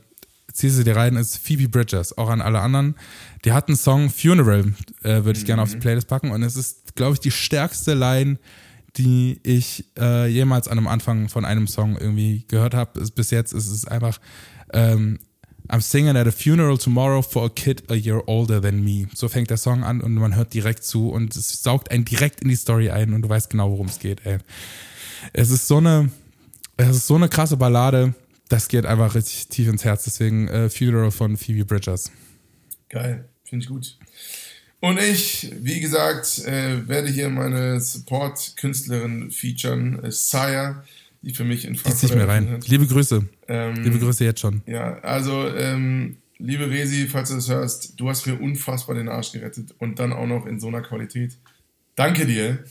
zieh 0.56 0.70
sie 0.70 0.84
dir 0.84 0.95
rein, 0.95 1.16
ist 1.16 1.38
Phoebe 1.38 1.68
Bridgers, 1.70 2.18
auch 2.18 2.30
an 2.30 2.41
alle 2.41 2.60
anderen. 2.60 2.95
Die 3.43 3.51
hat 3.51 3.68
einen 3.68 3.78
Song 3.78 4.10
Funeral, 4.10 4.74
äh, 5.03 5.24
würde 5.24 5.38
ich 5.38 5.45
gerne 5.45 5.62
auf 5.62 5.72
die 5.72 5.78
Playlist 5.78 6.08
packen 6.08 6.32
und 6.32 6.43
es 6.43 6.56
ist, 6.56 6.95
glaube 6.95 7.14
ich, 7.14 7.20
die 7.20 7.32
stärkste 7.32 7.93
Line, 7.93 8.39
die 8.97 9.39
ich 9.43 9.86
äh, 9.99 10.28
jemals 10.28 10.68
an 10.68 10.78
einem 10.78 10.88
Anfang 10.88 11.28
von 11.28 11.43
einem 11.43 11.68
Song 11.68 11.97
irgendwie 11.97 12.45
gehört 12.47 12.74
habe. 12.74 13.06
Bis 13.14 13.32
jetzt 13.32 13.53
ist 13.53 13.70
es 13.70 13.86
einfach 13.86 14.20
ähm, 14.72 15.20
I'm 15.68 15.82
singing 15.82 16.16
at 16.16 16.28
a 16.28 16.32
funeral 16.32 16.78
tomorrow 16.78 17.22
for 17.22 17.45
a 17.45 17.49
kid 17.49 17.84
a 17.89 17.95
year 17.95 18.22
older 18.28 18.62
than 18.62 18.84
me. 18.84 19.08
So 19.14 19.28
fängt 19.28 19.49
der 19.49 19.58
Song 19.58 19.84
an 19.84 20.01
und 20.01 20.14
man 20.14 20.36
hört 20.36 20.53
direkt 20.53 20.84
zu 20.84 21.10
und 21.10 21.36
es 21.36 21.64
saugt 21.64 21.91
einen 21.91 22.06
direkt 22.06 22.41
in 22.41 22.49
die 22.49 22.56
Story 22.56 22.89
ein 22.91 23.14
und 23.14 23.24
du 23.24 23.30
weißt 23.30 23.49
genau, 23.49 23.72
worum 23.72 23.88
es 23.88 23.99
geht. 23.99 24.26
Ey. 24.26 24.38
Es 25.34 25.49
ist 25.49 25.68
so 25.68 25.78
eine, 25.78 26.12
es 26.78 26.97
ist 26.97 27.08
so 27.08 27.16
eine 27.16 27.30
krasse 27.30 27.58
Ballade. 27.58 28.14
Das 28.56 28.70
geht 28.70 28.86
einfach 28.86 29.16
richtig 29.16 29.49
tief 29.49 29.68
ins 29.68 29.84
Herz. 29.84 30.06
Deswegen 30.06 30.47
äh, 30.47 30.70
Funeral 30.70 31.12
von 31.12 31.36
Phoebe 31.36 31.66
Bridgers. 31.66 32.10
Geil, 32.88 33.28
finde 33.43 33.64
ich 33.64 33.70
gut. 33.70 33.97
Und 34.80 34.97
ich, 34.97 35.51
wie 35.60 35.82
gesagt, 35.82 36.39
äh, 36.45 36.88
werde 36.88 37.10
hier 37.10 37.28
meine 37.28 37.82
Support-Künstlerin 37.82 39.30
featuren, 39.30 40.01
äh, 40.06 40.10
Sire, 40.10 40.86
die 41.22 41.34
für 41.34 41.43
mich 41.43 41.66
in 41.66 41.76
Frankfurt. 41.76 42.12
Ich 42.12 42.16
mir 42.16 42.30
rein. 42.30 42.49
Hat. 42.49 42.68
Liebe 42.70 42.88
Grüße. 42.88 43.28
Ähm, 43.49 43.76
liebe 43.84 43.99
Grüße 43.99 44.24
jetzt 44.24 44.39
schon. 44.39 44.62
Ja, 44.68 44.99
also, 44.99 45.49
ähm, 45.49 46.16
liebe 46.38 46.70
Resi, 46.70 47.10
falls 47.10 47.32
du 47.32 47.36
das 47.36 47.49
hörst, 47.49 47.99
du 47.99 48.08
hast 48.08 48.26
mir 48.26 48.39
unfassbar 48.39 48.95
den 48.95 49.10
Arsch 49.10 49.34
gerettet 49.34 49.76
und 49.80 49.99
dann 49.99 50.14
auch 50.14 50.28
noch 50.28 50.45
in 50.45 50.62
so 50.62 50.70
einer 50.70 50.82
Qualität. 50.82 51.36
Danke 51.95 52.26
dir. 52.26 52.64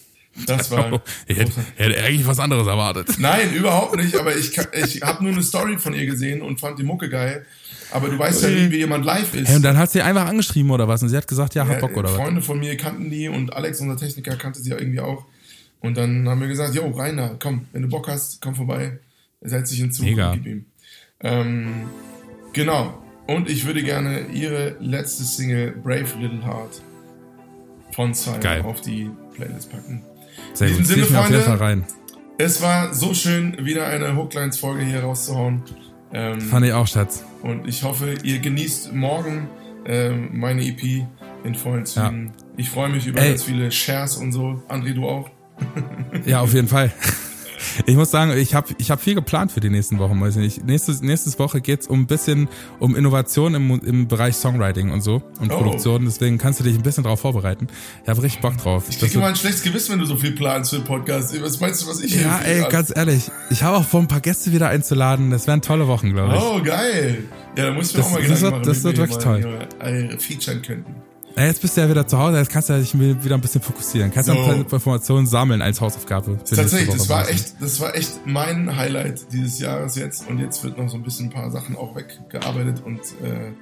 Das 0.46 0.70
war. 0.70 1.02
ich 1.26 1.38
hätte, 1.38 1.52
hätte 1.76 2.02
eigentlich 2.02 2.26
was 2.26 2.38
anderes 2.38 2.66
erwartet. 2.66 3.18
Nein, 3.18 3.54
überhaupt 3.54 3.96
nicht, 3.96 4.16
aber 4.16 4.36
ich, 4.36 4.58
ich 4.72 5.02
habe 5.02 5.22
nur 5.22 5.32
eine 5.32 5.42
Story 5.42 5.78
von 5.78 5.94
ihr 5.94 6.06
gesehen 6.06 6.42
und 6.42 6.60
fand 6.60 6.78
die 6.78 6.82
Mucke 6.82 7.08
geil. 7.08 7.46
Aber 7.90 8.08
du 8.08 8.18
weißt 8.18 8.42
ja 8.42 8.48
nie, 8.48 8.70
wie 8.70 8.78
jemand 8.78 9.04
live 9.04 9.34
ist. 9.34 9.48
Hey, 9.48 9.56
und 9.56 9.62
dann 9.62 9.76
hat 9.76 9.92
sie 9.92 10.02
einfach 10.02 10.26
angeschrieben 10.26 10.70
oder 10.72 10.88
was? 10.88 11.02
Und 11.02 11.10
sie 11.10 11.16
hat 11.16 11.28
gesagt, 11.28 11.54
ja, 11.54 11.66
hab 11.66 11.80
Bock 11.80 11.96
oder 11.96 12.08
Freunde 12.08 12.18
was? 12.18 12.24
Freunde 12.24 12.42
von 12.42 12.58
mir 12.58 12.76
kannten 12.76 13.10
die 13.10 13.28
und 13.28 13.54
Alex, 13.54 13.80
unser 13.80 13.96
Techniker, 13.96 14.36
kannte 14.36 14.60
sie 14.60 14.70
ja 14.70 14.78
irgendwie 14.78 15.00
auch. 15.00 15.24
Und 15.80 15.96
dann 15.96 16.28
haben 16.28 16.40
wir 16.40 16.48
gesagt, 16.48 16.74
jo, 16.74 16.88
Rainer, 16.88 17.36
komm, 17.38 17.66
wenn 17.72 17.82
du 17.82 17.88
Bock 17.88 18.08
hast, 18.08 18.40
komm 18.40 18.54
vorbei. 18.54 18.98
Setz 19.42 19.70
dich 19.70 19.80
hinzu 19.80 20.02
Mega. 20.02 20.32
und 20.32 20.42
gib 20.42 20.46
ihm. 20.52 20.64
Ähm, 21.20 21.88
genau. 22.52 23.02
Und 23.26 23.48
ich 23.48 23.66
würde 23.66 23.82
gerne 23.82 24.26
ihre 24.32 24.76
letzte 24.80 25.24
Single 25.24 25.72
Brave 25.82 26.18
Little 26.18 26.44
Heart 26.44 26.82
von 27.92 28.12
Simon 28.12 28.64
auf 28.64 28.80
die 28.80 29.10
Playlist 29.34 29.70
packen. 29.70 30.02
Sehr 30.52 30.68
In 30.68 30.78
diesem 30.78 30.96
gut. 31.00 31.06
Sinne, 31.06 31.22
Freunde, 31.22 31.60
rein. 31.60 31.84
es 32.38 32.62
war 32.62 32.94
so 32.94 33.14
schön, 33.14 33.64
wieder 33.64 33.86
eine 33.86 34.16
Hooklines-Folge 34.16 34.84
hier 34.84 35.00
rauszuhauen. 35.00 35.62
Ähm, 36.12 36.40
Fand 36.40 36.64
ich 36.66 36.72
auch, 36.72 36.86
Schatz. 36.86 37.24
Und 37.42 37.66
ich 37.66 37.82
hoffe, 37.82 38.14
ihr 38.22 38.38
genießt 38.38 38.92
morgen 38.92 39.48
ähm, 39.86 40.30
meine 40.32 40.64
EP 40.64 41.06
in 41.44 41.54
vollen 41.54 41.84
Zügen. 41.86 42.26
Ja. 42.26 42.44
Ich 42.56 42.70
freue 42.70 42.88
mich 42.88 43.06
über 43.06 43.20
Ey. 43.20 43.30
ganz 43.30 43.42
viele 43.42 43.70
Shares 43.72 44.16
und 44.16 44.32
so. 44.32 44.62
André, 44.68 44.94
du 44.94 45.08
auch? 45.08 45.28
ja, 46.24 46.40
auf 46.40 46.54
jeden 46.54 46.68
Fall. 46.68 46.92
Ich 47.86 47.96
muss 47.96 48.10
sagen, 48.10 48.36
ich 48.36 48.54
habe 48.54 48.68
ich 48.78 48.90
hab 48.90 49.00
viel 49.00 49.14
geplant 49.14 49.52
für 49.52 49.60
die 49.60 49.70
nächsten 49.70 49.98
Wochen. 49.98 50.20
Weiß 50.20 50.36
nicht. 50.36 50.64
Nächstes, 50.64 51.02
nächstes 51.02 51.38
Woche 51.38 51.60
geht's 51.60 51.86
um 51.86 52.00
ein 52.02 52.06
bisschen 52.06 52.48
um 52.78 52.96
Innovation 52.96 53.54
im, 53.54 53.80
im 53.80 54.08
Bereich 54.08 54.36
Songwriting 54.36 54.90
und 54.90 55.00
so 55.00 55.22
und 55.40 55.52
oh. 55.52 55.56
Produktion. 55.56 56.04
Deswegen 56.04 56.38
kannst 56.38 56.60
du 56.60 56.64
dich 56.64 56.76
ein 56.76 56.82
bisschen 56.82 57.04
darauf 57.04 57.20
vorbereiten. 57.20 57.68
Ich 58.02 58.08
habe 58.08 58.22
richtig 58.22 58.42
Bock 58.42 58.56
drauf. 58.56 58.84
Ich 58.88 58.98
kriege 58.98 59.14
immer 59.14 59.26
ein 59.26 59.36
schlechtes 59.36 59.62
Gewissen, 59.62 59.92
wenn 59.92 59.98
du 60.00 60.06
so 60.06 60.16
viel 60.16 60.32
planst 60.32 60.70
für 60.70 60.76
den 60.76 60.84
Podcast. 60.84 61.40
Was 61.42 61.60
meinst 61.60 61.82
du, 61.82 61.88
was 61.88 62.00
ich 62.00 62.20
Ja, 62.20 62.40
ey, 62.40 62.62
an? 62.62 62.70
ganz 62.70 62.92
ehrlich. 62.94 63.30
Ich 63.50 63.62
habe 63.62 63.76
auch 63.76 63.84
vor, 63.84 64.00
ein 64.00 64.08
paar 64.08 64.20
Gäste 64.20 64.52
wieder 64.52 64.68
einzuladen. 64.68 65.30
Das 65.30 65.46
wären 65.46 65.62
tolle 65.62 65.88
Wochen, 65.88 66.12
glaube 66.12 66.36
ich. 66.36 66.42
Oh, 66.42 66.62
geil. 66.62 67.24
Ja, 67.56 67.66
da 67.66 67.72
muss 67.72 67.90
ich 67.90 67.96
mir 67.96 68.02
das, 68.02 68.06
auch 68.06 68.12
mal 68.12 68.22
Gedanken 68.22 68.32
das 68.32 68.42
wird, 68.42 68.52
machen, 68.52 68.64
das 68.64 68.84
wird 68.84 68.96
wirklich 68.98 69.18
toll. 69.18 70.18
Featuren 70.18 70.62
könnten. 70.62 70.94
Ja, 71.36 71.46
jetzt 71.46 71.60
bist 71.60 71.76
du 71.76 71.80
ja 71.80 71.90
wieder 71.90 72.06
zu 72.06 72.16
Hause, 72.16 72.38
jetzt 72.38 72.50
kannst 72.50 72.68
du 72.68 72.78
dich 72.78 72.94
wieder 72.96 73.34
ein 73.34 73.40
bisschen 73.40 73.60
fokussieren. 73.60 74.12
Kannst 74.12 74.28
du 74.28 74.34
so. 74.34 74.38
ein 74.38 74.44
paar 74.44 74.54
Informationen 74.54 75.26
sammeln 75.26 75.62
als 75.62 75.80
Hausaufgabe. 75.80 76.38
Tatsächlich, 76.38 76.94
das 76.94 77.08
war 77.08 77.28
echt, 77.28 77.54
das 77.60 77.80
war 77.80 77.94
echt 77.96 78.24
mein 78.24 78.76
Highlight 78.76 79.32
dieses 79.32 79.58
Jahres 79.58 79.96
jetzt 79.96 80.28
und 80.28 80.38
jetzt 80.38 80.62
wird 80.62 80.78
noch 80.78 80.88
so 80.88 80.96
ein 80.96 81.02
bisschen 81.02 81.26
ein 81.26 81.30
paar 81.30 81.50
Sachen 81.50 81.76
auch 81.76 81.96
weggearbeitet 81.96 82.82
und 82.84 83.00
äh, 83.22 83.52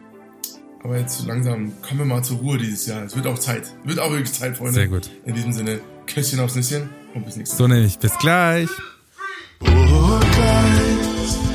aber 0.84 0.98
jetzt 0.98 1.18
so 1.18 1.26
langsam 1.26 1.72
kommen 1.80 2.00
wir 2.00 2.06
mal 2.06 2.22
zur 2.22 2.38
Ruhe 2.38 2.58
dieses 2.58 2.86
Jahr. 2.86 3.04
Es 3.04 3.14
wird 3.14 3.26
auch 3.26 3.38
Zeit. 3.38 3.62
Wird 3.84 4.00
auch 4.00 4.10
wirklich 4.10 4.32
Zeit, 4.32 4.56
Freunde. 4.56 4.74
Sehr 4.74 4.88
gut. 4.88 5.08
In 5.24 5.34
diesem 5.34 5.52
Sinne, 5.52 5.80
Küsschen 6.06 6.40
aufs 6.40 6.56
Nüsschen 6.56 6.90
und 7.14 7.24
bis 7.24 7.36
nächstes 7.36 7.58
Mal. 7.58 7.68
So 7.68 7.72
nehme 7.72 7.86
ich. 7.86 7.98
Bis 7.98 8.18
gleich. 8.18 8.68
Oh, 9.60 10.18
gleich. 10.18 11.51